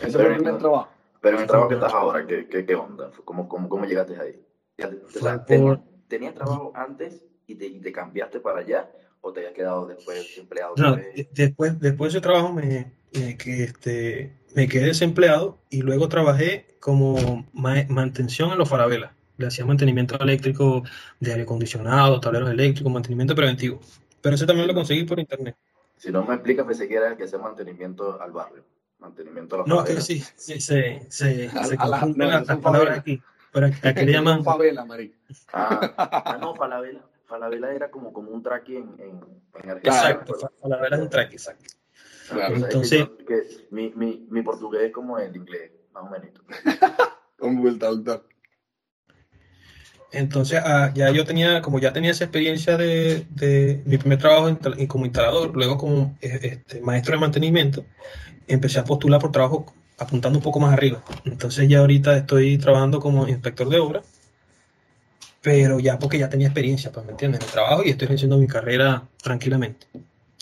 Ese 0.00 0.12
fue 0.12 0.28
el 0.28 0.36
primer 0.36 0.56
trabajo. 0.56 0.88
Pero 1.20 1.36
en 1.36 1.42
el 1.42 1.48
trabajo 1.48 1.68
que 1.68 1.74
estás 1.74 1.92
ahora, 1.92 2.26
¿qué, 2.26 2.48
qué, 2.48 2.64
qué 2.64 2.74
onda? 2.74 3.10
¿Cómo, 3.26 3.50
cómo, 3.50 3.68
cómo 3.68 3.84
llegaste 3.84 4.18
ahí? 4.18 4.42
¿Tenías 6.08 6.34
trabajo 6.34 6.72
antes 6.74 7.22
y 7.46 7.54
te, 7.54 7.66
y 7.66 7.80
te 7.82 7.92
cambiaste 7.92 8.40
para 8.40 8.60
allá? 8.60 8.90
¿O 9.20 9.32
te 9.32 9.40
habías 9.40 9.54
quedado 9.54 9.86
después 9.86 10.38
empleado? 10.38 10.74
No, 10.76 10.96
después, 11.32 11.78
después 11.78 12.12
de 12.12 12.18
ese 12.18 12.22
trabajo 12.22 12.52
me, 12.52 12.92
que 13.12 13.64
este, 13.64 14.36
me 14.54 14.68
quedé 14.68 14.86
desempleado 14.86 15.58
y 15.68 15.82
luego 15.82 16.08
trabajé 16.08 16.76
como 16.80 17.46
mantención 17.52 18.50
en 18.52 18.58
los 18.58 18.68
farabelas. 18.68 19.12
Le 19.36 19.46
hacía 19.46 19.64
mantenimiento 19.64 20.18
eléctrico 20.18 20.82
de 21.18 21.30
aire 21.30 21.42
acondicionado, 21.42 22.20
tableros 22.20 22.50
eléctricos, 22.50 22.92
mantenimiento 22.92 23.34
preventivo. 23.34 23.80
Pero 24.20 24.34
ese 24.34 24.46
también 24.46 24.68
lo 24.68 24.74
conseguí 24.74 25.04
por 25.04 25.18
internet. 25.18 25.56
Si 25.96 26.10
no 26.10 26.24
me 26.24 26.34
explicas, 26.34 26.66
pensé 26.66 26.88
que 26.88 26.94
era 26.94 27.08
el 27.08 27.16
que 27.16 27.24
hace 27.24 27.38
mantenimiento 27.38 28.20
al 28.20 28.32
barrio. 28.32 28.64
Mantenimiento 28.98 29.56
a 29.56 29.58
los 29.58 29.66
No, 29.66 29.84
que 29.84 30.00
sí, 30.00 30.22
sí, 30.36 30.60
se, 30.60 31.06
se, 31.08 31.50
se 31.64 31.76
las 31.76 32.58
palabras 32.58 32.98
aquí. 32.98 33.22
Pero 33.52 33.66
aquí 33.66 34.04
le 34.06 34.12
llaman. 34.12 34.44
Favela, 34.44 34.84
María. 34.84 35.10
Ah, 35.52 35.94
ah, 35.96 36.38
no, 36.40 36.54
Falabella. 36.54 37.02
Falabella 37.30 37.72
era 37.72 37.90
como, 37.92 38.12
como 38.12 38.32
un 38.32 38.42
traqui 38.42 38.76
en, 38.76 38.88
en, 38.98 39.20
en 39.62 39.70
Argentina. 39.70 39.94
Exacto, 39.94 40.34
Falabella 40.60 40.96
es 40.96 41.02
un 41.02 41.08
traqui, 41.08 41.34
exacto. 41.36 41.74
Entonces, 42.32 43.08
que 43.26 43.66
mi, 43.70 43.92
mi, 43.94 44.26
mi, 44.28 44.42
portugués 44.42 44.82
es 44.82 44.92
como 44.92 45.16
el 45.16 45.34
inglés, 45.34 45.70
más 45.92 46.04
o 46.04 46.10
menos. 46.10 46.30
Un 47.40 47.62
buen 47.62 47.78
doctor. 47.78 48.26
Entonces, 50.12 50.60
ah, 50.64 50.92
ya 50.92 51.10
yo 51.10 51.24
tenía, 51.24 51.62
como 51.62 51.78
ya 51.78 51.92
tenía 51.92 52.10
esa 52.10 52.24
experiencia 52.24 52.76
de, 52.76 53.26
de 53.30 53.80
mi 53.86 53.96
primer 53.96 54.18
trabajo 54.18 54.58
como 54.88 55.06
instalador, 55.06 55.54
luego 55.54 55.78
como 55.78 56.16
eh, 56.20 56.40
este, 56.42 56.80
maestro 56.80 57.14
de 57.14 57.20
mantenimiento, 57.20 57.84
empecé 58.48 58.80
a 58.80 58.84
postular 58.84 59.20
por 59.20 59.30
trabajo 59.30 59.72
apuntando 59.98 60.38
un 60.38 60.42
poco 60.42 60.58
más 60.58 60.72
arriba. 60.72 61.02
Entonces 61.24 61.68
ya 61.68 61.78
ahorita 61.78 62.16
estoy 62.16 62.58
trabajando 62.58 62.98
como 62.98 63.28
inspector 63.28 63.68
de 63.68 63.78
obra, 63.78 64.02
pero 65.42 65.78
ya 65.80 65.98
porque 65.98 66.18
ya 66.18 66.28
tenía 66.28 66.48
experiencia, 66.48 66.92
pues 66.92 67.06
me 67.06 67.12
entiendes, 67.12 67.40
en 67.40 67.46
el 67.46 67.52
trabajo 67.52 67.82
y 67.84 67.90
estoy 67.90 68.08
haciendo 68.08 68.38
mi 68.38 68.46
carrera 68.46 69.08
tranquilamente 69.22 69.86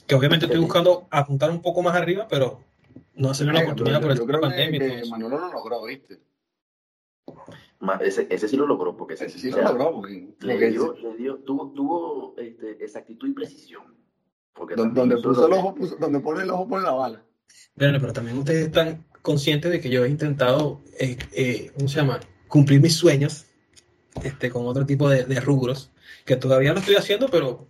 que 0.08 0.14
obviamente 0.14 0.46
estoy 0.46 0.60
buscando 0.60 1.06
apuntar 1.10 1.50
un 1.50 1.60
poco 1.60 1.82
más 1.82 1.94
arriba, 1.94 2.26
pero 2.28 2.60
no 3.14 3.30
hacerle 3.30 3.52
una 3.52 3.60
oportunidad 3.60 4.00
por 4.00 4.10
el 4.10 4.18
creo 4.18 4.40
pandemia. 4.40 4.80
Que, 4.80 5.02
que 5.02 5.08
Manolo 5.10 5.38
lo 5.38 5.52
logró, 5.52 5.84
¿viste? 5.84 6.18
Ese, 8.00 8.26
ese 8.30 8.48
sí 8.48 8.56
lo 8.56 8.66
logró, 8.66 8.96
porque 8.96 9.14
ese, 9.14 9.28
sí 9.28 9.50
lo 9.50 9.62
logró. 9.62 9.92
Porque, 9.92 10.34
le, 10.40 10.70
dio, 10.70 10.94
le 10.94 11.14
dio, 11.14 11.36
tuvo, 11.36 11.72
tuvo 11.72 12.34
este, 12.38 12.82
exactitud 12.82 13.28
y 13.28 13.32
precisión. 13.32 13.82
Porque 14.54 14.74
donde, 14.74 15.18
puso 15.18 15.46
el 15.46 15.52
ojo, 15.52 15.74
puso, 15.74 15.96
donde 15.96 16.20
pone 16.20 16.42
el 16.42 16.50
ojo, 16.50 16.66
pone 16.66 16.84
la 16.84 16.92
bala. 16.92 17.22
Bueno, 17.76 17.98
pero 18.00 18.14
también 18.14 18.38
ustedes 18.38 18.66
están 18.66 19.04
conscientes 19.20 19.70
de 19.70 19.78
que 19.78 19.90
yo 19.90 20.06
he 20.06 20.08
intentado, 20.08 20.80
eh, 20.98 21.18
eh, 21.32 21.70
¿cómo 21.76 21.86
se 21.86 21.96
llama? 21.96 22.18
Cumplir 22.48 22.80
mis 22.80 22.96
sueños 22.96 23.44
este, 24.22 24.50
con 24.50 24.66
otro 24.66 24.84
tipo 24.86 25.08
de, 25.08 25.24
de 25.24 25.40
rubros, 25.40 25.90
que 26.24 26.36
todavía 26.36 26.72
lo 26.72 26.80
estoy 26.80 26.96
haciendo, 26.96 27.28
pero 27.28 27.68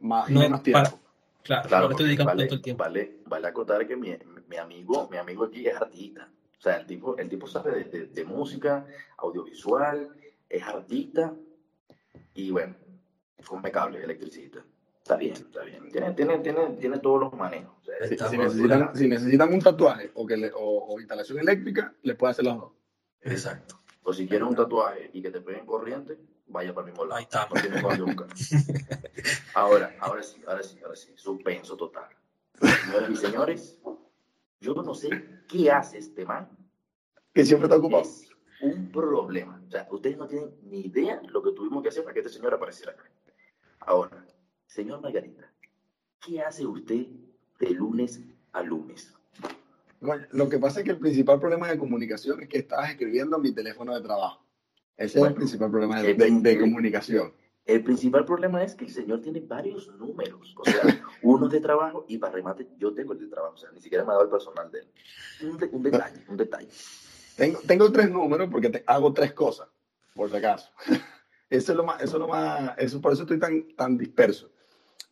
más, 0.00 0.28
no, 0.30 0.40
menos 0.40 0.62
tiempo. 0.62 1.00
Claro, 1.42 1.68
claro 1.68 1.88
vale, 2.24 2.46
todo 2.46 2.54
el 2.56 2.62
tiempo. 2.62 2.82
Vale, 2.82 3.18
vale 3.26 3.48
acotar 3.48 3.86
que 3.86 3.96
mi, 3.96 4.16
mi, 4.48 4.56
amigo, 4.56 5.08
mi 5.10 5.18
amigo 5.18 5.44
aquí 5.44 5.66
es 5.66 5.76
artista. 5.76 6.30
O 6.58 6.62
sea, 6.62 6.76
el 6.78 6.86
tipo, 6.86 7.16
el 7.18 7.28
tipo 7.28 7.46
sabe 7.46 7.84
de, 7.84 8.06
de, 8.06 8.24
música, 8.24 8.86
audiovisual, 9.18 10.08
es 10.48 10.62
artista 10.62 11.34
y 12.32 12.50
bueno, 12.50 12.74
fue 13.40 13.56
un 13.56 13.60
impecable 13.60 14.02
electricista. 14.02 14.64
Está 15.02 15.16
bien, 15.16 15.34
está 15.34 15.62
bien. 15.64 15.90
Tiene, 15.90 16.12
tiene, 16.12 16.38
tiene, 16.38 16.66
tiene 16.80 16.98
todos 16.98 17.20
los 17.20 17.32
manejos. 17.34 17.74
O 17.82 17.84
sea, 17.84 18.28
Si, 18.30 18.38
necesitan, 18.38 18.96
si 18.96 19.06
necesitan 19.06 19.52
un 19.52 19.60
tatuaje 19.60 20.10
o, 20.14 20.26
que 20.26 20.38
le- 20.38 20.52
o, 20.54 20.86
o 20.94 20.98
instalación 20.98 21.38
eléctrica, 21.40 21.92
les 22.02 22.16
puede 22.16 22.30
hacer 22.30 22.46
los 22.46 22.56
dos. 22.56 22.72
Exacto. 23.20 23.83
O 24.04 24.12
si 24.12 24.28
quieres 24.28 24.46
un 24.46 24.54
tatuaje 24.54 25.10
y 25.14 25.22
que 25.22 25.30
te 25.30 25.40
peguen 25.40 25.64
corriente, 25.64 26.18
vaya 26.46 26.74
para 26.74 26.86
el 26.86 26.92
mismo 26.92 27.06
lado. 27.06 27.16
Ahí 27.16 27.24
estamos. 27.24 27.54
No 27.54 27.60
tienes 27.60 28.00
buscar. 28.00 28.28
Ahora, 29.54 29.96
ahora 30.00 30.22
sí, 30.22 30.42
ahora 30.46 30.62
sí, 30.62 30.78
ahora 30.82 30.96
sí. 30.96 31.12
Suspenso 31.14 31.76
total. 31.76 32.08
Señoras 32.60 33.10
y 33.10 33.16
señores, 33.16 33.80
yo 34.60 34.74
no 34.74 34.94
sé 34.94 35.08
qué 35.48 35.70
hace 35.70 35.98
este 35.98 36.24
man. 36.26 36.48
Que 37.32 37.44
siempre 37.44 37.66
está 37.66 37.76
ocupado. 37.76 38.02
Es 38.02 38.28
un 38.60 38.90
problema. 38.90 39.62
O 39.66 39.70
sea, 39.70 39.88
ustedes 39.90 40.18
no 40.18 40.26
tienen 40.26 40.50
ni 40.64 40.80
idea 40.80 41.22
lo 41.28 41.42
que 41.42 41.52
tuvimos 41.52 41.82
que 41.82 41.88
hacer 41.88 42.02
para 42.02 42.14
que 42.14 42.20
este 42.20 42.32
señor 42.32 42.52
apareciera 42.52 42.92
acá. 42.92 43.10
Ahora, 43.80 44.26
señor 44.66 45.00
Margarita, 45.00 45.50
¿qué 46.20 46.42
hace 46.42 46.66
usted 46.66 47.06
de 47.58 47.70
lunes 47.70 48.20
a 48.52 48.62
lunes? 48.62 49.14
Lo 50.32 50.48
que 50.48 50.58
pasa 50.58 50.80
es 50.80 50.84
que 50.84 50.90
el 50.92 50.98
principal 50.98 51.40
problema 51.40 51.68
de 51.68 51.78
comunicación 51.78 52.42
es 52.42 52.48
que 52.48 52.58
estabas 52.58 52.90
escribiendo 52.90 53.36
en 53.36 53.42
mi 53.42 53.52
teléfono 53.52 53.94
de 53.94 54.00
trabajo. 54.02 54.44
Ese 54.96 55.06
es 55.06 55.14
el 55.16 55.20
Bueno, 55.20 55.34
principal 55.36 55.70
problema 55.70 56.02
de, 56.02 56.10
el- 56.12 56.16
de- 56.16 56.30
de 56.54 56.60
comunicación. 56.60 57.32
El 57.66 57.82
principal 57.82 58.24
problema 58.26 58.62
es 58.62 58.74
que 58.74 58.84
el 58.84 58.90
señor 58.90 59.22
tiene 59.22 59.40
varios 59.40 59.88
números. 59.96 60.54
O 60.58 60.64
sea, 60.64 60.82
uno 61.22 61.48
de 61.48 61.60
trabajo 61.60 62.04
y 62.08 62.18
para 62.18 62.32
remate, 62.34 62.68
yo 62.78 62.92
tengo 62.92 63.14
el 63.14 63.20
de 63.20 63.28
trabajo. 63.28 63.54
O 63.54 63.56
sea, 63.58 63.70
ni 63.72 63.80
siquiera 63.80 64.04
me 64.04 64.10
ha 64.10 64.12
dado 64.14 64.24
el 64.24 64.30
personal 64.30 64.70
de 64.70 64.80
él. 64.80 64.86
Un, 65.42 65.56
de- 65.58 65.66
un 65.72 65.82
detalle, 65.82 66.20
un 66.28 66.36
detalle. 66.36 66.68
Tengo, 67.36 67.58
tengo 67.66 67.90
tres 67.90 68.10
números 68.10 68.48
porque 68.50 68.68
te- 68.70 68.84
hago 68.86 69.12
tres 69.14 69.32
cosas, 69.32 69.68
por 70.14 70.30
si 70.30 70.36
acaso. 70.36 70.70
Eso 71.50 71.72
es 71.72 71.76
lo 71.76 71.84
más, 71.84 72.02
eso 72.02 72.16
es 72.16 72.20
lo 72.20 72.26
más, 72.26 72.72
eso, 72.78 73.00
por 73.00 73.12
eso 73.12 73.22
estoy 73.22 73.38
tan, 73.38 73.68
tan 73.76 73.96
disperso. 73.96 74.50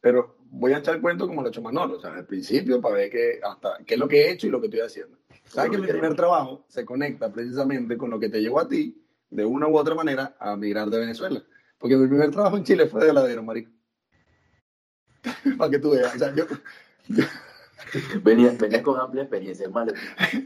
Pero 0.02 0.36
voy 0.50 0.72
a 0.74 0.78
echar 0.78 0.96
el 0.96 1.00
cuento 1.00 1.26
como 1.26 1.40
lo 1.40 1.46
ha 1.46 1.50
hecho 1.50 1.62
Manolo, 1.62 1.96
o 1.96 2.00
sea, 2.00 2.12
al 2.12 2.26
principio 2.26 2.82
para 2.82 2.96
ver 2.96 3.10
qué, 3.10 3.40
hasta, 3.42 3.78
qué 3.86 3.94
es 3.94 4.00
lo 4.00 4.06
que 4.06 4.20
he 4.20 4.32
hecho 4.32 4.46
y 4.46 4.50
lo 4.50 4.60
que 4.60 4.66
estoy 4.66 4.80
haciendo. 4.80 5.16
Sabes 5.44 5.70
que 5.70 5.78
mi 5.78 5.86
primer 5.86 6.14
trabajo 6.14 6.64
se 6.68 6.84
conecta 6.84 7.32
precisamente 7.32 7.96
con 7.96 8.10
lo 8.10 8.20
que 8.20 8.28
te 8.28 8.42
llevó 8.42 8.60
a 8.60 8.68
ti, 8.68 9.02
de 9.30 9.44
una 9.46 9.68
u 9.68 9.78
otra 9.78 9.94
manera, 9.94 10.36
a 10.38 10.56
migrar 10.56 10.90
de 10.90 10.98
Venezuela. 10.98 11.42
Porque 11.78 11.96
mi 11.96 12.06
primer 12.06 12.30
trabajo 12.30 12.58
en 12.58 12.64
Chile 12.64 12.86
fue 12.86 13.04
de 13.04 13.10
heladero, 13.10 13.42
marico. 13.42 13.70
para 15.56 15.70
que 15.70 15.78
tú 15.78 15.92
veas. 15.92 16.14
O 16.14 16.18
sea, 16.18 16.34
yo, 16.34 16.44
Venía, 18.22 18.54
venía 18.58 18.82
con 18.82 18.98
amplia 18.98 19.22
experiencia. 19.22 19.68
Más, 19.68 19.88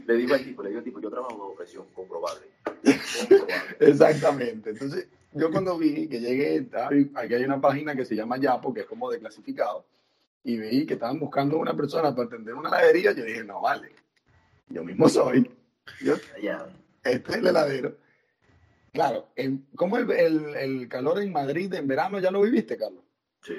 le, 0.05 0.13
digo 0.15 0.33
al 0.33 0.43
tipo, 0.43 0.63
le 0.63 0.69
digo 0.69 0.79
al 0.79 0.83
tipo, 0.83 0.99
yo 0.99 1.09
trabajo 1.09 1.37
bajo 1.37 1.55
presión, 1.55 1.85
comprobable. 1.93 2.47
Comprobable. 3.19 3.55
Exactamente. 3.79 4.69
Entonces, 4.71 5.07
yo 5.33 5.51
cuando 5.51 5.77
vi 5.77 6.07
que 6.07 6.19
llegué, 6.19 6.67
aquí 7.15 7.33
hay 7.33 7.43
una 7.43 7.59
página 7.61 7.95
que 7.95 8.05
se 8.05 8.15
llama 8.15 8.37
Yapo, 8.37 8.73
que 8.73 8.81
es 8.81 8.85
como 8.87 9.09
de 9.11 9.19
clasificado, 9.19 9.85
y 10.43 10.57
vi 10.57 10.85
que 10.85 10.93
estaban 10.95 11.19
buscando 11.19 11.57
una 11.57 11.75
persona 11.75 12.15
para 12.15 12.27
atender 12.27 12.53
una 12.55 12.69
heladería, 12.69 13.11
yo 13.13 13.23
dije, 13.23 13.43
no, 13.43 13.61
vale, 13.61 13.91
yo 14.69 14.83
mismo 14.83 15.07
soy, 15.09 15.49
yo, 16.01 16.15
este 17.03 17.31
es 17.31 17.37
el 17.37 17.47
heladero. 17.47 17.97
Claro, 18.93 19.27
en- 19.35 19.67
¿cómo 19.75 19.97
el, 19.97 20.09
el- 20.11 20.55
el 20.55 20.87
calor 20.89 21.21
en 21.21 21.31
Madrid 21.31 21.71
en 21.73 21.87
verano 21.87 22.19
ya 22.19 22.31
lo 22.31 22.41
viviste, 22.41 22.77
Carlos? 22.77 23.03
Sí. 23.43 23.53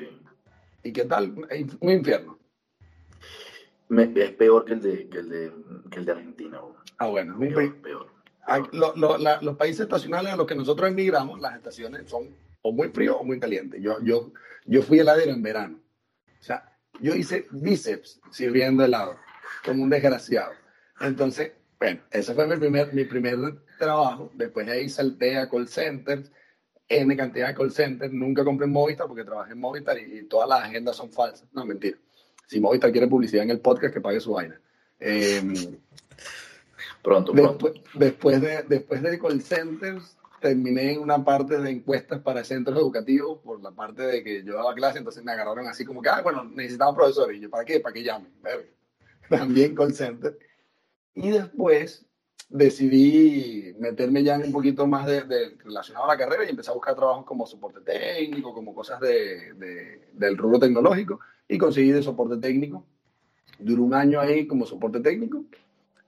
¿Y 0.82 0.92
qué 0.92 1.04
tal? 1.04 1.34
Un 1.80 1.90
infierno. 1.90 2.38
Me- 3.88 4.12
es 4.14 4.32
peor 4.32 4.64
que 4.64 4.72
el 4.74 4.82
de, 4.82 5.08
que 5.08 5.18
el 5.18 5.28
de, 5.28 5.52
que 5.90 5.98
el 6.00 6.04
de 6.04 6.12
Argentina. 6.12 6.58
bro. 6.58 6.76
Ah, 6.98 7.06
bueno, 7.06 7.38
es 7.42 7.72
peor. 7.74 8.06
Lo- 8.72 8.94
lo- 8.96 9.18
la- 9.18 9.40
los 9.42 9.56
países 9.56 9.80
estacionales 9.80 10.32
a 10.32 10.36
los 10.36 10.46
que 10.46 10.54
nosotros 10.54 10.88
emigramos, 10.90 11.40
las 11.40 11.56
estaciones 11.56 12.08
son 12.08 12.28
o 12.62 12.72
muy 12.72 12.88
frío 12.88 13.18
o 13.18 13.24
muy 13.24 13.38
caliente. 13.38 13.80
Yo, 13.80 13.98
yo, 14.02 14.32
yo 14.64 14.82
fui 14.82 14.98
heladero 14.98 15.32
en 15.32 15.42
verano. 15.42 15.80
O 16.40 16.42
sea, 16.42 16.76
yo 17.00 17.14
hice 17.14 17.46
bíceps 17.50 18.20
sirviendo 18.30 18.84
helado, 18.84 19.16
como 19.64 19.82
un 19.82 19.90
desgraciado. 19.90 20.52
Entonces, 21.00 21.52
bueno, 21.78 22.00
ese 22.10 22.34
fue 22.34 22.46
mi 22.46 22.56
primer, 22.56 22.92
mi 22.92 23.04
primer 23.04 23.36
trabajo. 23.78 24.30
Después 24.34 24.66
de 24.66 24.72
ahí 24.72 24.88
salté 24.88 25.36
a 25.36 25.48
call 25.48 25.68
centers, 25.68 26.32
N 26.88 27.16
cantidad 27.16 27.48
de 27.48 27.54
call 27.54 27.70
centers. 27.70 28.12
Nunca 28.12 28.44
compré 28.44 28.66
en 28.66 28.72
Movistar 28.72 29.06
porque 29.06 29.24
trabajé 29.24 29.52
en 29.52 29.60
Movistar 29.60 29.98
y, 29.98 30.18
y 30.18 30.22
todas 30.24 30.48
las 30.48 30.62
agendas 30.64 30.96
son 30.96 31.12
falsas. 31.12 31.46
No, 31.52 31.64
mentira. 31.64 31.98
Si 32.46 32.58
Movistar 32.60 32.90
quiere 32.90 33.06
publicidad 33.06 33.44
en 33.44 33.50
el 33.50 33.60
podcast, 33.60 33.92
que 33.94 34.00
pague 34.00 34.20
su 34.20 34.32
vaina. 34.32 34.58
Eh, 34.98 35.42
Pronto, 37.02 37.32
pronto. 37.32 37.66
Después, 37.68 37.82
después, 37.94 38.40
de, 38.40 38.62
después 38.68 39.02
de 39.02 39.18
call 39.18 39.40
centers, 39.42 40.16
terminé 40.40 40.92
en 40.92 41.00
una 41.00 41.24
parte 41.24 41.58
de 41.58 41.70
encuestas 41.70 42.20
para 42.20 42.44
centros 42.44 42.78
educativos 42.78 43.38
por 43.40 43.60
la 43.62 43.70
parte 43.72 44.02
de 44.02 44.22
que 44.22 44.44
yo 44.44 44.54
daba 44.54 44.74
clase, 44.74 44.98
entonces 44.98 45.24
me 45.24 45.32
agarraron 45.32 45.66
así 45.66 45.84
como 45.84 46.00
que, 46.02 46.08
ah, 46.08 46.20
bueno, 46.22 46.44
necesitamos 46.44 46.94
profesores. 46.94 47.36
Y 47.38 47.40
yo, 47.40 47.50
¿para 47.50 47.64
qué? 47.64 47.80
¿Para 47.80 47.92
que 47.92 48.02
llamen? 48.04 48.32
También 49.28 49.74
call 49.74 49.94
center. 49.94 50.38
Y 51.14 51.30
después 51.30 52.04
decidí 52.50 53.74
meterme 53.78 54.22
ya 54.22 54.36
en 54.36 54.44
un 54.44 54.52
poquito 54.52 54.86
más 54.86 55.06
de, 55.06 55.22
de- 55.22 55.56
relacionado 55.64 56.04
a 56.06 56.08
la 56.14 56.16
carrera 56.18 56.44
y 56.44 56.50
empecé 56.50 56.70
a 56.70 56.74
buscar 56.74 56.94
trabajos 56.94 57.24
como 57.26 57.46
soporte 57.46 57.80
técnico, 57.80 58.54
como 58.54 58.74
cosas 58.74 59.00
de, 59.00 59.52
de- 59.54 60.00
del 60.12 60.36
rubro 60.36 60.58
tecnológico 60.58 61.20
y 61.48 61.58
conseguí 61.58 61.90
de 61.90 62.02
soporte 62.02 62.36
técnico. 62.38 62.84
Duré 63.58 63.80
un 63.82 63.94
año 63.94 64.20
ahí 64.20 64.46
como 64.46 64.64
soporte 64.66 65.00
técnico 65.00 65.44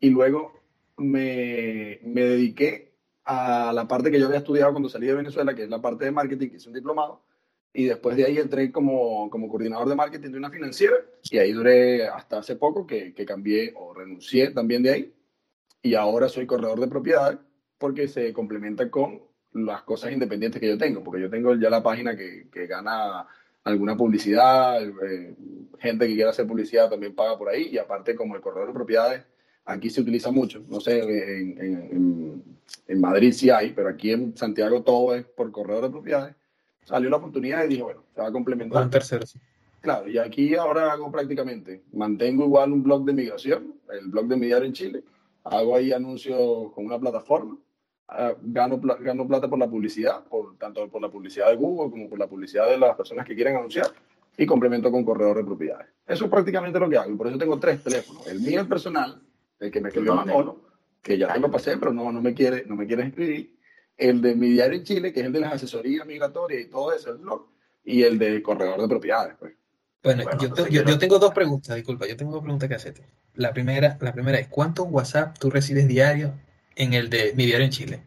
y 0.00 0.10
luego 0.10 0.52
me, 1.00 1.98
me 2.04 2.22
dediqué 2.22 2.92
a 3.24 3.72
la 3.72 3.88
parte 3.88 4.10
que 4.10 4.18
yo 4.20 4.26
había 4.26 4.38
estudiado 4.38 4.72
cuando 4.72 4.88
salí 4.88 5.06
de 5.06 5.14
Venezuela, 5.14 5.54
que 5.54 5.64
es 5.64 5.70
la 5.70 5.80
parte 5.80 6.04
de 6.04 6.10
marketing, 6.10 6.48
que 6.48 6.56
hice 6.56 6.68
un 6.68 6.74
diplomado, 6.74 7.22
y 7.72 7.84
después 7.84 8.16
de 8.16 8.24
ahí 8.24 8.38
entré 8.38 8.72
como, 8.72 9.30
como 9.30 9.48
coordinador 9.48 9.88
de 9.88 9.94
marketing 9.94 10.30
de 10.30 10.38
una 10.38 10.50
financiera, 10.50 10.96
y 11.30 11.38
ahí 11.38 11.52
duré 11.52 12.06
hasta 12.08 12.38
hace 12.38 12.56
poco 12.56 12.86
que, 12.86 13.14
que 13.14 13.24
cambié 13.24 13.72
o 13.76 13.94
renuncié 13.94 14.50
también 14.50 14.82
de 14.82 14.90
ahí, 14.90 15.14
y 15.82 15.94
ahora 15.94 16.28
soy 16.28 16.46
corredor 16.46 16.80
de 16.80 16.88
propiedades 16.88 17.38
porque 17.78 18.08
se 18.08 18.32
complementa 18.32 18.90
con 18.90 19.22
las 19.52 19.82
cosas 19.82 20.12
independientes 20.12 20.60
que 20.60 20.68
yo 20.68 20.78
tengo, 20.78 21.02
porque 21.02 21.22
yo 21.22 21.30
tengo 21.30 21.54
ya 21.54 21.70
la 21.70 21.82
página 21.82 22.16
que, 22.16 22.48
que 22.52 22.66
gana 22.66 23.26
alguna 23.64 23.96
publicidad, 23.96 24.82
eh, 24.82 25.36
gente 25.78 26.06
que 26.06 26.14
quiera 26.14 26.30
hacer 26.30 26.46
publicidad 26.46 26.90
también 26.90 27.14
paga 27.14 27.38
por 27.38 27.48
ahí, 27.48 27.68
y 27.70 27.78
aparte 27.78 28.14
como 28.14 28.36
el 28.36 28.42
corredor 28.42 28.68
de 28.68 28.74
propiedades, 28.74 29.22
aquí 29.72 29.90
se 29.90 30.00
utiliza 30.00 30.30
mucho, 30.30 30.62
no 30.68 30.80
sé, 30.80 30.98
en, 31.00 31.58
en- 31.60 32.42
en- 32.88 33.00
Madrid 33.00 33.32
sí 33.32 33.50
hay, 33.50 33.72
pero 33.72 33.88
aquí 33.88 34.10
en 34.10 34.36
Santiago 34.36 34.82
todo 34.82 35.14
es 35.14 35.24
por 35.24 35.50
corredor 35.50 35.84
de 35.84 35.90
propiedades. 35.90 36.34
Salió 36.84 37.08
la 37.08 37.16
oportunidad 37.16 37.64
y 37.64 37.68
dije, 37.68 37.82
bueno, 37.82 38.02
se 38.14 38.20
va 38.20 38.28
a 38.28 38.32
complementar. 38.32 38.84
Un 38.84 38.90
tercero, 38.90 39.24
sí. 39.26 39.38
Claro, 39.80 40.08
y 40.08 40.18
aquí 40.18 40.54
ahora 40.54 40.92
hago 40.92 41.10
prácticamente, 41.10 41.82
mantengo 41.92 42.44
igual 42.44 42.72
un 42.72 42.82
blog 42.82 43.04
de 43.04 43.12
migración, 43.14 43.74
el 43.92 44.08
blog 44.08 44.26
de 44.26 44.36
mi 44.36 44.46
diario 44.46 44.66
en 44.66 44.72
Chile, 44.74 45.02
hago 45.44 45.74
ahí 45.74 45.90
anuncios 45.92 46.70
con 46.74 46.84
una 46.84 46.98
plataforma, 46.98 47.56
ah, 48.08 48.34
gano, 48.42 48.78
gano 48.78 49.26
plata 49.26 49.48
por 49.48 49.58
la 49.58 49.70
publicidad, 49.70 50.22
por, 50.24 50.56
tanto 50.58 50.86
por 50.88 51.00
la 51.00 51.08
publicidad 51.10 51.48
de 51.48 51.56
Google 51.56 51.90
como 51.90 52.08
por 52.10 52.18
la 52.18 52.26
publicidad 52.26 52.68
de 52.68 52.76
las 52.76 52.94
personas 52.96 53.24
que 53.24 53.34
quieren 53.34 53.56
anunciar, 53.56 53.86
y 54.36 54.44
complemento 54.46 54.90
con 54.90 55.04
corredor 55.04 55.38
de 55.38 55.44
propiedades. 55.44 55.86
Eso 56.06 56.24
es 56.26 56.30
prácticamente 56.30 56.78
lo 56.78 56.88
que 56.90 56.98
hago, 56.98 57.10
y 57.12 57.16
por 57.16 57.28
eso 57.28 57.38
tengo 57.38 57.58
tres 57.58 57.82
teléfonos, 57.82 58.26
el 58.26 58.40
mío 58.40 58.60
el 58.60 58.68
personal, 58.68 59.20
el 59.60 59.70
que 59.70 59.80
me 59.80 59.88
escribió 59.88 60.14
¿Dónde? 60.14 60.32
Manolo, 60.32 60.60
que 61.02 61.16
ya 61.18 61.32
te 61.32 61.38
lo 61.40 61.50
pasé, 61.50 61.76
pero 61.76 61.92
no, 61.92 62.10
no, 62.10 62.20
me 62.20 62.34
quiere, 62.34 62.64
no 62.66 62.76
me 62.76 62.86
quiere 62.86 63.04
escribir, 63.06 63.56
el 63.96 64.20
de 64.22 64.34
mi 64.34 64.48
diario 64.48 64.78
en 64.78 64.84
Chile, 64.84 65.12
que 65.12 65.20
es 65.20 65.26
el 65.26 65.32
de 65.32 65.40
las 65.40 65.54
asesorías 65.54 66.06
migratorias 66.06 66.62
y 66.62 66.70
todo 66.70 66.92
eso, 66.92 67.10
el 67.10 67.18
blog, 67.18 67.46
y 67.84 68.02
el 68.02 68.18
de 68.18 68.42
corredor 68.42 68.80
de 68.80 68.88
propiedades. 68.88 69.36
Pues. 69.38 69.52
Bueno, 70.02 70.24
Bueno, 70.24 70.40
yo, 70.40 70.52
te- 70.54 70.70
yo- 70.72 70.98
tengo 70.98 71.18
dos 71.18 71.34
preguntas, 71.34 71.76
disculpa, 71.76 72.06
yo 72.06 72.16
tengo 72.16 72.32
dos 72.32 72.42
preguntas 72.42 72.68
que 72.68 72.74
hacerte. 72.74 73.02
La 73.34 73.52
primera, 73.52 73.98
la 74.00 74.12
primera 74.12 74.38
es, 74.38 74.48
¿cuántos 74.48 74.86
WhatsApp 74.90 75.38
tú 75.38 75.50
recibes 75.50 75.86
diario 75.86 76.32
en 76.74 76.94
el 76.94 77.10
de 77.10 77.34
mi 77.36 77.44
diario 77.44 77.66
en 77.66 77.70
Chile? 77.70 78.02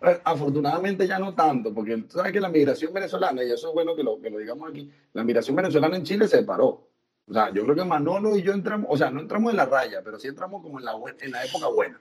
Bueno, 0.00 0.18
Afortunadamente 0.24 1.06
ya 1.06 1.18
no 1.20 1.34
tanto, 1.34 1.72
porque 1.72 1.96
tú 1.98 2.18
sabes 2.18 2.32
que 2.32 2.40
la 2.40 2.48
migración 2.48 2.92
venezolana, 2.92 3.44
y 3.44 3.50
eso 3.52 3.68
es 3.68 3.74
bueno 3.74 3.94
que 3.94 4.02
lo, 4.02 4.20
que 4.20 4.28
lo 4.30 4.38
digamos 4.38 4.68
aquí, 4.68 4.90
la 5.12 5.22
migración 5.22 5.54
venezolana 5.56 5.96
en 5.96 6.02
Chile 6.02 6.26
se 6.26 6.42
paró. 6.42 6.88
O 7.26 7.32
sea, 7.32 7.50
yo 7.52 7.64
creo 7.64 7.74
que 7.74 7.84
Manolo 7.84 8.36
y 8.36 8.42
yo 8.42 8.52
entramos, 8.52 8.86
o 8.90 8.96
sea, 8.96 9.10
no 9.10 9.20
entramos 9.20 9.50
en 9.50 9.56
la 9.56 9.64
raya, 9.66 10.00
pero 10.04 10.18
sí 10.18 10.28
entramos 10.28 10.62
como 10.62 10.78
en 10.78 10.84
la, 10.84 10.92
en 11.20 11.30
la 11.30 11.44
época 11.44 11.68
buena. 11.68 11.98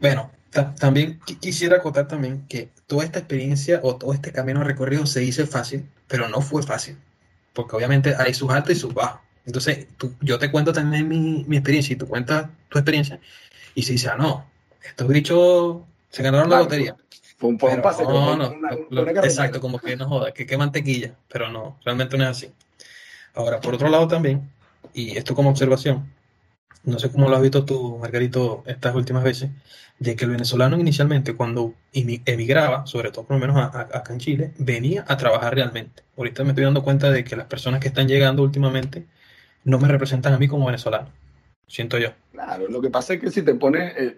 Bueno, 0.00 0.30
ta- 0.50 0.74
también 0.74 1.20
qui- 1.20 1.38
quisiera 1.38 1.76
acotar 1.78 2.06
también 2.06 2.46
que 2.48 2.70
toda 2.86 3.04
esta 3.04 3.18
experiencia 3.18 3.80
o 3.82 3.96
todo 3.96 4.12
este 4.12 4.32
camino 4.32 4.62
recorrido 4.62 5.06
se 5.06 5.20
dice 5.20 5.46
fácil, 5.46 5.88
pero 6.06 6.28
no 6.28 6.40
fue 6.40 6.62
fácil, 6.62 6.96
porque 7.52 7.74
obviamente 7.76 8.14
hay 8.16 8.32
sus 8.32 8.50
altos 8.50 8.72
y 8.76 8.78
sus 8.78 8.94
bajos. 8.94 9.20
Entonces, 9.44 9.88
tú- 9.96 10.14
yo 10.20 10.38
te 10.38 10.50
cuento 10.50 10.72
también 10.72 11.08
mi, 11.08 11.44
mi 11.48 11.56
experiencia 11.56 11.94
y 11.94 11.96
tú 11.96 12.06
cuentas 12.06 12.48
tu 12.68 12.78
experiencia 12.78 13.18
y 13.74 13.82
se 13.82 13.92
dice, 13.92 14.08
ah, 14.08 14.16
no, 14.16 14.46
estos 14.84 15.08
grichos 15.08 15.78
se 16.10 16.22
ganaron 16.22 16.48
la 16.48 16.56
Claro, 16.56 16.64
lotería. 16.64 16.96
Fue 17.36 17.48
un, 17.48 17.58
fue 17.58 17.74
un 17.74 17.82
pase, 17.82 18.04
no, 18.04 18.36
no, 18.36 18.50
una- 18.52 18.70
lo- 18.90 19.02
una 19.02 19.10
exacto, 19.22 19.60
como 19.60 19.78
que 19.80 19.96
no 19.96 20.08
joda, 20.08 20.32
que 20.32 20.46
qué 20.46 20.56
mantequilla, 20.56 21.14
pero 21.28 21.50
no, 21.50 21.78
realmente 21.84 22.16
no 22.16 22.24
es 22.24 22.30
así. 22.30 22.52
Ahora, 23.34 23.60
por 23.60 23.74
otro 23.74 23.88
lado 23.88 24.06
también, 24.08 24.50
y 24.92 25.16
esto 25.16 25.34
como 25.34 25.50
observación, 25.50 26.12
no 26.84 26.98
sé 26.98 27.10
cómo 27.10 27.28
lo 27.28 27.36
has 27.36 27.42
visto 27.42 27.64
tú, 27.64 27.98
Margarito, 27.98 28.62
estas 28.66 28.94
últimas 28.94 29.22
veces, 29.22 29.50
de 29.98 30.16
que 30.16 30.24
el 30.24 30.30
venezolano 30.30 30.78
inicialmente 30.78 31.34
cuando 31.34 31.74
emigraba, 31.92 32.86
sobre 32.86 33.10
todo 33.10 33.26
por 33.26 33.36
lo 33.36 33.46
menos 33.46 33.74
acá 33.74 34.12
en 34.12 34.18
Chile, 34.18 34.52
venía 34.58 35.04
a 35.06 35.16
trabajar 35.16 35.54
realmente. 35.54 36.02
Ahorita 36.16 36.42
me 36.42 36.50
estoy 36.50 36.64
dando 36.64 36.82
cuenta 36.82 37.10
de 37.10 37.22
que 37.22 37.36
las 37.36 37.46
personas 37.46 37.80
que 37.80 37.88
están 37.88 38.08
llegando 38.08 38.42
últimamente 38.42 39.06
no 39.64 39.78
me 39.78 39.88
representan 39.88 40.32
a 40.32 40.38
mí 40.38 40.48
como 40.48 40.66
venezolano, 40.66 41.10
siento 41.66 41.98
yo. 41.98 42.12
Claro, 42.32 42.68
lo 42.68 42.80
que 42.80 42.88
pasa 42.88 43.14
es 43.14 43.20
que 43.20 43.30
si 43.30 43.42
te 43.42 43.54
pones, 43.54 43.92
eh, 43.98 44.16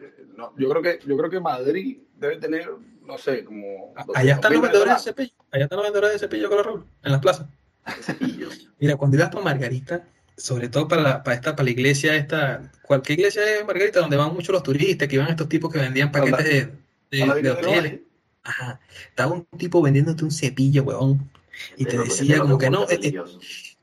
yo 0.56 0.68
creo 0.68 0.82
que 0.82 1.00
yo 1.04 1.16
creo 1.16 1.30
que 1.30 1.40
Madrid 1.40 1.98
debe 2.16 2.36
tener, 2.36 2.70
no 3.04 3.18
sé, 3.18 3.44
como... 3.44 3.92
Allá 4.14 4.34
están 4.34 4.52
los 4.52 4.62
vendedores 4.62 4.94
de 4.94 5.00
cepillo, 5.00 5.34
allá 5.50 5.64
están 5.64 5.76
los 5.78 5.86
vendedores 5.86 6.12
de 6.12 6.18
cepillo 6.20 6.48
los 6.48 6.84
en 7.02 7.12
las 7.12 7.20
plazas. 7.20 7.48
Mira, 8.78 8.96
cuando 8.96 9.16
ibas 9.16 9.30
para 9.30 9.44
Margarita, 9.44 10.04
sobre 10.36 10.68
todo 10.68 10.88
para, 10.88 11.02
la, 11.02 11.22
para 11.22 11.34
esta, 11.34 11.56
para 11.56 11.64
la 11.64 11.70
iglesia 11.70 12.16
esta, 12.16 12.70
cualquier 12.82 13.18
iglesia 13.18 13.42
de 13.42 13.64
Margarita, 13.64 14.00
donde 14.00 14.16
van 14.16 14.34
muchos 14.34 14.52
los 14.52 14.62
turistas, 14.62 15.08
que 15.08 15.16
iban 15.16 15.28
estos 15.28 15.48
tipos 15.48 15.72
que 15.72 15.78
vendían 15.78 16.10
paquetes 16.10 16.44
de, 16.44 16.72
de, 17.10 17.50
hoteles. 17.50 18.00
Ajá. 18.42 18.80
Estaba 19.08 19.32
un 19.32 19.44
tipo 19.56 19.80
vendiéndote 19.82 20.24
un 20.24 20.30
cepillo, 20.30 20.82
weón. 20.82 21.30
Y 21.76 21.84
te 21.84 21.98
decía 21.98 22.40
como 22.40 22.58
que 22.58 22.70
no, 22.70 22.88
eh, 22.88 22.98
eh, 23.02 23.14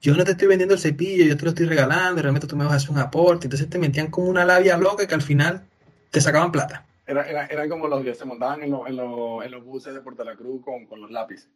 yo 0.01 0.15
no 0.15 0.23
te 0.23 0.31
estoy 0.31 0.47
vendiendo 0.47 0.75
el 0.75 0.81
cepillo, 0.81 1.25
yo 1.25 1.37
te 1.37 1.43
lo 1.43 1.49
estoy 1.49 1.65
regalando, 1.65 2.21
realmente 2.21 2.47
tú 2.47 2.55
me 2.55 2.65
vas 2.65 2.73
a 2.73 2.75
hacer 2.77 2.89
un 2.89 2.99
aporte. 2.99 3.45
Entonces 3.47 3.69
te 3.69 3.77
metían 3.77 4.07
como 4.07 4.27
una 4.27 4.45
labia 4.45 4.77
loca 4.77 5.07
que 5.07 5.15
al 5.15 5.21
final 5.21 5.65
te 6.09 6.19
sacaban 6.19 6.51
plata. 6.51 6.85
Era, 7.05 7.27
era, 7.27 7.45
eran 7.47 7.69
como 7.69 7.87
los 7.87 8.03
que 8.03 8.13
se 8.13 8.25
montaban 8.25 8.61
en, 8.61 8.73
en, 8.73 8.99
en 8.99 9.51
los 9.51 9.63
buses 9.63 9.93
de 9.93 10.01
Puerto 10.01 10.23
La 10.23 10.35
Cruz 10.35 10.63
con, 10.63 10.85
con 10.85 11.01
los 11.01 11.11
lápices. 11.11 11.49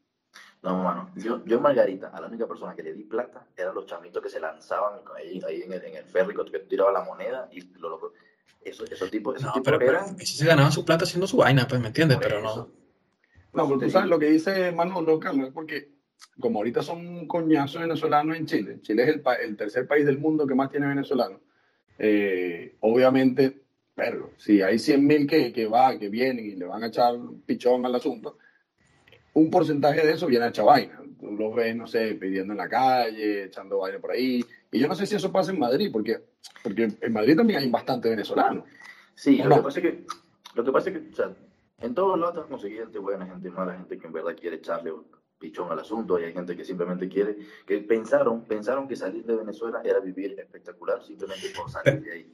No, 0.63 0.81
mano, 0.81 1.11
yo, 1.15 1.43
yo 1.45 1.57
en 1.57 1.61
Margarita, 1.61 2.07
a 2.07 2.21
la 2.21 2.27
única 2.27 2.47
persona 2.47 2.73
que 2.73 2.83
le 2.83 2.93
di 2.93 3.03
plata 3.03 3.45
eran 3.57 3.75
los 3.75 3.85
chamitos 3.85 4.23
que 4.23 4.29
se 4.29 4.39
lanzaban 4.39 5.01
ahí, 5.13 5.41
ahí 5.45 5.61
en, 5.63 5.73
el, 5.73 5.83
en 5.83 5.95
el 5.97 6.05
ferry, 6.05 6.33
que 6.49 6.59
tiraba 6.59 6.91
la 6.93 7.03
moneda 7.03 7.49
y 7.51 7.61
lo 7.79 7.89
loco. 7.89 8.13
Eso, 8.61 8.85
esos 8.85 9.11
tipos, 9.11 9.35
esos 9.35 9.53
no, 9.53 9.61
pero, 9.61 9.81
eran. 9.81 10.17
si 10.19 10.37
se 10.37 10.45
ganaban 10.45 10.71
su 10.71 10.85
plata 10.85 11.03
haciendo 11.03 11.27
su 11.27 11.35
vaina, 11.35 11.67
pues, 11.67 11.81
¿me 11.81 11.87
entiendes? 11.87 12.17
Pero 12.21 12.41
no. 12.41 12.69
No, 13.51 13.67
porque 13.67 13.85
tú 13.85 13.91
sabes 13.91 14.09
lo 14.09 14.17
que 14.17 14.27
dice 14.27 14.71
Manolo, 14.71 15.19
Carlos, 15.19 15.47
es 15.47 15.53
porque 15.53 15.91
como 16.39 16.59
ahorita 16.59 16.81
son 16.81 17.05
un 17.05 17.27
coñazo 17.27 17.81
venezolanos 17.81 18.37
en 18.37 18.45
Chile, 18.45 18.79
Chile 18.81 19.03
es 19.03 19.09
el, 19.09 19.23
el 19.43 19.57
tercer 19.57 19.85
país 19.85 20.05
del 20.05 20.17
mundo 20.17 20.47
que 20.47 20.55
más 20.55 20.71
tiene 20.71 20.87
venezolanos, 20.87 21.41
eh, 21.99 22.77
obviamente, 22.79 23.63
pero 23.93 24.31
si 24.37 24.61
hay 24.61 24.77
100.000 24.77 25.27
que, 25.27 25.51
que 25.51 25.67
va, 25.67 25.99
que 25.99 26.07
vienen 26.07 26.45
y 26.45 26.55
le 26.55 26.65
van 26.65 26.83
a 26.83 26.87
echar 26.87 27.15
pichón 27.45 27.85
al 27.85 27.95
asunto, 27.95 28.37
un 29.33 29.49
porcentaje 29.49 30.05
de 30.05 30.13
eso 30.13 30.27
viene 30.27 30.45
a 30.45 30.49
echar 30.49 30.65
vaina. 30.65 31.01
Tú 31.19 31.31
los 31.31 31.55
ves, 31.55 31.75
no 31.75 31.87
sé, 31.87 32.15
pidiendo 32.15 32.53
en 32.53 32.57
la 32.57 32.69
calle, 32.69 33.45
echando 33.45 33.79
vaina 33.79 33.99
por 33.99 34.11
ahí. 34.11 34.43
Y 34.71 34.79
yo 34.79 34.87
no 34.87 34.95
sé 34.95 35.05
si 35.05 35.15
eso 35.15 35.31
pasa 35.31 35.51
en 35.51 35.59
Madrid, 35.59 35.89
porque, 35.91 36.19
porque 36.61 36.91
en 36.99 37.13
Madrid 37.13 37.37
también 37.37 37.59
hay 37.59 37.69
bastante 37.69 38.09
venezolano. 38.09 38.65
Sí, 39.15 39.37
lo, 39.37 39.57
que 39.57 39.61
pasa 39.61 39.79
es 39.79 39.85
que, 39.85 40.05
lo 40.55 40.63
que 40.63 40.71
pasa 40.71 40.89
es 40.89 40.97
que, 40.97 41.09
o 41.09 41.15
sea, 41.15 41.33
en 41.81 41.93
todos 41.93 42.19
lados 42.19 42.37
has 42.43 42.49
conseguido 42.49 42.83
gente 42.83 42.99
buena, 42.99 43.25
gente 43.25 43.49
mala, 43.49 43.77
gente 43.77 43.97
que 43.97 44.07
en 44.07 44.13
verdad 44.13 44.35
quiere 44.39 44.57
echarle 44.57 44.91
pichón 45.39 45.71
al 45.71 45.79
asunto, 45.79 46.19
y 46.19 46.23
hay 46.23 46.33
gente 46.33 46.55
que 46.55 46.63
simplemente 46.63 47.09
quiere, 47.09 47.37
que 47.67 47.79
pensaron, 47.79 48.45
pensaron 48.45 48.87
que 48.87 48.95
salir 48.95 49.25
de 49.25 49.35
Venezuela 49.35 49.81
era 49.83 49.99
vivir 49.99 50.39
espectacular 50.39 51.03
simplemente 51.03 51.49
por 51.55 51.69
salir 51.69 52.01
de 52.01 52.11
ahí. 52.11 52.33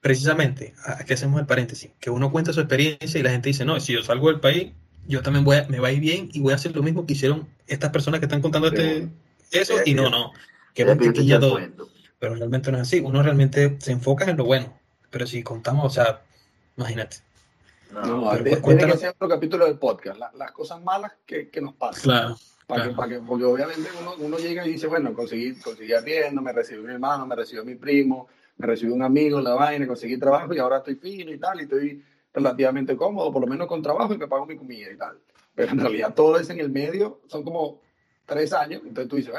Precisamente, 0.00 0.74
aquí 0.84 1.12
hacemos 1.12 1.40
el 1.40 1.46
paréntesis, 1.46 1.92
que 2.00 2.10
uno 2.10 2.30
cuenta 2.30 2.52
su 2.52 2.60
experiencia 2.60 3.18
y 3.18 3.22
la 3.22 3.30
gente 3.30 3.48
dice, 3.48 3.64
no, 3.64 3.78
si 3.80 3.92
yo 3.92 4.02
salgo 4.02 4.28
del 4.28 4.40
país, 4.40 4.72
yo 5.08 5.22
también 5.22 5.44
voy 5.44 5.56
a, 5.56 5.66
me 5.68 5.80
va 5.80 5.88
a 5.88 5.92
ir 5.92 6.00
bien 6.00 6.28
y 6.32 6.40
voy 6.40 6.52
a 6.52 6.56
hacer 6.56 6.76
lo 6.76 6.82
mismo 6.82 7.06
que 7.06 7.14
hicieron 7.14 7.48
estas 7.66 7.90
personas 7.90 8.20
que 8.20 8.26
están 8.26 8.42
contando 8.42 8.68
este, 8.68 9.08
eso 9.50 9.74
y 9.84 9.94
no, 9.94 10.10
no, 10.10 10.32
que 10.74 10.84
todo. 10.84 11.58
Pero 12.18 12.34
realmente 12.34 12.70
no 12.70 12.78
es 12.78 12.82
así, 12.82 13.00
uno 13.00 13.22
realmente 13.22 13.76
se 13.80 13.92
enfoca 13.92 14.24
en 14.24 14.36
lo 14.36 14.44
bueno, 14.44 14.78
pero 15.10 15.26
si 15.26 15.42
contamos, 15.42 15.86
o 15.86 15.90
sea, 15.90 16.22
imagínate. 16.76 17.18
No, 17.92 18.32
no 18.34 18.44
tiene 18.44 18.86
que 18.86 18.98
ser 18.98 19.10
otro 19.10 19.28
capítulo 19.28 19.64
del 19.64 19.78
podcast, 19.78 20.20
las 20.34 20.52
cosas 20.52 20.82
malas 20.82 21.12
que, 21.24 21.48
que 21.48 21.60
nos 21.60 21.74
pasan. 21.74 22.02
Claro. 22.02 22.36
Para 22.66 22.84
Que, 22.84 22.90
para 22.90 23.08
que, 23.08 23.20
porque 23.20 23.44
obviamente 23.44 23.88
uno, 23.98 24.14
uno, 24.18 24.36
llega 24.36 24.66
y 24.66 24.72
dice, 24.72 24.88
bueno, 24.88 25.14
conseguí, 25.14 25.54
conseguí 25.54 25.94
arriendo, 25.94 26.42
me 26.42 26.52
recibió 26.52 26.82
mi 26.82 26.92
hermano, 26.92 27.26
me 27.26 27.34
recibió 27.34 27.64
mi 27.64 27.76
primo, 27.76 28.28
me 28.58 28.66
recibió 28.66 28.94
un 28.94 29.02
amigo, 29.02 29.40
la 29.40 29.54
vaina, 29.54 29.86
conseguí 29.86 30.18
trabajo 30.18 30.52
y 30.52 30.58
ahora 30.58 30.78
estoy 30.78 30.96
fino 30.96 31.32
y 31.32 31.38
tal, 31.38 31.60
y 31.60 31.62
estoy 31.62 32.04
relativamente 32.38 32.96
cómodo, 32.96 33.32
por 33.32 33.42
lo 33.42 33.48
menos 33.48 33.66
con 33.66 33.82
trabajo 33.82 34.14
y 34.14 34.18
me 34.18 34.28
pago 34.28 34.46
mi 34.46 34.56
comida 34.56 34.90
y 34.92 34.96
tal. 34.96 35.18
Pero 35.54 35.72
en 35.72 35.80
realidad 35.80 36.14
todo 36.14 36.38
eso 36.38 36.52
en 36.52 36.60
el 36.60 36.70
medio 36.70 37.20
son 37.26 37.42
como 37.42 37.80
tres 38.24 38.52
años, 38.52 38.82
entonces 38.84 39.08
tú 39.08 39.16
dices, 39.16 39.34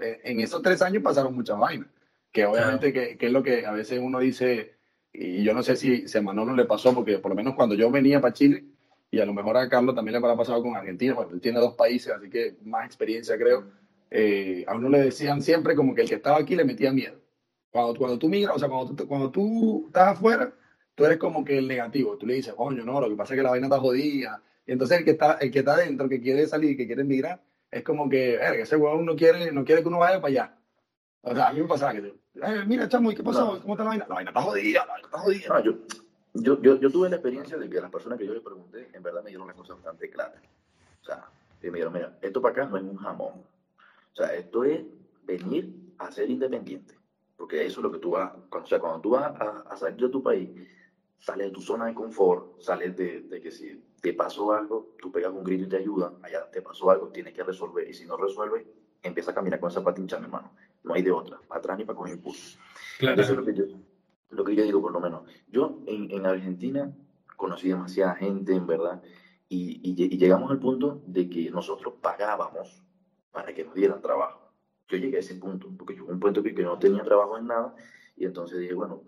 eh, 0.00 0.20
en 0.24 0.40
esos 0.40 0.62
tres 0.62 0.80
años 0.82 1.02
pasaron 1.02 1.34
muchas 1.34 1.58
vainas, 1.58 1.88
que 2.32 2.46
obviamente 2.46 2.92
que, 2.92 3.16
que, 3.18 3.26
es 3.26 3.32
lo 3.32 3.42
que 3.42 3.66
a 3.66 3.72
veces 3.72 4.00
uno 4.02 4.18
dice, 4.18 4.74
y 5.12 5.42
yo 5.42 5.52
no 5.52 5.62
sé 5.62 5.76
si, 5.76 6.08
si 6.08 6.18
a 6.18 6.22
Manolo 6.22 6.54
le 6.54 6.64
pasó, 6.64 6.94
porque 6.94 7.18
por 7.18 7.30
lo 7.30 7.36
menos 7.36 7.54
cuando 7.54 7.74
yo 7.74 7.90
venía 7.90 8.20
para 8.20 8.32
Chile, 8.32 8.64
y 9.10 9.20
a 9.20 9.26
lo 9.26 9.34
mejor 9.34 9.56
a 9.56 9.68
Carlos 9.68 9.94
también 9.94 10.12
le 10.12 10.18
habrá 10.18 10.36
pasado 10.36 10.62
con 10.62 10.76
Argentina, 10.76 11.14
bueno, 11.14 11.32
él 11.32 11.40
tiene 11.40 11.60
dos 11.60 11.74
países, 11.74 12.12
así 12.12 12.30
que 12.30 12.56
más 12.64 12.86
experiencia 12.86 13.36
creo, 13.36 13.64
eh, 14.10 14.64
a 14.66 14.74
uno 14.74 14.88
le 14.88 15.00
decían 15.00 15.42
siempre 15.42 15.74
como 15.74 15.94
que 15.94 16.02
el 16.02 16.08
que 16.08 16.14
estaba 16.16 16.38
aquí 16.38 16.56
le 16.56 16.64
metía 16.64 16.92
miedo. 16.92 17.20
Cuando, 17.70 17.94
cuando 17.96 18.18
tú 18.18 18.28
migras, 18.28 18.56
o 18.56 18.58
sea, 18.58 18.68
cuando 18.68 19.06
cuando 19.06 19.30
tú 19.30 19.84
estás 19.86 20.08
afuera, 20.08 20.52
tú 21.00 21.06
eres 21.06 21.18
como 21.18 21.42
que 21.42 21.56
el 21.56 21.66
negativo. 21.66 22.18
Tú 22.18 22.26
le 22.26 22.34
dices, 22.34 22.52
coño, 22.52 22.84
no, 22.84 23.00
lo 23.00 23.08
que 23.08 23.16
pasa 23.16 23.32
es 23.32 23.38
que 23.38 23.42
la 23.42 23.50
vaina 23.50 23.68
está 23.68 23.80
jodida. 23.80 24.42
Y 24.66 24.72
entonces 24.72 24.98
el 24.98 25.04
que 25.04 25.12
está, 25.12 25.32
el 25.40 25.50
que 25.50 25.60
está 25.60 25.76
dentro, 25.76 26.10
que 26.10 26.20
quiere 26.20 26.46
salir, 26.46 26.76
que 26.76 26.86
quiere 26.86 27.00
emigrar, 27.00 27.40
es 27.70 27.82
como 27.82 28.06
que, 28.10 28.38
ese 28.60 28.76
huevón 28.76 29.06
no 29.06 29.16
quiere, 29.16 29.50
no 29.50 29.64
quiere 29.64 29.80
que 29.80 29.88
uno 29.88 29.98
vaya 29.98 30.20
para 30.20 30.30
allá. 30.30 30.56
O 31.22 31.34
sea, 31.34 31.48
a 31.48 31.52
mí 31.54 31.60
me 31.62 31.68
pasaba 31.68 31.92
que, 31.92 31.98
eh, 31.98 32.64
mira, 32.66 32.86
chamo, 32.86 33.10
¿y 33.10 33.14
qué 33.14 33.22
pasó? 33.22 33.58
¿Cómo 33.62 33.74
está 33.74 33.84
la 33.84 33.90
vaina? 33.90 34.06
La 34.08 34.14
vaina 34.14 34.30
está 34.30 34.42
jodida, 34.42 34.84
la 34.84 34.92
vaina 34.92 35.06
está 35.06 35.18
jodida. 35.18 35.48
No, 35.48 35.64
yo, 35.64 35.72
yo, 36.34 36.62
yo, 36.62 36.80
yo, 36.80 36.90
tuve 36.90 37.08
la 37.08 37.16
experiencia 37.16 37.56
de 37.56 37.70
que 37.70 37.80
las 37.80 37.90
personas 37.90 38.18
que 38.18 38.26
yo 38.26 38.34
les 38.34 38.42
pregunté, 38.42 38.90
en 38.92 39.02
verdad 39.02 39.22
me 39.22 39.30
dieron 39.30 39.46
las 39.46 39.56
cosas 39.56 39.76
bastante 39.76 40.10
claras. 40.10 40.42
O 41.00 41.04
sea, 41.04 41.24
me 41.62 41.70
dijeron, 41.70 41.94
mira, 41.94 42.18
esto 42.20 42.42
para 42.42 42.52
acá 42.52 42.66
no 42.66 42.76
es 42.76 42.82
un 42.82 42.96
jamón. 42.96 43.32
O 44.12 44.16
sea, 44.16 44.34
esto 44.34 44.64
es 44.64 44.82
venir 45.24 45.74
a 45.96 46.12
ser 46.12 46.28
independiente. 46.28 46.94
Porque 47.36 47.64
eso 47.64 47.80
es 47.80 47.84
lo 47.84 47.90
que 47.90 47.98
tú 47.98 48.10
vas, 48.10 48.32
cuando, 48.50 48.66
o 48.66 48.68
sea, 48.68 48.78
cuando 48.78 49.00
tú 49.00 49.10
vas 49.10 49.34
a, 49.40 49.64
a 49.70 49.76
salir 49.78 49.96
de 49.96 50.10
tu 50.10 50.22
país, 50.22 50.50
sales 51.20 51.48
de 51.48 51.52
tu 51.52 51.60
zona 51.60 51.86
de 51.86 51.94
confort, 51.94 52.60
sales 52.60 52.96
de, 52.96 53.20
de, 53.20 53.40
que 53.40 53.50
si 53.50 53.84
te 54.00 54.14
pasó 54.14 54.52
algo, 54.52 54.94
tú 54.98 55.12
pegas 55.12 55.32
un 55.32 55.44
grito 55.44 55.64
y 55.64 55.68
te 55.68 55.76
ayudan, 55.76 56.14
allá 56.22 56.50
te 56.50 56.62
pasó 56.62 56.90
algo, 56.90 57.08
tienes 57.08 57.34
que 57.34 57.44
resolver, 57.44 57.88
y 57.88 57.92
si 57.92 58.06
no 58.06 58.16
resuelves, 58.16 58.66
empieza 59.02 59.30
a 59.30 59.34
caminar 59.34 59.60
con 59.60 59.70
esa 59.70 59.84
patincha, 59.84 60.18
mi 60.18 60.24
hermano. 60.24 60.50
No 60.82 60.94
hay 60.94 61.02
de 61.02 61.12
otra, 61.12 61.38
para 61.46 61.58
atrás 61.58 61.78
ni 61.78 61.84
para 61.84 61.96
coger 61.96 62.14
impulso. 62.14 62.58
Claro. 62.98 63.20
Eso 63.20 63.32
es 63.32 63.38
lo 63.38 63.44
que, 63.44 63.54
yo, 63.54 63.64
lo 64.30 64.44
que 64.44 64.56
yo 64.56 64.64
digo, 64.64 64.80
por 64.80 64.92
lo 64.92 65.00
menos. 65.00 65.22
Yo 65.48 65.80
en, 65.86 66.10
en 66.10 66.24
Argentina 66.24 66.90
conocí 67.36 67.68
demasiada 67.68 68.14
gente, 68.14 68.54
en 68.54 68.66
verdad, 68.66 69.02
y, 69.48 69.80
y, 69.82 70.04
y, 70.04 70.16
llegamos 70.16 70.50
al 70.50 70.58
punto 70.58 71.02
de 71.06 71.28
que 71.28 71.50
nosotros 71.50 71.94
pagábamos 72.00 72.82
para 73.30 73.52
que 73.52 73.64
nos 73.64 73.74
dieran 73.74 74.00
trabajo. 74.00 74.52
Yo 74.88 74.96
llegué 74.96 75.18
a 75.18 75.20
ese 75.20 75.34
punto, 75.34 75.70
porque 75.76 75.96
yo 75.96 76.06
un 76.06 76.18
punto 76.18 76.42
que, 76.42 76.54
que 76.54 76.62
no 76.62 76.78
tenía 76.78 77.02
trabajo 77.02 77.36
en 77.36 77.46
nada, 77.46 77.74
y 78.16 78.24
entonces 78.24 78.58
dije, 78.58 78.74
bueno, 78.74 79.02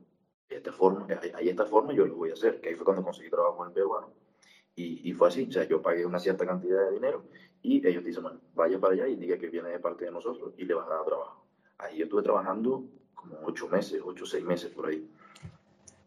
esta 0.57 0.73
forma, 0.73 1.07
hay 1.35 1.49
esta 1.49 1.67
forma 1.67 1.93
yo 1.93 2.07
lo 2.07 2.17
voy 2.17 2.31
a 2.31 2.35
hacer, 2.35 2.61
que 2.61 2.71
ahí 2.71 2.75
fue 2.75 2.85
cuando 2.85 3.03
conseguí 3.03 3.31
trabajo 3.31 3.63
en 3.63 3.69
el 3.69 3.75
peruano. 3.75 4.13
Y, 4.75 5.09
y, 5.09 5.13
fue 5.13 5.29
así, 5.29 5.47
o 5.49 5.53
sea, 5.53 5.65
yo 5.65 5.83
pagué 5.83 6.07
una 6.07 6.19
cierta 6.19 6.47
cantidad 6.47 6.87
de 6.87 6.93
dinero 6.93 7.25
y 7.63 7.87
ellos 7.87 8.03
dicen, 8.03 8.23
bueno, 8.23 8.41
vaya 8.55 8.81
para 8.81 8.95
allá 8.95 9.07
y 9.07 9.17
diga 9.17 9.37
que 9.39 9.49
viene 9.49 9.69
de 9.69 9.79
parte 9.79 10.07
de 10.07 10.11
nosotros 10.11 10.55
y 10.57 10.65
le 10.65 10.75
vas 10.75 10.87
a 10.89 10.95
dar 10.95 11.05
trabajo. 11.05 11.47
Ahí 11.79 11.99
yo 11.99 12.05
estuve 12.05 12.23
trabajando 12.23 12.85
como 13.15 13.39
ocho 13.45 13.69
meses, 13.69 14.01
ocho 14.05 14.27
seis 14.27 14.45
meses 14.45 14.71
por 14.71 14.87
ahí. 14.87 15.09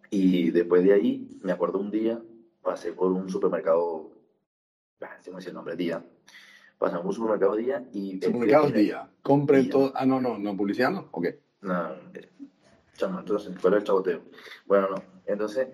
Y 0.10 0.52
después 0.52 0.84
de 0.84 0.94
ahí, 0.94 1.40
me 1.44 1.52
acuerdo 1.52 1.80
un 1.80 1.92
día, 1.92 2.22
pasé 2.62 2.94
por 2.94 3.12
un 3.12 3.30
supermercado, 3.30 4.12
ah, 5.02 5.18
se 5.22 5.32
me 5.32 5.38
dice 5.38 5.50
el 5.50 5.56
nombre, 5.56 5.76
Día. 5.76 6.04
Pasamos 6.78 7.04
por 7.04 7.10
un 7.10 7.16
supermercado 7.16 7.56
Día 7.56 7.88
y... 7.94 8.14
Supermercado 8.22 8.70
Día, 8.70 9.10
compre 9.22 9.64
todo... 9.66 9.94
Ah, 9.96 10.06
no, 10.06 10.20
no, 10.20 10.38
no, 10.38 10.58
publicidad 10.58 10.92
no, 10.92 11.08
ok. 11.12 11.28
No, 11.62 11.96
Chamo, 12.96 13.20
entonces, 13.20 13.56
¿cuál 13.62 13.74
es 13.74 13.80
el 13.80 13.86
chaboteo? 13.86 14.22
Bueno, 14.66 14.90
no. 14.90 14.96
Entonces, 15.26 15.68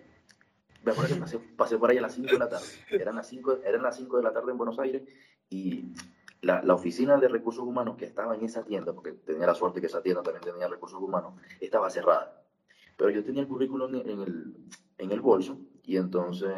me 0.84 0.92
acuerdo 0.92 1.14
que 1.14 1.22
pasé, 1.22 1.40
pasé, 1.56 1.78
por 1.78 1.92
ahí 1.92 1.98
a 1.98 2.02
las 2.02 2.16
5 2.16 2.32
de 2.32 2.40
la 2.40 2.50
tarde. 2.50 2.66
Eran 2.90 3.16
las 3.16 3.28
5, 3.28 3.60
eran 3.64 3.84
las 3.84 3.96
5 3.98 4.18
de 4.18 4.24
la 4.24 4.34
tarde 4.34 4.52
en 4.52 4.58
Buenos 4.58 4.80
Aires 4.80 5.04
y 5.50 5.94
la, 6.42 6.64
la, 6.64 6.74
oficina 6.74 7.18
de 7.18 7.28
recursos 7.28 7.64
humanos 7.64 7.98
que 7.98 8.06
estaba 8.06 8.36
en 8.36 8.44
esa 8.44 8.64
tienda, 8.64 8.94
porque 8.94 9.12
tenía 9.12 9.46
la 9.46 9.54
suerte 9.54 9.80
que 9.80 9.88
esa 9.88 10.02
tienda 10.02 10.24
también 10.24 10.44
tenía 10.44 10.68
recursos 10.68 11.00
humanos, 11.00 11.34
estaba 11.60 11.90
cerrada. 11.90 12.44
Pero 12.98 13.12
yo 13.12 13.24
tenía 13.24 13.44
el 13.44 13.48
currículum 13.48 13.94
en, 13.96 14.10
en 14.10 14.22
el, 14.22 14.56
en 14.98 15.12
el 15.12 15.22
bolso 15.22 15.60
y 15.84 15.98
entonces 15.98 16.52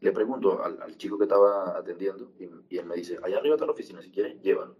le 0.00 0.12
pregunto 0.12 0.64
al, 0.64 0.82
al 0.82 0.96
chico 0.96 1.18
que 1.18 1.24
estaba 1.24 1.76
atendiendo 1.78 2.32
y, 2.38 2.48
y, 2.74 2.78
él 2.78 2.86
me 2.86 2.96
dice, 2.96 3.18
allá 3.22 3.38
arriba 3.38 3.54
está 3.54 3.66
la 3.66 3.72
oficina, 3.72 4.02
si 4.02 4.10
quieres, 4.10 4.40
llévalo. 4.42 4.76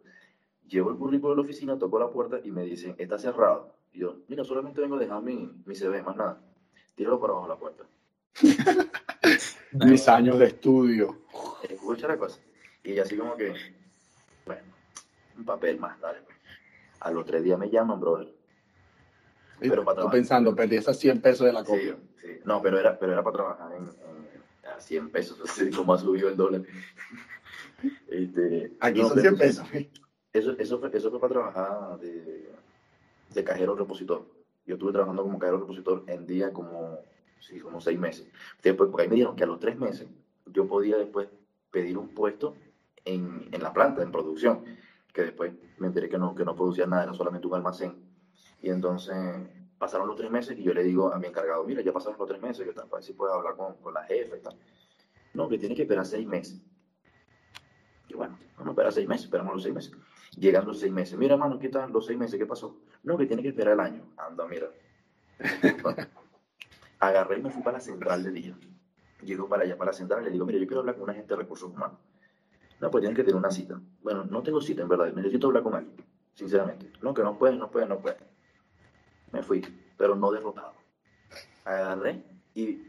Llevo 0.66 0.90
el 0.90 0.96
currículum 0.96 1.32
de 1.32 1.36
la 1.36 1.42
oficina, 1.42 1.78
toco 1.78 1.98
la 2.00 2.10
puerta 2.10 2.40
y 2.42 2.50
me 2.50 2.64
dicen, 2.64 2.96
está 2.98 3.18
cerrado. 3.18 3.79
Y 3.92 4.00
yo, 4.00 4.16
mira, 4.28 4.44
solamente 4.44 4.80
vengo 4.80 4.96
a 4.96 4.98
dejar 4.98 5.22
mi, 5.22 5.50
mi 5.64 5.74
CV, 5.74 6.02
más 6.02 6.16
nada. 6.16 6.40
Tíralo 6.94 7.18
por 7.18 7.30
abajo 7.30 7.46
de 7.46 7.52
la 7.54 7.58
puerta. 7.58 7.84
Mis 9.72 10.08
años 10.08 10.38
de 10.38 10.46
estudio. 10.46 11.18
Escucha 11.68 12.08
la 12.08 12.18
cosa. 12.18 12.40
Y 12.82 12.98
así 12.98 13.16
como 13.16 13.36
que, 13.36 13.54
bueno, 14.46 14.62
un 15.36 15.44
papel 15.44 15.78
más, 15.78 16.00
dale. 16.00 16.20
Pues. 16.22 16.36
A 17.00 17.10
los 17.10 17.24
tres 17.24 17.42
días 17.42 17.58
me 17.58 17.70
llaman, 17.70 18.00
brother. 18.00 18.32
Pero 19.58 19.84
para 19.84 20.00
Estoy 20.00 20.12
pensando, 20.12 20.54
perdí 20.54 20.76
esas 20.76 20.98
100 20.98 21.20
pesos 21.20 21.46
de 21.46 21.52
la 21.52 21.64
copia. 21.64 21.96
sí. 22.20 22.28
No, 22.44 22.62
pero 22.62 22.78
era, 22.78 22.98
pero 22.98 23.12
era 23.12 23.22
para 23.22 23.36
trabajar 23.36 23.72
en, 23.74 23.82
en- 23.84 24.70
a 24.70 24.80
100 24.80 25.10
pesos, 25.10 25.38
así 25.44 25.70
como 25.70 25.92
ha 25.94 25.98
subido 25.98 26.28
el 26.28 26.36
dólar. 26.36 26.62
Este, 28.08 28.76
Aquí 28.80 29.00
no, 29.00 29.08
son 29.08 29.16
pero 29.16 29.36
100 29.36 29.38
pesos. 29.38 29.66
Eso, 30.34 30.52
eso, 30.58 30.78
fue, 30.78 30.90
eso 30.92 31.10
fue 31.10 31.18
para 31.18 31.32
trabajar 31.32 31.98
de, 31.98 32.50
de 33.34 33.44
cajero 33.44 33.74
repositor. 33.74 34.26
Yo 34.66 34.74
estuve 34.74 34.92
trabajando 34.92 35.22
como 35.22 35.38
cajero 35.38 35.58
repositor 35.58 36.04
en 36.06 36.26
día 36.26 36.52
como, 36.52 36.98
sí, 37.40 37.60
como 37.60 37.80
seis 37.80 37.98
meses. 37.98 38.28
Después, 38.62 38.90
porque 38.90 39.02
ahí 39.02 39.08
me 39.08 39.14
dijeron 39.14 39.36
que 39.36 39.44
a 39.44 39.46
los 39.46 39.58
tres 39.58 39.78
meses 39.78 40.08
yo 40.46 40.66
podía 40.66 40.96
después 40.96 41.28
pedir 41.70 41.96
un 41.98 42.08
puesto 42.08 42.56
en, 43.04 43.48
en 43.52 43.62
la 43.62 43.72
planta, 43.72 44.02
en 44.02 44.12
producción, 44.12 44.64
que 45.12 45.22
después 45.22 45.52
me 45.78 45.88
enteré 45.88 46.08
que 46.08 46.18
no, 46.18 46.34
que 46.34 46.44
no 46.44 46.54
producía 46.54 46.86
nada, 46.86 47.04
era 47.04 47.14
solamente 47.14 47.46
un 47.46 47.54
almacén. 47.54 47.94
Y 48.62 48.70
entonces 48.70 49.16
pasaron 49.78 50.06
los 50.06 50.16
tres 50.16 50.30
meses 50.30 50.58
y 50.58 50.62
yo 50.62 50.74
le 50.74 50.82
digo 50.82 51.12
a 51.12 51.18
mi 51.18 51.26
encargado, 51.26 51.64
mira, 51.64 51.80
ya 51.82 51.92
pasaron 51.92 52.18
los 52.18 52.28
tres 52.28 52.40
meses, 52.42 52.66
que 52.66 52.72
tal, 52.72 52.88
si 53.00 53.14
puedo 53.14 53.32
hablar 53.32 53.56
con, 53.56 53.74
con 53.76 53.94
la 53.94 54.04
jefa 54.04 54.36
tal. 54.42 54.56
No, 55.32 55.48
que 55.48 55.58
tiene 55.58 55.74
que 55.74 55.82
esperar 55.82 56.04
seis 56.04 56.26
meses. 56.26 56.60
Y 58.08 58.14
bueno, 58.14 58.36
vamos 58.56 58.66
a 58.66 58.70
esperar 58.70 58.92
seis 58.92 59.08
meses, 59.08 59.24
esperamos 59.24 59.54
los 59.54 59.62
seis 59.62 59.74
meses. 59.74 59.92
Llegan 60.36 60.66
los 60.66 60.78
seis 60.78 60.92
meses. 60.92 61.16
Mira, 61.16 61.34
hermano, 61.34 61.58
¿qué 61.58 61.68
tal 61.68 61.92
los 61.92 62.06
seis 62.06 62.18
meses? 62.18 62.38
¿Qué 62.38 62.46
pasó? 62.46 62.76
No, 63.02 63.16
que 63.16 63.26
tiene 63.26 63.42
que 63.42 63.48
esperar 63.48 63.74
el 63.74 63.80
año. 63.80 64.02
Anda, 64.16 64.46
mira. 64.46 64.66
Agarré 66.98 67.38
y 67.38 67.42
me 67.42 67.50
fui 67.50 67.62
para 67.62 67.78
la 67.78 67.82
central 67.82 68.22
de 68.22 68.30
día. 68.30 68.54
Llego 69.22 69.48
para 69.48 69.62
allá, 69.64 69.76
para 69.76 69.90
la 69.90 69.96
central, 69.96 70.22
y 70.22 70.24
le 70.26 70.30
digo, 70.32 70.44
mira, 70.46 70.58
yo 70.58 70.66
quiero 70.66 70.80
hablar 70.80 70.94
con 70.96 71.04
un 71.04 71.10
agente 71.10 71.34
de 71.34 71.36
recursos 71.40 71.70
humanos. 71.70 71.98
No, 72.80 72.90
pues 72.90 73.02
tienen 73.02 73.16
que 73.16 73.22
tener 73.22 73.36
una 73.36 73.50
cita. 73.50 73.78
Bueno, 74.02 74.24
no 74.24 74.42
tengo 74.42 74.60
cita, 74.60 74.82
en 74.82 74.88
verdad. 74.88 75.12
Necesito 75.12 75.46
hablar 75.48 75.62
con 75.62 75.74
alguien, 75.74 75.96
sinceramente. 76.34 76.90
No, 77.02 77.12
que 77.14 77.22
no 77.22 77.38
puede, 77.38 77.56
no 77.56 77.70
puede, 77.70 77.86
no 77.86 77.98
puede. 77.98 78.16
Me 79.32 79.42
fui, 79.42 79.62
pero 79.96 80.14
no 80.14 80.30
derrotado. 80.32 80.72
Agarré 81.64 82.22
y... 82.54 82.82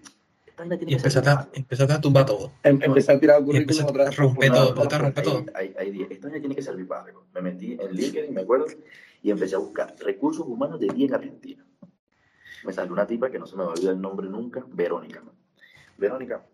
Esta 0.45 0.63
vaina 0.63 0.77
tiene 0.77 0.91
Y 0.93 0.95
que 0.95 1.09
ser 1.09 1.23
empezaste 1.23 1.29
a, 1.29 1.49
empezaste 1.53 1.93
a 1.93 2.01
tumbar 2.01 2.25
todo. 2.25 2.51
Em- 2.63 2.79
Empecé 2.81 3.11
a 3.13 3.19
tirar 3.19 3.43
currículum 3.43 3.85
otra 3.85 4.03
a 4.03 4.05
vez. 4.07 4.17
romper 4.17 4.49
No, 4.51 4.73
todo, 4.73 4.89
hay- 4.91 5.23
todo. 5.23 5.45
hay- 5.53 5.75
hay 5.77 5.91
diez. 5.91 6.11
Esto 6.11 6.27
ya 6.29 6.39
tiene 6.39 6.55
que 6.55 6.61
servir 6.61 6.87
para 6.87 7.03
algo. 7.03 7.25
Me 7.33 7.41
metí 7.41 7.77
en 7.79 7.91
LinkedIn, 7.93 8.33
me 8.33 8.41
acuerdo, 8.41 8.65
y 9.21 9.31
empecé 9.31 9.55
a 9.55 9.59
buscar 9.59 9.95
recursos 9.99 10.45
humanos 10.45 10.79
de 10.79 10.87
día 10.87 11.07
en 11.07 11.13
Argentina. 11.13 11.65
Me 12.63 12.73
salió 12.73 12.93
una 12.93 13.07
tipa 13.07 13.29
que 13.29 13.39
no 13.39 13.45
se 13.45 13.55
me 13.55 13.63
va 13.63 13.69
a 13.69 13.73
olvidar 13.73 13.95
el 13.95 14.01
nombre 14.01 14.27
nunca, 14.29 14.65
Verónica. 14.69 15.23
Verónica, 15.97 16.45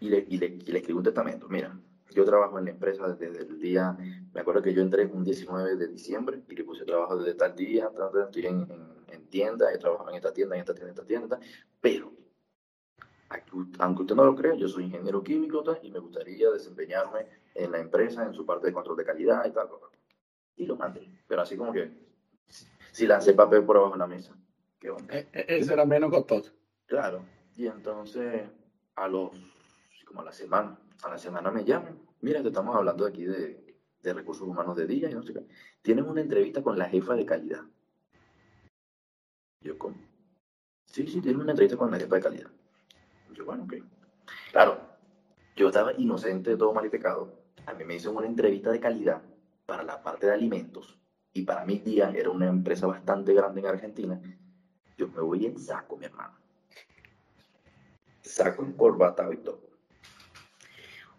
y 0.00 0.08
le, 0.08 0.26
y 0.28 0.38
le, 0.38 0.46
y 0.46 0.72
le 0.72 0.78
escribí 0.78 0.98
un 0.98 1.04
testamento. 1.04 1.48
Mira, 1.48 1.78
yo 2.10 2.24
trabajo 2.24 2.58
en 2.58 2.66
la 2.66 2.70
empresa 2.70 3.08
desde 3.14 3.42
el 3.42 3.58
día, 3.58 3.96
me 4.32 4.40
acuerdo 4.40 4.62
que 4.62 4.72
yo 4.72 4.82
entré 4.82 5.06
un 5.06 5.24
19 5.24 5.76
de 5.76 5.88
diciembre 5.88 6.42
y 6.48 6.54
le 6.54 6.64
puse 6.64 6.84
trabajo 6.84 7.16
desde 7.16 7.34
tal 7.34 7.54
día, 7.54 7.90
estoy 8.24 8.46
en, 8.46 8.66
en, 8.70 8.96
en 9.08 9.26
tienda, 9.28 9.72
he 9.72 9.78
trabajado 9.78 10.10
en 10.10 10.16
esta 10.16 10.32
tienda, 10.32 10.56
en 10.56 10.60
esta 10.60 10.74
tienda, 10.74 10.90
en 10.90 10.94
esta 10.94 11.06
tienda, 11.06 11.40
pero 11.80 12.12
aunque 13.78 14.02
usted 14.02 14.14
no 14.14 14.24
lo 14.24 14.36
crea, 14.36 14.54
yo 14.54 14.68
soy 14.68 14.84
ingeniero 14.84 15.22
químico 15.22 15.64
y 15.82 15.90
me 15.90 15.98
gustaría 15.98 16.50
desempeñarme 16.50 17.26
en 17.54 17.72
la 17.72 17.78
empresa, 17.78 18.24
en 18.24 18.32
su 18.32 18.46
parte 18.46 18.68
de 18.68 18.72
control 18.72 18.96
de 18.96 19.04
calidad 19.04 19.44
y 19.44 19.50
tal. 19.50 19.68
tal, 19.68 19.80
tal. 19.80 19.95
Y 20.56 20.66
lo 20.66 20.76
mandé, 20.76 21.08
pero 21.26 21.42
así 21.42 21.56
como 21.56 21.72
que 21.72 21.90
si 22.92 23.06
lancé 23.06 23.34
papel 23.34 23.62
por 23.64 23.76
abajo 23.76 23.92
de 23.92 23.98
la 23.98 24.06
mesa. 24.06 24.34
¿Qué 24.78 24.90
onda? 24.90 25.14
E- 25.14 25.28
e- 25.32 25.44
Eso 25.58 25.72
era 25.72 25.84
menos 25.84 26.10
costoso. 26.10 26.52
Claro. 26.86 27.24
Y 27.56 27.66
entonces, 27.66 28.48
a 28.94 29.08
los, 29.08 29.30
como 30.06 30.22
a 30.22 30.24
la 30.24 30.32
semana, 30.32 30.78
a 31.02 31.10
la 31.10 31.18
semana 31.18 31.50
me 31.50 31.64
llaman. 31.64 31.98
Mira, 32.20 32.40
te 32.42 32.48
estamos 32.48 32.74
hablando 32.74 33.06
aquí 33.06 33.24
de, 33.24 33.76
de 34.02 34.12
recursos 34.12 34.46
humanos 34.46 34.76
de 34.76 34.86
día 34.86 35.10
y 35.10 35.14
no 35.14 35.22
sé 35.22 35.32
qué. 35.34 35.46
Tienes 35.82 36.04
una 36.04 36.20
entrevista 36.20 36.62
con 36.62 36.78
la 36.78 36.88
jefa 36.88 37.14
de 37.14 37.26
calidad. 37.26 37.62
Yo, 39.60 39.76
¿cómo? 39.78 39.96
Sí, 40.86 41.06
sí, 41.06 41.20
tienes 41.20 41.40
una 41.42 41.52
entrevista 41.52 41.76
con 41.76 41.90
la 41.90 41.98
jefa 41.98 42.14
de 42.16 42.22
calidad. 42.22 42.50
Yo, 43.34 43.44
bueno, 43.44 43.64
ok. 43.64 43.74
Claro, 44.52 44.80
yo 45.54 45.68
estaba 45.68 45.92
inocente 45.94 46.50
de 46.50 46.56
todo 46.56 46.72
mal 46.72 46.86
y 46.86 46.90
pecado. 46.90 47.42
A 47.66 47.74
mí 47.74 47.84
me 47.84 47.96
hicieron 47.96 48.16
una 48.16 48.26
entrevista 48.26 48.70
de 48.70 48.80
calidad 48.80 49.22
para 49.66 49.82
la 49.82 50.02
parte 50.02 50.26
de 50.26 50.32
alimentos. 50.32 50.98
Y 51.32 51.42
para 51.42 51.64
mi 51.64 51.78
día 51.78 52.10
era 52.16 52.30
una 52.30 52.48
empresa 52.48 52.86
bastante 52.86 53.34
grande 53.34 53.60
en 53.60 53.66
Argentina. 53.66 54.20
Yo 54.96 55.08
me 55.08 55.20
voy 55.20 55.44
en 55.44 55.58
saco, 55.58 55.96
mi 55.96 56.06
hermano. 56.06 56.34
Saco 58.22 58.62
encorbatado 58.62 59.32
y 59.32 59.38
todo. 59.38 59.60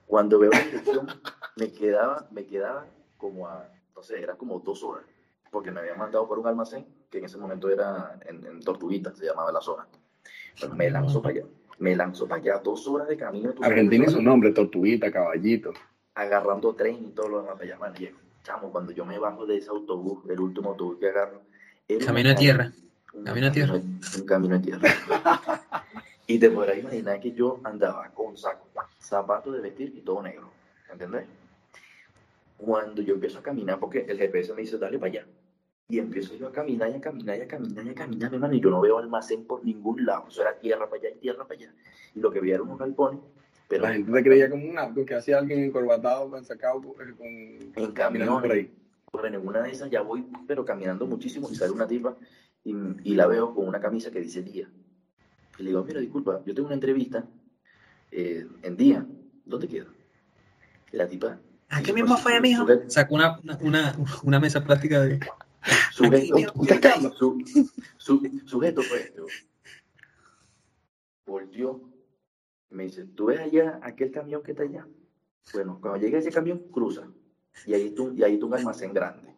Cuando 0.07 0.39
veo 0.39 0.49
la 0.49 0.61
dirección, 0.61 1.07
me 1.57 1.71
quedaba, 1.71 2.27
me 2.31 2.45
quedaba 2.45 2.87
como 3.17 3.47
a, 3.47 3.69
no 3.95 4.01
sé, 4.01 4.21
era 4.21 4.35
como 4.35 4.59
dos 4.59 4.81
horas, 4.83 5.03
porque 5.51 5.69
me 5.69 5.81
habían 5.81 5.99
mandado 5.99 6.27
por 6.27 6.39
un 6.39 6.47
almacén 6.47 6.87
que 7.09 7.17
en 7.19 7.25
ese 7.25 7.37
momento 7.37 7.69
era 7.69 8.17
en, 8.25 8.45
en 8.45 8.61
Tortuguita, 8.61 9.13
se 9.13 9.25
llamaba 9.25 9.51
la 9.51 9.61
zona. 9.61 9.87
Bueno, 10.59 10.75
me 10.75 10.89
lanzó 10.89 11.21
para 11.21 11.35
allá, 11.35 11.45
me 11.77 11.95
lanzó 11.95 12.27
para 12.27 12.41
allá, 12.41 12.59
dos 12.59 12.87
horas 12.87 13.07
de 13.07 13.17
camino. 13.17 13.53
Argentina 13.61 14.05
dos 14.05 14.13
su 14.13 14.21
nombre, 14.21 14.51
Tortuguita, 14.51 15.11
Caballito. 15.11 15.73
Agarrando 16.15 16.73
tren 16.73 17.05
y 17.09 17.11
todo 17.11 17.27
lo 17.27 17.41
demás 17.41 17.55
para 17.55 17.65
allá, 17.65 17.77
man, 17.77 17.93
Chamo, 18.47 18.71
cuando 18.71 18.93
yo 18.93 19.03
me 19.03 19.19
bajo 19.19 19.45
de 19.45 19.57
ese 19.57 19.69
autobús, 19.69 20.23
el 20.29 20.39
último 20.39 20.69
autobús 20.69 20.95
que 21.01 21.09
agarro, 21.09 21.41
Camino 22.05 22.29
de 22.29 22.35
calle- 22.35 22.35
tierra. 22.35 22.71
un 23.13 23.23
Camino 23.25 23.45
de 23.47 23.51
tierra. 23.51 23.73
Un 23.75 24.25
camino 24.25 24.57
de 24.57 24.63
tierra. 24.63 24.89
y 26.27 26.39
te 26.39 26.49
podrás 26.49 26.77
imaginar 26.77 27.19
que 27.19 27.33
yo 27.33 27.59
andaba 27.65 28.07
con 28.11 28.37
saco, 28.37 28.69
zapatos 28.99 29.53
de 29.53 29.59
vestir 29.59 29.93
y 29.97 29.99
todo 29.99 30.21
negro. 30.23 30.49
¿Entendés? 30.89 31.25
Cuando 32.55 33.01
yo 33.01 33.15
empiezo 33.15 33.39
a 33.39 33.43
caminar, 33.43 33.79
porque 33.79 34.05
el 34.07 34.17
GPS 34.17 34.53
me 34.53 34.61
dice, 34.61 34.77
dale 34.77 34.97
para 34.97 35.11
allá. 35.11 35.25
Y 35.89 35.99
empiezo 35.99 36.33
yo 36.35 36.47
a 36.47 36.51
caminar 36.53 36.89
y 36.89 36.93
a 36.93 37.01
caminar 37.01 37.37
y 37.37 37.41
a 37.41 37.47
caminar 37.49 37.85
y 37.85 37.89
a 37.89 37.95
caminar, 37.95 38.29
mi 38.29 38.35
hermano, 38.37 38.53
y 38.53 38.61
yo 38.61 38.69
no 38.69 38.79
veo 38.79 38.97
almacén 38.97 39.45
por 39.45 39.65
ningún 39.65 40.05
lado. 40.05 40.25
Eso 40.29 40.41
era 40.41 40.57
tierra 40.57 40.89
para 40.89 41.01
allá 41.01 41.09
y 41.09 41.19
tierra 41.19 41.43
para 41.45 41.59
allá. 41.59 41.73
Y 42.15 42.19
lo 42.21 42.31
que 42.31 42.39
veía 42.39 42.55
eran 42.55 42.67
unos 42.67 42.79
galpones, 42.79 43.19
pero 43.67 43.83
La 43.83 43.93
gente 43.93 44.11
te 44.11 44.23
creía 44.23 44.49
como 44.49 44.65
un 44.65 44.75
narco 44.75 45.05
que 45.05 45.15
hacía 45.15 45.39
alguien 45.39 45.63
encorbatado, 45.63 46.29
con 46.29 46.43
sacado 46.45 46.81
con, 46.81 46.95
en 47.01 47.91
caminando 47.91 48.33
por 48.35 48.41
camiones. 48.43 48.51
ahí. 48.51 48.73
Bueno, 49.11 49.37
en 49.39 49.47
una 49.47 49.61
de 49.61 49.71
esas 49.71 49.89
ya 49.89 50.01
voy, 50.01 50.25
pero 50.47 50.63
caminando 50.65 51.05
muchísimo 51.07 51.49
y 51.51 51.55
sale 51.55 51.71
una 51.71 51.87
tipa 51.87 52.15
y, 52.63 52.75
y 53.03 53.15
la 53.15 53.25
veo 53.27 53.53
con 53.55 53.67
una 53.67 53.79
camisa 53.79 54.11
que 54.11 54.19
dice 54.21 54.41
día. 54.43 54.69
Y 55.57 55.63
le 55.63 55.69
digo, 55.69 55.83
mira, 55.83 55.99
disculpa, 55.99 56.41
yo 56.45 56.53
tengo 56.53 56.67
una 56.67 56.75
entrevista 56.75 57.25
eh, 58.11 58.47
en 58.63 58.77
día. 58.77 59.05
¿Dónde 59.45 59.67
queda? 59.67 59.87
Y 60.91 60.97
la 60.97 61.07
tipa. 61.07 61.39
Aquí 61.69 61.87
sí, 61.87 61.93
mismo 61.93 62.09
pues, 62.15 62.21
fue, 62.21 62.35
su- 62.35 62.41
mijo. 62.41 62.65
Sacó 62.87 63.15
una, 63.15 63.39
una, 63.61 63.95
una 64.23 64.39
mesa 64.39 64.63
plástica 64.63 65.01
de. 65.01 65.19
Sujeto, 65.91 66.15
Aquí, 66.15 66.31
mijo. 66.33 67.13
su, 67.13 67.43
su- 67.97 68.41
sujeto 68.45 68.81
fue 68.83 68.99
esto. 68.99 69.25
Volteó. 71.25 71.81
Me 72.69 72.83
dice, 72.83 73.05
¿tú 73.05 73.27
ves 73.27 73.39
allá 73.39 73.79
aquel 73.81 74.11
camión 74.11 74.43
que 74.43 74.51
está 74.51 74.63
allá? 74.63 74.87
Bueno, 75.53 75.79
cuando 75.81 75.99
llegue 75.99 76.17
ese 76.17 76.31
camión, 76.31 76.59
cruza. 76.71 77.07
Y 77.65 77.73
ahí 77.73 77.91
tú, 77.91 78.11
y 78.13 78.23
ahí 78.23 78.37
tú 78.37 78.47
un 78.47 78.53
almacén 78.55 78.93
grande. 78.93 79.35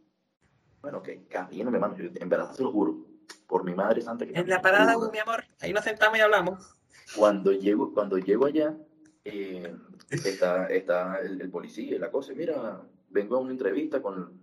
Bueno, 0.82 1.00
ok, 1.00 1.10
camino, 1.30 1.70
mi 1.70 1.76
hermano. 1.76 1.96
yo 1.98 2.10
En 2.16 2.30
verdad 2.30 2.52
se 2.54 2.64
lo 2.64 2.72
juro. 2.72 3.06
Por 3.48 3.64
mi 3.64 3.74
madre 3.74 4.02
santa 4.02 4.26
que 4.26 4.38
En 4.38 4.50
la 4.50 4.62
parada, 4.62 4.94
juro. 4.96 5.12
mi 5.12 5.20
amor. 5.20 5.44
Ahí 5.62 5.74
nos 5.74 5.84
sentamos 5.84 6.18
y 6.18 6.22
hablamos. 6.22 6.76
Cuando 7.16 7.52
llego, 7.52 7.94
cuando 7.94 8.18
llego 8.18 8.46
allá, 8.46 8.76
eh, 9.24 9.76
está, 10.10 10.68
está 10.68 11.20
el, 11.20 11.42
el 11.42 11.50
policía 11.50 11.96
y 11.96 12.00
la 12.00 12.12
cosa. 12.12 12.34
Mira, 12.34 12.82
vengo 13.10 13.36
a 13.36 13.40
una 13.40 13.52
entrevista 13.52 14.02
con, 14.02 14.42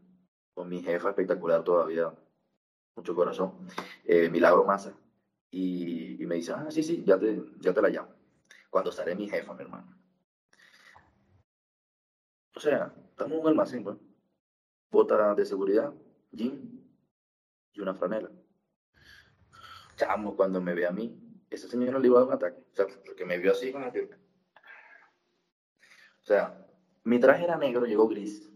con 0.54 0.68
mi 0.68 0.82
jefa 0.82 1.10
espectacular 1.10 1.62
todavía, 1.64 2.12
mucho 2.96 3.14
corazón, 3.14 3.52
eh, 4.04 4.28
Milagro 4.28 4.64
Massa. 4.64 4.92
Y, 5.50 6.22
y 6.22 6.26
me 6.26 6.36
dice, 6.36 6.52
ah, 6.52 6.66
sí, 6.70 6.82
sí, 6.82 7.02
ya 7.06 7.18
te, 7.18 7.40
ya 7.60 7.72
te 7.72 7.82
la 7.82 7.88
llamo. 7.88 8.08
Cuando 8.76 8.92
sale 8.92 9.14
mi 9.14 9.26
jefa, 9.26 9.54
mi 9.54 9.62
hermano. 9.62 9.96
O 12.54 12.60
sea, 12.60 12.94
estamos 13.08 13.32
en 13.32 13.40
un 13.40 13.48
almacén, 13.48 13.82
pues. 13.82 13.96
Bota 14.90 15.34
de 15.34 15.46
seguridad, 15.46 15.94
jean 16.30 16.86
y 17.72 17.80
una 17.80 17.94
franela. 17.94 18.30
Chamo, 19.96 20.36
cuando 20.36 20.60
me 20.60 20.74
ve 20.74 20.86
a 20.86 20.90
mí, 20.90 21.18
ese 21.48 21.68
señor 21.68 21.94
no 21.94 22.00
le 22.00 22.08
iba 22.08 22.18
a 22.18 22.20
dar 22.20 22.28
un 22.28 22.34
ataque. 22.34 22.66
O 22.70 22.76
sea, 22.76 22.86
porque 23.06 23.24
me 23.24 23.38
vio 23.38 23.52
así 23.52 23.72
con 23.72 23.80
la 23.80 23.90
que... 23.90 24.02
O 24.02 26.24
sea, 26.24 26.68
mi 27.04 27.18
traje 27.18 27.44
era 27.44 27.56
negro, 27.56 27.86
llegó 27.86 28.06
gris. 28.06 28.46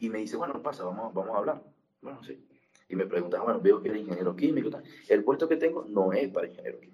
Y 0.00 0.08
me 0.08 0.18
dice, 0.18 0.36
bueno, 0.36 0.60
pasa, 0.60 0.82
vamos, 0.82 1.14
vamos 1.14 1.32
a 1.32 1.38
hablar. 1.38 1.62
Bueno, 2.02 2.24
sí. 2.24 2.44
Y 2.88 2.96
me 2.96 3.06
pregunta, 3.06 3.40
bueno, 3.40 3.60
veo 3.60 3.80
que 3.80 3.90
eres 3.90 4.00
ingeniero 4.00 4.34
químico. 4.34 4.82
El 5.08 5.22
puesto 5.22 5.48
que 5.48 5.58
tengo 5.58 5.84
no 5.84 6.12
es 6.12 6.28
para 6.32 6.48
ingeniero 6.48 6.80
químico. 6.80 6.93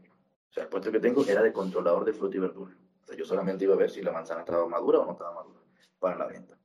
O 0.50 0.52
sea, 0.52 0.64
el 0.64 0.68
puesto 0.68 0.90
que 0.90 1.00
tengo 1.00 1.24
era 1.24 1.42
de 1.42 1.52
controlador 1.52 2.04
de 2.04 2.12
fruta 2.12 2.36
y 2.36 2.40
verdura. 2.40 2.76
O 3.02 3.06
sea, 3.06 3.16
yo 3.16 3.24
solamente 3.24 3.64
iba 3.64 3.74
a 3.74 3.78
ver 3.78 3.90
si 3.90 4.02
la 4.02 4.12
manzana 4.12 4.40
estaba 4.40 4.66
madura 4.66 5.00
o 5.00 5.06
no 5.06 5.12
estaba 5.12 5.34
madura 5.34 5.60
para 5.98 6.18
la 6.18 6.26
venta. 6.26 6.58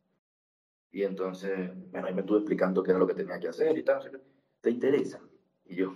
Y 0.92 1.04
entonces, 1.04 1.72
bueno, 1.92 2.08
ahí 2.08 2.14
me 2.14 2.22
estuve 2.22 2.40
explicando 2.40 2.82
qué 2.82 2.92
era 2.92 3.00
lo 3.00 3.08
que 3.08 3.14
tenía 3.14 3.40
que 3.40 3.50
hacer 3.50 3.78
y 3.78 3.84
tal. 3.84 4.22
¿Te 4.62 4.70
interesa? 4.72 5.20
Y 5.66 5.76
yo, 5.76 5.94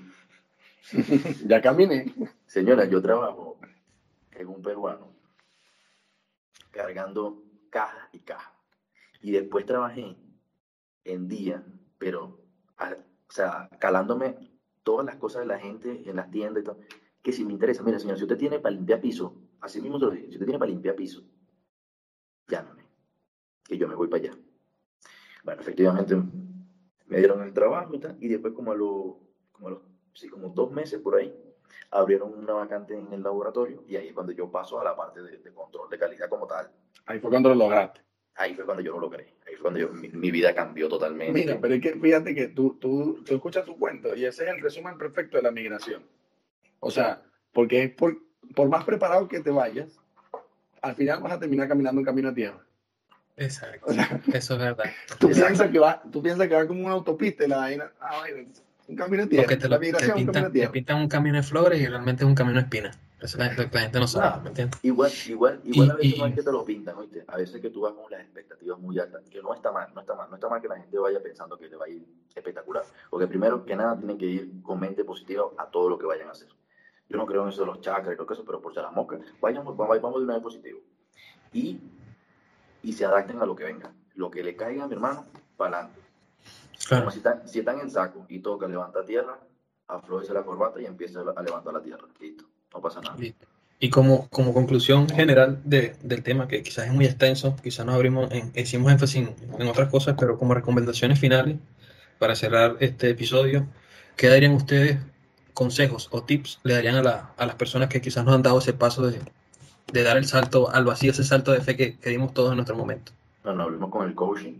Ya 1.46 1.62
caminé. 1.62 2.14
Señora, 2.46 2.86
yo 2.86 3.02
trabajo 3.02 3.60
en 4.32 4.48
un 4.48 4.62
peruano 4.62 5.14
cargando 6.72 7.44
cajas 7.70 8.10
y 8.14 8.20
cajas. 8.20 8.54
Y 9.22 9.32
después 9.32 9.66
trabajé 9.66 10.16
en 11.04 11.28
día, 11.28 11.64
pero 11.98 12.40
o 12.78 13.32
sea, 13.32 13.70
calándome 13.80 14.38
todas 14.84 15.06
las 15.06 15.18
cosas 15.18 15.42
de 15.42 15.48
la 15.48 15.60
gente 15.60 16.04
en 16.10 16.16
las 16.16 16.32
tiendas 16.32 16.64
y 16.64 16.66
todo, 16.66 16.80
que 17.22 17.32
si 17.32 17.44
me 17.44 17.54
interesa, 17.54 17.84
mira, 17.84 18.00
señor, 18.00 18.18
si 18.18 18.24
usted 18.24 18.38
tiene 18.38 18.60
para 18.60 18.74
limpiar 18.74 19.02
piso, 19.02 19.36
así 19.60 19.82
mismo 19.82 20.00
se 20.00 20.06
lo 20.06 20.12
dije, 20.12 20.28
si 20.28 20.34
usted 20.34 20.46
tiene 20.46 20.60
para 20.60 20.72
limpiar 20.72 20.96
piso, 20.96 21.24
llámame, 22.48 22.86
que 23.66 23.78
yo 23.78 23.88
me 23.88 23.96
voy 23.96 24.08
para 24.08 24.24
allá. 24.24 24.38
Bueno, 25.44 25.62
efectivamente 25.62 26.16
me 27.06 27.18
dieron 27.18 27.42
el 27.42 27.54
trabajo 27.54 27.96
y 27.96 28.00
tal, 28.00 28.18
y 28.20 28.28
después 28.28 28.54
como 28.54 28.72
a 28.72 28.76
los, 28.76 29.16
como 29.52 29.68
a 29.68 29.72
los, 29.72 29.82
sí, 30.14 30.30
como 30.30 30.50
dos 30.50 30.72
meses 30.72 31.00
por 31.00 31.16
ahí, 31.16 31.34
abrieron 31.92 32.34
una 32.34 32.54
vacante 32.54 32.96
en 32.96 33.12
el 33.14 33.24
laboratorio 33.24 33.84
y 33.88 33.96
ahí 33.96 34.10
es 34.10 34.14
cuando 34.14 34.32
yo 34.32 34.52
paso 34.52 34.80
a 34.80 34.84
la 34.84 34.96
parte 34.96 35.22
de, 35.22 35.38
de 35.38 35.54
control 35.54 35.90
de 35.90 35.98
calidad 35.98 36.30
como 36.30 36.48
tal. 36.48 36.72
Ahí 37.06 37.20
fue 37.20 37.30
cuando 37.30 37.50
lo 37.50 37.56
lograste. 37.56 38.02
Ahí 38.36 38.54
fue 38.54 38.64
cuando 38.64 38.82
yo 38.82 38.94
lo 38.94 39.02
logré. 39.02 39.36
Ahí 39.46 39.56
fue 39.56 39.64
cuando 39.64 39.80
yo, 39.80 39.90
mi, 39.90 40.08
mi 40.10 40.32
vida 40.32 40.54
cambió 40.54 40.88
totalmente. 40.88 41.34
Mira, 41.34 41.60
pero 41.60 41.74
es 41.74 41.82
que 41.82 41.94
fíjate 41.94 42.34
que 42.34 42.48
tú, 42.50 42.78
tú, 42.80 43.22
tú 43.26 43.36
escuchas 43.36 43.66
tu 43.66 43.78
cuento 43.78 44.16
y 44.16 44.26
ese 44.26 44.46
es 44.46 44.50
el 44.50 44.62
resumen 44.62 44.98
perfecto 44.98 45.38
de 45.38 45.44
la 45.44 45.52
migración. 45.52 46.04
O 46.80 46.92
sea, 46.92 47.22
porque 47.54 47.84
es 47.84 47.92
por, 47.92 48.18
por 48.56 48.70
más 48.70 48.84
preparado 48.84 49.28
que 49.28 49.40
te 49.42 49.50
vayas, 49.52 50.00
al 50.82 50.96
final 50.96 51.22
vas 51.22 51.34
a 51.34 51.40
terminar 51.40 51.68
caminando 51.68 52.00
un 52.00 52.06
camino 52.06 52.30
a 52.30 52.34
tierra. 52.34 52.60
Exacto. 53.38 53.86
O 53.90 53.94
sea, 53.94 54.22
Eso 54.34 54.54
es 54.56 54.60
verdad. 54.60 54.84
tú 55.20 55.28
Exacto. 55.28 55.48
piensas 55.48 55.72
que 55.72 55.80
va, 55.80 56.02
tú 56.12 56.22
piensas 56.22 56.48
que 56.48 56.56
va 56.56 56.68
como 56.68 56.86
una 56.86 56.94
autopista 56.94 57.46
y 57.46 57.48
la 57.48 57.58
vaina, 57.58 57.92
ah, 58.02 58.20
bueno, 58.22 58.50
un 58.88 58.96
camino 58.96 59.24
a 59.24 59.28
tierra. 59.28 59.44
Porque 59.44 59.58
te, 59.58 59.70
lo, 59.70 59.80
te, 59.80 59.88
es 59.90 59.94
un 59.94 60.00
camino 60.00 60.16
pintan, 60.16 60.44
a 60.44 60.48
te 60.48 60.54
tierra. 60.54 60.72
pintan 60.72 60.98
un 61.02 61.08
camino 61.08 61.36
de 61.38 61.44
flores 61.44 61.80
y 61.82 61.86
realmente 61.88 62.24
es 62.24 62.28
un 62.28 62.36
camino 62.36 62.56
de 62.56 62.62
espinas. 62.64 63.00
Eso 63.22 63.38
la, 63.38 63.52
la- 63.54 63.70
la 63.72 63.80
gente 63.82 64.00
no 64.00 64.08
sabe, 64.08 64.28
Ah. 64.28 64.40
¿me 64.42 64.50
entiendes? 64.50 64.80
Igual, 64.82 65.12
igual, 65.28 65.62
igual 65.66 65.92
a 65.92 65.94
Y- 65.96 65.98
veces 66.08 66.20
no 66.20 66.26
es 66.28 66.36
que 66.36 66.44
te 66.44 66.52
lo 66.54 66.64
pintan, 66.66 66.96
¿oíste? 66.98 67.24
A 67.28 67.36
veces 67.38 67.62
que 67.62 67.70
tú 67.70 67.82
vas 67.82 67.94
con 67.94 68.10
las 68.10 68.22
expectativas 68.22 68.80
muy 68.80 68.98
altas, 68.98 69.22
que 69.30 69.42
no 69.42 69.54
está 69.54 69.72
mal, 69.74 69.90
no 69.94 70.00
está 70.02 70.16
mal, 70.16 70.30
no 70.30 70.36
está 70.36 70.48
mal 70.50 70.62
que 70.62 70.70
la 70.70 70.78
gente 70.78 70.98
vaya 70.98 71.22
pensando 71.22 71.58
que 71.58 71.68
le 71.68 71.76
va 71.76 71.86
a 71.86 71.90
ir 71.90 72.04
espectacular. 72.34 72.84
Porque 73.10 73.28
primero 73.28 73.66
que 73.66 73.76
nada 73.76 73.98
tienen 73.98 74.18
que 74.18 74.26
ir 74.26 74.50
con 74.64 74.80
mente 74.80 75.04
positiva 75.04 75.44
a 75.58 75.66
todo 75.66 75.90
lo 75.90 76.00
que 76.00 76.06
vayan 76.06 76.30
a 76.30 76.32
hacer. 76.32 76.48
Yo 77.10 77.18
no 77.18 77.26
creo 77.26 77.44
en 77.44 77.50
eso 77.50 77.62
de 77.62 77.68
los 77.68 77.82
chakras 77.82 78.14
y 78.14 78.18
todo 78.18 78.32
eso, 78.32 78.46
pero 78.46 78.62
por 78.62 78.74
si 78.74 78.80
las 78.80 78.94
moscas, 78.94 79.20
vayamos, 79.42 79.76
vamos, 79.76 80.00
vamos 80.02 80.20
de 80.20 80.26
una 80.26 80.36
vez 80.36 80.44
positivo. 80.44 80.80
Y, 81.52 81.80
y 82.84 82.94
se 82.94 83.04
adapten 83.06 83.42
a 83.42 83.46
lo 83.46 83.56
que 83.56 83.64
venga. 83.64 83.92
Lo 84.16 84.30
que 84.30 84.44
le 84.44 84.56
caiga 84.56 84.84
a 84.84 84.88
mi 84.88 84.94
hermano, 84.94 85.26
para 85.58 85.78
adelante. 85.80 86.02
Claro. 86.88 87.10
Si 87.12 87.18
están, 87.18 87.48
si 87.48 87.60
están 87.60 87.80
en 87.80 87.90
saco 87.90 88.26
y 88.30 88.40
toca 88.40 88.68
levantar 88.68 89.06
tierra, 89.06 89.40
aflójese 89.88 90.34
la 90.34 90.44
corbata 90.44 90.80
y 90.82 90.86
empieza 90.86 91.22
a 91.22 91.42
levantar 91.42 91.74
la 91.74 91.82
tierra. 91.82 92.08
Listo, 92.20 92.46
no 92.74 92.82
pasa 92.82 93.02
nada. 93.02 93.18
Listo. 93.18 93.46
Y 93.82 93.90
como, 93.90 94.28
como 94.30 94.54
conclusión 94.54 95.08
general 95.08 95.62
de- 95.64 95.96
del 96.04 96.22
tema, 96.22 96.48
que 96.48 96.62
quizás 96.62 96.88
es 96.88 96.94
muy 96.94 97.06
extenso, 97.06 97.56
quizás 97.64 97.86
nos 97.86 97.96
abrimos, 97.96 98.30
en, 98.32 98.52
hicimos 98.54 98.92
énfasis 98.92 99.28
en, 99.30 99.36
en 99.62 99.68
otras 99.68 99.90
cosas, 99.90 100.16
pero 100.20 100.38
como 100.38 100.54
recomendaciones 100.54 101.18
finales, 101.20 101.58
para 102.20 102.36
cerrar 102.36 102.76
este 102.82 103.10
episodio, 103.10 103.68
¿qué 104.18 104.28
darían 104.28 104.52
ustedes 104.54 105.00
consejos 105.60 106.08
o 106.12 106.24
tips 106.24 106.60
le 106.64 106.74
darían 106.76 106.96
a, 106.96 107.04
la- 107.04 107.34
a 107.38 107.46
las 107.46 107.56
personas 107.56 107.90
que 107.90 108.00
quizás 108.00 108.24
nos 108.24 108.34
han 108.34 108.42
dado 108.42 108.60
ese 108.60 108.72
paso 108.74 109.06
de, 109.10 109.20
de 109.92 110.04
dar 110.04 110.16
el 110.16 110.24
salto 110.26 110.70
al 110.72 110.86
vacío, 110.86 111.12
ese 111.12 111.26
salto 111.26 111.52
de 111.52 111.60
fe 111.60 111.76
que, 111.76 111.98
que 111.98 112.10
dimos 112.10 112.34
todos 112.34 112.52
en 112.52 112.56
nuestro 112.56 112.78
momento? 112.78 113.12
No, 113.44 113.54
no, 113.54 113.64
hablemos 113.64 113.90
con 113.92 114.08
el 114.08 114.16
coaching. 114.16 114.54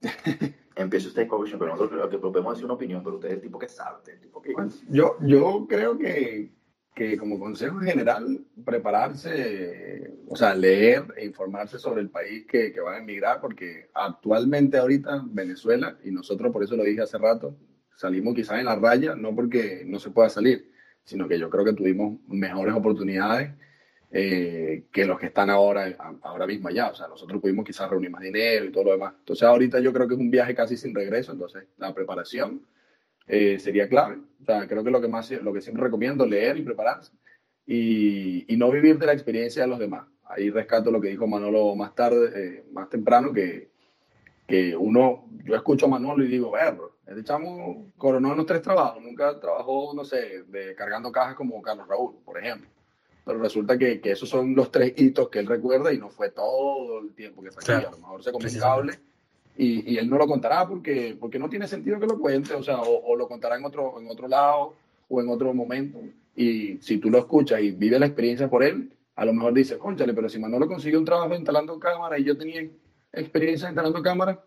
Empieza 0.76 1.08
usted 1.08 1.28
coaching, 1.28 1.56
pero 1.58 1.72
nosotros 1.72 2.00
lo 2.00 2.08
que 2.08 2.18
podemos 2.18 2.54
decir 2.54 2.64
una 2.64 2.74
opinión, 2.74 3.02
pero 3.04 3.16
usted 3.16 3.28
es 3.28 3.34
el 3.34 3.40
tipo 3.42 3.58
que 3.58 3.68
sabe, 3.68 3.96
usted 3.98 4.12
es 4.12 4.16
el 4.18 4.22
tipo 4.22 4.40
que... 4.42 4.52
Bueno, 4.54 4.70
yo, 4.88 5.16
yo 5.20 5.66
creo 5.68 5.96
que, 5.98 6.50
que 6.94 7.16
como 7.18 7.38
consejo 7.38 7.78
en 7.80 7.86
general, 7.86 8.44
prepararse, 8.64 10.12
o 10.28 10.36
sea, 10.36 10.54
leer 10.54 11.04
e 11.16 11.26
informarse 11.26 11.78
sobre 11.78 12.00
el 12.00 12.08
país 12.10 12.46
que, 12.46 12.72
que 12.72 12.80
van 12.80 12.94
a 12.94 12.98
emigrar, 12.98 13.40
porque 13.40 13.90
actualmente 13.94 14.78
ahorita 14.78 15.22
Venezuela, 15.26 15.96
y 16.04 16.10
nosotros 16.10 16.50
por 16.52 16.62
eso 16.64 16.76
lo 16.76 16.84
dije 16.84 17.02
hace 17.02 17.18
rato, 17.18 17.54
salimos 17.96 18.34
quizás 18.34 18.58
en 18.58 18.66
la 18.66 18.76
raya, 18.76 19.14
no 19.14 19.34
porque 19.34 19.82
no 19.86 19.98
se 19.98 20.10
pueda 20.10 20.28
salir, 20.28 20.70
sino 21.04 21.26
que 21.26 21.38
yo 21.38 21.50
creo 21.50 21.64
que 21.64 21.72
tuvimos 21.72 22.20
mejores 22.28 22.74
oportunidades 22.74 23.50
eh, 24.12 24.84
que 24.92 25.04
los 25.04 25.18
que 25.18 25.26
están 25.26 25.50
ahora, 25.50 25.96
ahora 26.22 26.46
mismo 26.46 26.68
allá. 26.68 26.90
O 26.90 26.94
sea, 26.94 27.08
nosotros 27.08 27.40
pudimos 27.40 27.64
quizás 27.64 27.90
reunir 27.90 28.10
más 28.10 28.22
dinero 28.22 28.64
y 28.64 28.70
todo 28.72 28.84
lo 28.84 28.92
demás. 28.92 29.14
Entonces 29.18 29.42
ahorita 29.42 29.80
yo 29.80 29.92
creo 29.92 30.06
que 30.06 30.14
es 30.14 30.20
un 30.20 30.30
viaje 30.30 30.54
casi 30.54 30.76
sin 30.76 30.94
regreso, 30.94 31.32
entonces 31.32 31.64
la 31.78 31.94
preparación 31.94 32.62
eh, 33.26 33.58
sería 33.58 33.88
clave. 33.88 34.18
O 34.42 34.44
sea, 34.44 34.68
creo 34.68 34.84
que 34.84 34.90
lo 34.90 35.00
que 35.00 35.08
más, 35.08 35.30
lo 35.30 35.52
que 35.52 35.60
siempre 35.60 35.84
recomiendo, 35.84 36.26
leer 36.26 36.56
y 36.56 36.62
prepararse 36.62 37.12
y, 37.66 38.52
y 38.52 38.56
no 38.56 38.70
vivir 38.70 38.98
de 38.98 39.06
la 39.06 39.12
experiencia 39.12 39.62
de 39.62 39.68
los 39.68 39.78
demás. 39.78 40.06
Ahí 40.24 40.50
rescato 40.50 40.90
lo 40.90 41.00
que 41.00 41.08
dijo 41.08 41.26
Manolo 41.26 41.74
más 41.74 41.94
tarde, 41.94 42.30
eh, 42.34 42.64
más 42.72 42.88
temprano, 42.88 43.32
que, 43.32 43.70
que 44.46 44.76
uno, 44.76 45.28
yo 45.44 45.54
escucho 45.54 45.86
a 45.86 45.88
Manolo 45.88 46.24
y 46.24 46.28
digo, 46.28 46.52
verlo, 46.52 46.95
este 47.06 47.22
chamo 47.22 47.92
coronó 47.96 48.32
en 48.32 48.38
los 48.38 48.46
tres 48.46 48.62
trabajos, 48.62 49.02
nunca 49.02 49.38
trabajó, 49.38 49.92
no 49.94 50.04
sé, 50.04 50.42
de 50.48 50.74
cargando 50.74 51.12
cajas 51.12 51.34
como 51.36 51.62
Carlos 51.62 51.86
Raúl, 51.86 52.16
por 52.24 52.38
ejemplo. 52.38 52.68
Pero 53.24 53.38
resulta 53.38 53.76
que, 53.76 54.00
que 54.00 54.12
esos 54.12 54.28
son 54.28 54.54
los 54.54 54.70
tres 54.70 54.92
hitos 54.96 55.28
que 55.28 55.40
él 55.40 55.46
recuerda 55.46 55.92
y 55.92 55.98
no 55.98 56.10
fue 56.10 56.30
todo 56.30 57.00
el 57.00 57.14
tiempo 57.14 57.42
que 57.42 57.50
sacó. 57.50 57.66
Claro. 57.66 57.88
A 57.88 57.90
lo 57.92 57.98
mejor 57.98 58.22
se 58.22 58.32
comió 58.32 58.48
un 58.48 58.58
cable 58.58 58.98
y, 59.56 59.92
y 59.92 59.98
él 59.98 60.08
no 60.08 60.18
lo 60.18 60.26
contará 60.26 60.66
porque, 60.66 61.16
porque 61.18 61.38
no 61.38 61.48
tiene 61.48 61.66
sentido 61.66 61.98
que 61.98 62.06
lo 62.06 62.18
cuente, 62.18 62.54
o 62.54 62.62
sea, 62.62 62.80
o, 62.80 63.04
o 63.04 63.16
lo 63.16 63.26
contará 63.26 63.56
en 63.56 63.64
otro, 63.64 64.00
en 64.00 64.08
otro 64.08 64.28
lado 64.28 64.74
o 65.08 65.20
en 65.20 65.28
otro 65.28 65.52
momento. 65.54 65.98
Y 66.36 66.78
si 66.78 66.98
tú 66.98 67.10
lo 67.10 67.18
escuchas 67.18 67.60
y 67.60 67.70
vives 67.70 67.98
la 67.98 68.06
experiencia 68.06 68.48
por 68.48 68.62
él, 68.62 68.92
a 69.14 69.24
lo 69.24 69.32
mejor 69.32 69.54
dices, 69.54 69.78
conchale, 69.78 70.12
pero 70.12 70.28
si 70.28 70.38
Manolo 70.38 70.68
consiguió 70.68 70.98
un 70.98 71.04
trabajo 71.04 71.34
instalando 71.34 71.78
cámaras 71.80 72.20
y 72.20 72.24
yo 72.24 72.36
tenía 72.36 72.68
experiencia 73.12 73.68
instalando 73.68 74.02
cámaras 74.02 74.38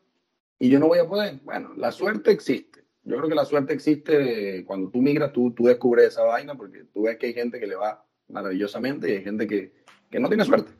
y 0.59 0.69
yo 0.69 0.79
no 0.79 0.87
voy 0.87 0.99
a 0.99 1.07
poder. 1.07 1.39
Bueno, 1.43 1.71
la 1.77 1.91
suerte 1.91 2.31
existe. 2.31 2.83
Yo 3.03 3.17
creo 3.17 3.29
que 3.29 3.35
la 3.35 3.45
suerte 3.45 3.73
existe 3.73 4.63
cuando 4.65 4.89
tú 4.89 5.01
migras, 5.01 5.31
tú, 5.33 5.51
tú 5.51 5.65
descubres 5.65 6.09
esa 6.09 6.23
vaina 6.23 6.55
porque 6.55 6.83
tú 6.93 7.03
ves 7.03 7.17
que 7.17 7.27
hay 7.27 7.33
gente 7.33 7.59
que 7.59 7.67
le 7.67 7.75
va 7.75 8.05
maravillosamente 8.27 9.09
y 9.09 9.15
hay 9.17 9.23
gente 9.23 9.47
que, 9.47 9.73
que 10.11 10.19
no 10.19 10.27
tiene 10.27 10.45
suerte. 10.45 10.71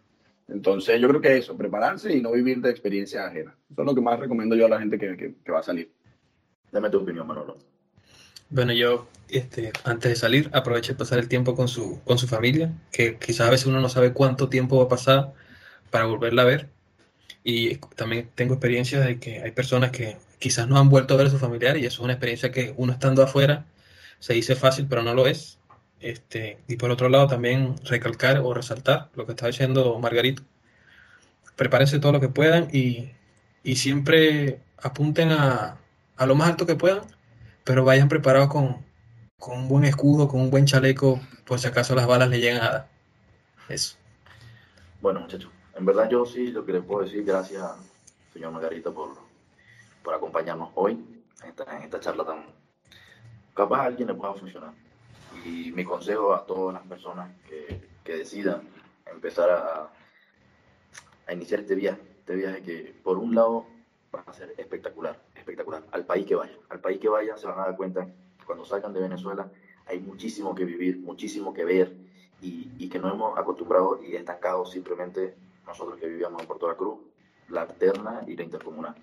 Entonces 0.48 1.00
yo 1.00 1.08
creo 1.08 1.22
que 1.22 1.38
eso, 1.38 1.56
prepararse 1.56 2.16
y 2.16 2.22
no 2.22 2.32
vivir 2.32 2.62
de 2.62 2.70
experiencia 2.70 3.26
ajena. 3.26 3.58
Eso 3.72 3.82
es 3.82 3.88
lo 3.88 3.96
que 3.96 4.02
más 4.02 4.20
recomiendo 4.20 4.56
yo 4.56 4.66
a 4.66 4.70
la 4.70 4.80
gente 4.80 5.00
que, 5.00 5.16
que, 5.16 5.36
que 5.44 5.52
va 5.52 5.60
a 5.60 5.64
salir. 5.64 5.92
Dame 6.72 6.90
tu 6.90 7.00
opinión, 7.00 7.26
Manolo. 7.26 7.58
Bueno, 8.50 8.74
yo 8.74 9.08
este, 9.28 9.72
antes 9.84 10.10
de 10.10 10.16
salir 10.16 10.50
aproveché 10.54 10.94
de 10.94 10.98
pasar 10.98 11.20
el 11.20 11.28
tiempo 11.28 11.56
con 11.56 11.68
su, 11.68 12.02
con 12.04 12.18
su 12.18 12.28
familia, 12.28 12.74
que 12.92 13.18
quizás 13.18 13.48
a 13.48 13.52
veces 13.52 13.68
uno 13.68 13.80
no 13.80 13.90
sabe 13.90 14.12
cuánto 14.12 14.50
tiempo 14.50 14.78
va 14.78 14.86
a 14.86 14.90
pasar 14.90 15.34
para 15.92 16.06
volverla 16.06 16.42
a 16.42 16.46
ver. 16.46 16.70
Y 17.44 17.78
también 17.96 18.30
tengo 18.36 18.56
experiencias 18.56 19.06
de 19.06 19.20
que 19.20 19.42
hay 19.42 19.52
personas 19.52 19.92
que 19.92 20.18
quizás 20.40 20.68
no 20.68 20.78
han 20.78 20.90
vuelto 20.90 21.14
a 21.14 21.18
ver 21.18 21.28
a 21.28 21.30
su 21.30 21.40
familiar 21.40 21.78
y 21.78 21.86
eso 21.86 22.02
es 22.02 22.06
una 22.06 22.14
experiencia 22.14 22.52
que 22.52 22.74
uno 22.78 22.94
estando 22.94 23.24
afuera 23.24 23.66
se 24.20 24.34
dice 24.34 24.56
fácil, 24.56 24.88
pero 24.90 25.04
no 25.04 25.14
lo 25.14 25.28
es. 25.28 25.60
Este, 26.02 26.60
y 26.68 26.78
por 26.78 26.92
otro 26.92 27.10
lado 27.10 27.28
también 27.28 27.76
recalcar 27.86 28.40
o 28.40 28.54
resaltar 28.54 29.10
lo 29.16 29.26
que 29.26 29.34
estaba 29.34 29.50
diciendo 29.50 29.98
Margarito. 30.00 30.44
Prepárense 31.56 32.00
todo 32.00 32.14
lo 32.14 32.20
que 32.22 32.30
puedan 32.30 32.70
y, 32.74 33.12
y 33.64 33.76
siempre 33.78 34.62
apunten 34.78 35.32
a, 35.32 35.78
a 36.18 36.26
lo 36.26 36.36
más 36.36 36.50
alto 36.50 36.66
que 36.66 36.76
puedan 36.76 37.02
pero 37.70 37.86
vayan 37.86 38.10
preparados 38.10 38.50
con, 38.50 38.84
con 39.38 39.60
un 39.60 39.68
buen 39.68 39.86
escudo, 39.86 40.28
con 40.28 40.42
un 40.42 40.50
buen 40.50 40.66
chaleco, 40.66 41.22
por 41.46 41.60
si 41.60 41.68
acaso 41.68 41.94
las 41.94 42.08
balas 42.08 42.28
le 42.28 42.40
llegan 42.40 42.64
a 42.64 42.72
dar. 42.72 42.88
Eso. 43.68 43.96
Bueno, 45.02 45.20
muchachos, 45.20 45.52
en 45.80 45.86
verdad 45.86 46.10
yo 46.10 46.26
sí 46.26 46.52
lo 46.52 46.66
que 46.66 46.74
les 46.74 46.84
puedo 46.84 47.06
decir, 47.06 47.24
gracias, 47.24 47.64
señor 48.34 48.52
Margarita, 48.52 48.92
por, 48.92 49.12
por 50.04 50.14
acompañarnos 50.14 50.72
hoy 50.76 50.92
en 51.42 51.50
esta, 51.50 51.78
en 51.78 51.84
esta 51.84 52.02
charla 52.02 52.26
tan... 52.26 52.46
Capaz 53.54 53.80
a 53.80 53.84
alguien 53.86 54.10
le 54.10 54.14
pueda 54.14 54.34
funcionar. 54.34 54.74
Y 55.46 55.72
mi 55.72 55.86
consejo 55.86 56.34
a 56.34 56.46
todas 56.46 56.74
las 56.74 56.84
personas 56.84 57.32
que, 57.48 57.82
que 58.04 58.18
decidan 58.18 58.62
empezar 59.06 59.50
a, 59.50 59.90
a 61.28 61.34
iniciar 61.34 61.62
este 61.62 61.76
viaje, 61.76 62.02
este 62.20 62.36
viaje 62.36 62.62
que 62.62 62.96
por 63.02 63.18
un 63.18 63.34
lado 63.34 63.66
va 64.14 64.24
a 64.28 64.34
ser 64.34 64.54
espectacular, 64.58 65.18
espectacular, 65.34 65.84
al 65.92 66.06
país 66.06 66.26
que 66.26 66.36
vayan, 66.36 66.58
al 66.70 66.82
país 66.82 67.00
que 67.00 67.08
vayan 67.08 67.38
se 67.38 67.48
van 67.48 67.60
a 67.60 67.64
dar 67.64 67.78
cuenta 67.78 68.06
que 68.06 68.46
cuando 68.46 68.66
salgan 68.66 68.94
de 68.94 69.00
Venezuela 69.00 69.50
hay 69.86 70.02
muchísimo 70.02 70.54
que 70.54 70.66
vivir, 70.66 71.00
muchísimo 71.00 71.54
que 71.54 71.64
ver 71.64 71.96
y, 72.42 72.70
y 72.78 72.90
que 72.90 73.00
nos 73.00 73.14
hemos 73.14 73.38
acostumbrado 73.38 74.02
y 74.04 74.16
estancado 74.16 74.66
simplemente 74.66 75.36
nosotros 75.70 76.00
que 76.00 76.08
vivíamos 76.08 76.42
en 76.42 76.48
Puerto 76.48 76.68
La 76.68 76.76
Cruz, 76.76 77.00
la 77.50 77.62
alterna 77.62 78.24
y 78.28 78.36
la 78.36 78.44
intercomunal. 78.44 78.96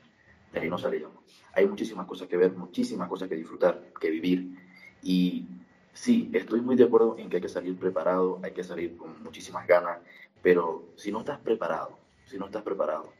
De 0.52 0.60
ahí 0.60 0.68
no 0.68 0.78
salíamos. 0.78 1.16
Hay 1.54 1.66
muchísimas 1.66 2.06
cosas 2.06 2.28
que 2.28 2.36
ver, 2.36 2.52
muchísimas 2.52 3.08
cosas 3.08 3.28
que 3.28 3.36
disfrutar, 3.36 3.92
que 4.00 4.10
vivir. 4.10 4.56
Y 5.02 5.46
sí, 5.92 6.30
estoy 6.32 6.60
muy 6.60 6.76
de 6.76 6.84
acuerdo 6.84 7.16
en 7.18 7.28
que 7.28 7.36
hay 7.36 7.42
que 7.42 7.48
salir 7.48 7.78
preparado, 7.78 8.40
hay 8.42 8.52
que 8.52 8.64
salir 8.64 8.96
con 8.96 9.22
muchísimas 9.22 9.66
ganas, 9.66 9.98
pero 10.42 10.84
si 10.96 11.10
no 11.10 11.20
estás 11.20 11.38
preparado, 11.38 11.98
si 12.24 12.38
no 12.38 12.46
estás 12.46 12.62
preparado, 12.62 13.12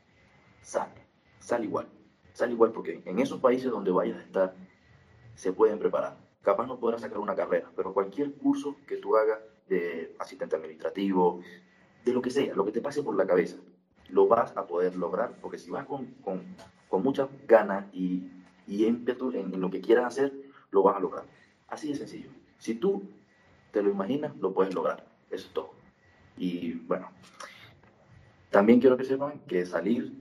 sal, 0.61 0.93
sal 1.39 1.65
igual, 1.65 1.89
sal 2.33 2.51
igual 2.51 2.73
porque 2.73 3.03
en 3.05 3.19
esos 3.19 3.41
países 3.41 3.71
donde 3.71 3.91
vayas 3.91 4.19
a 4.19 4.23
estar 4.23 4.55
se 5.35 5.53
pueden 5.53 5.79
preparar. 5.79 6.17
Capaz 6.43 6.67
no 6.67 6.79
podrás 6.79 7.01
sacar 7.01 7.19
una 7.19 7.35
carrera, 7.35 7.71
pero 7.75 7.93
cualquier 7.93 8.33
curso 8.35 8.77
que 8.87 8.97
tú 8.97 9.17
hagas 9.17 9.41
de 9.69 10.15
asistente 10.19 10.57
administrativo, 10.57 11.41
de 12.07 12.13
lo 12.13 12.23
que 12.23 12.31
sea, 12.31 12.55
lo 12.55 12.65
que 12.65 12.71
te 12.71 12.81
pase 12.81 13.03
por 13.03 13.17
la 13.17 13.27
cabeza, 13.27 13.57
lo 14.11 14.29
vas 14.29 14.57
a 14.57 14.65
poder 14.67 14.95
lograr, 14.95 15.33
porque 15.43 15.59
si 15.59 15.71
vas 15.71 15.85
con, 15.87 16.07
con, 16.23 16.41
con 16.89 17.03
muchas 17.03 17.29
ganas 17.49 17.85
y, 17.93 18.31
y 18.69 18.87
ímpetu 18.87 19.33
en, 19.33 19.53
en 19.53 19.61
lo 19.61 19.71
que 19.71 19.81
quieras 19.81 20.07
hacer, 20.07 20.33
lo 20.71 20.85
vas 20.85 20.97
a 20.97 21.01
lograr. 21.01 21.25
Así 21.67 21.89
de 21.89 21.97
sencillo. 21.97 22.31
Si 22.59 22.77
tú 22.77 23.03
te 23.73 23.83
lo 23.83 23.91
imaginas, 23.91 24.37
lo 24.37 24.55
puedes 24.55 24.73
lograr. 24.73 25.05
Eso 25.31 25.49
es 25.49 25.53
todo. 25.53 25.71
Y 26.39 26.75
bueno, 26.75 27.11
también 28.51 28.79
quiero 28.79 28.97
que 28.97 29.05
sepan 29.05 29.41
que 29.49 29.67
salir 29.67 30.13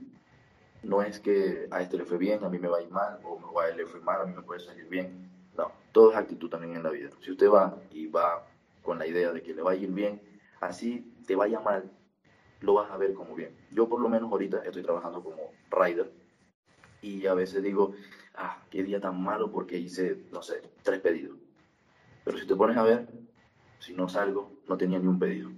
no 0.82 1.02
es 1.02 1.20
que 1.20 1.68
a 1.70 1.82
este 1.82 1.98
le 1.98 2.04
fue 2.04 2.18
bien, 2.18 2.42
a 2.44 2.48
mí 2.48 2.58
me 2.58 2.68
va 2.68 2.78
a 2.78 2.82
ir 2.82 2.90
mal, 2.90 3.20
o 3.22 3.60
a 3.60 3.68
él 3.68 3.76
le 3.76 3.86
fue 3.86 4.00
mal, 4.00 4.22
a 4.22 4.26
mí 4.26 4.34
me 4.34 4.42
puede 4.42 4.60
salir 4.60 4.88
bien. 4.88 5.30
No, 5.56 5.70
todo 5.92 6.10
es 6.10 6.16
actitud 6.16 6.50
también 6.50 6.76
en 6.76 6.82
la 6.82 6.90
vida. 6.90 7.10
Si 7.20 7.30
usted 7.30 7.48
va 7.48 7.78
y 7.92 8.06
va 8.06 8.44
con 8.82 8.98
la 8.98 9.06
idea 9.06 9.32
de 9.32 9.42
que 9.42 9.54
le 9.54 9.62
va 9.62 9.72
a 9.72 9.76
ir 9.76 9.90
bien, 9.90 10.20
así 10.60 11.12
te 11.26 11.36
vaya 11.36 11.60
mal, 11.60 11.90
lo 12.60 12.74
vas 12.74 12.90
a 12.90 12.96
ver 12.96 13.14
como 13.14 13.34
bien. 13.34 13.56
Yo 13.70 13.88
por 13.88 14.00
lo 14.00 14.08
menos 14.08 14.30
ahorita 14.30 14.62
estoy 14.64 14.82
trabajando 14.82 15.22
como 15.22 15.52
rider 15.70 16.10
y 17.02 17.26
a 17.26 17.34
veces 17.34 17.62
digo, 17.62 17.94
ah, 18.34 18.62
qué 18.70 18.82
día 18.82 19.00
tan 19.00 19.22
malo 19.22 19.50
porque 19.50 19.78
hice, 19.78 20.24
no 20.32 20.42
sé, 20.42 20.62
tres 20.82 21.00
pedidos. 21.00 21.36
Pero 22.24 22.38
si 22.38 22.46
te 22.46 22.56
pones 22.56 22.76
a 22.76 22.82
ver, 22.82 23.06
si 23.78 23.94
no 23.94 24.08
salgo, 24.08 24.50
no 24.68 24.76
tenía 24.76 24.98
ni 24.98 25.06
un 25.06 25.18
pedido. 25.18 25.50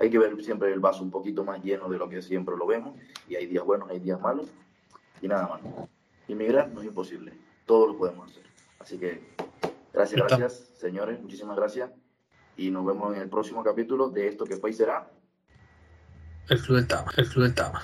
Hay 0.00 0.10
que 0.10 0.18
ver 0.18 0.42
siempre 0.42 0.72
el 0.72 0.80
vaso 0.80 1.02
un 1.02 1.10
poquito 1.10 1.44
más 1.44 1.62
lleno 1.62 1.88
de 1.88 1.98
lo 1.98 2.08
que 2.08 2.22
siempre 2.22 2.56
lo 2.56 2.66
vemos. 2.66 2.98
Y 3.28 3.36
hay 3.36 3.46
días 3.46 3.64
buenos, 3.64 3.90
hay 3.90 4.00
días 4.00 4.20
malos. 4.20 4.48
Y 5.20 5.28
nada 5.28 5.46
más. 5.46 5.60
Inmigrar 6.26 6.70
no 6.70 6.80
es 6.80 6.86
imposible. 6.86 7.32
Todo 7.66 7.86
lo 7.86 7.96
podemos 7.96 8.30
hacer. 8.30 8.44
Así 8.78 8.98
que 8.98 9.20
gracias, 9.92 10.20
gracias, 10.20 10.70
señores. 10.78 11.20
Muchísimas 11.20 11.56
gracias. 11.56 12.03
Y 12.56 12.70
nos 12.70 12.86
vemos 12.86 13.14
en 13.14 13.22
el 13.22 13.28
próximo 13.28 13.62
capítulo 13.62 14.10
de 14.10 14.28
esto 14.28 14.44
que 14.44 14.56
fue 14.56 14.70
y 14.70 14.74
será. 14.74 15.10
El 16.48 16.60
Club 16.60 16.76
del 16.76 16.86
Tama. 16.86 17.12
El 17.16 17.28
Club 17.28 17.44
del 17.44 17.54
Tama. 17.54 17.82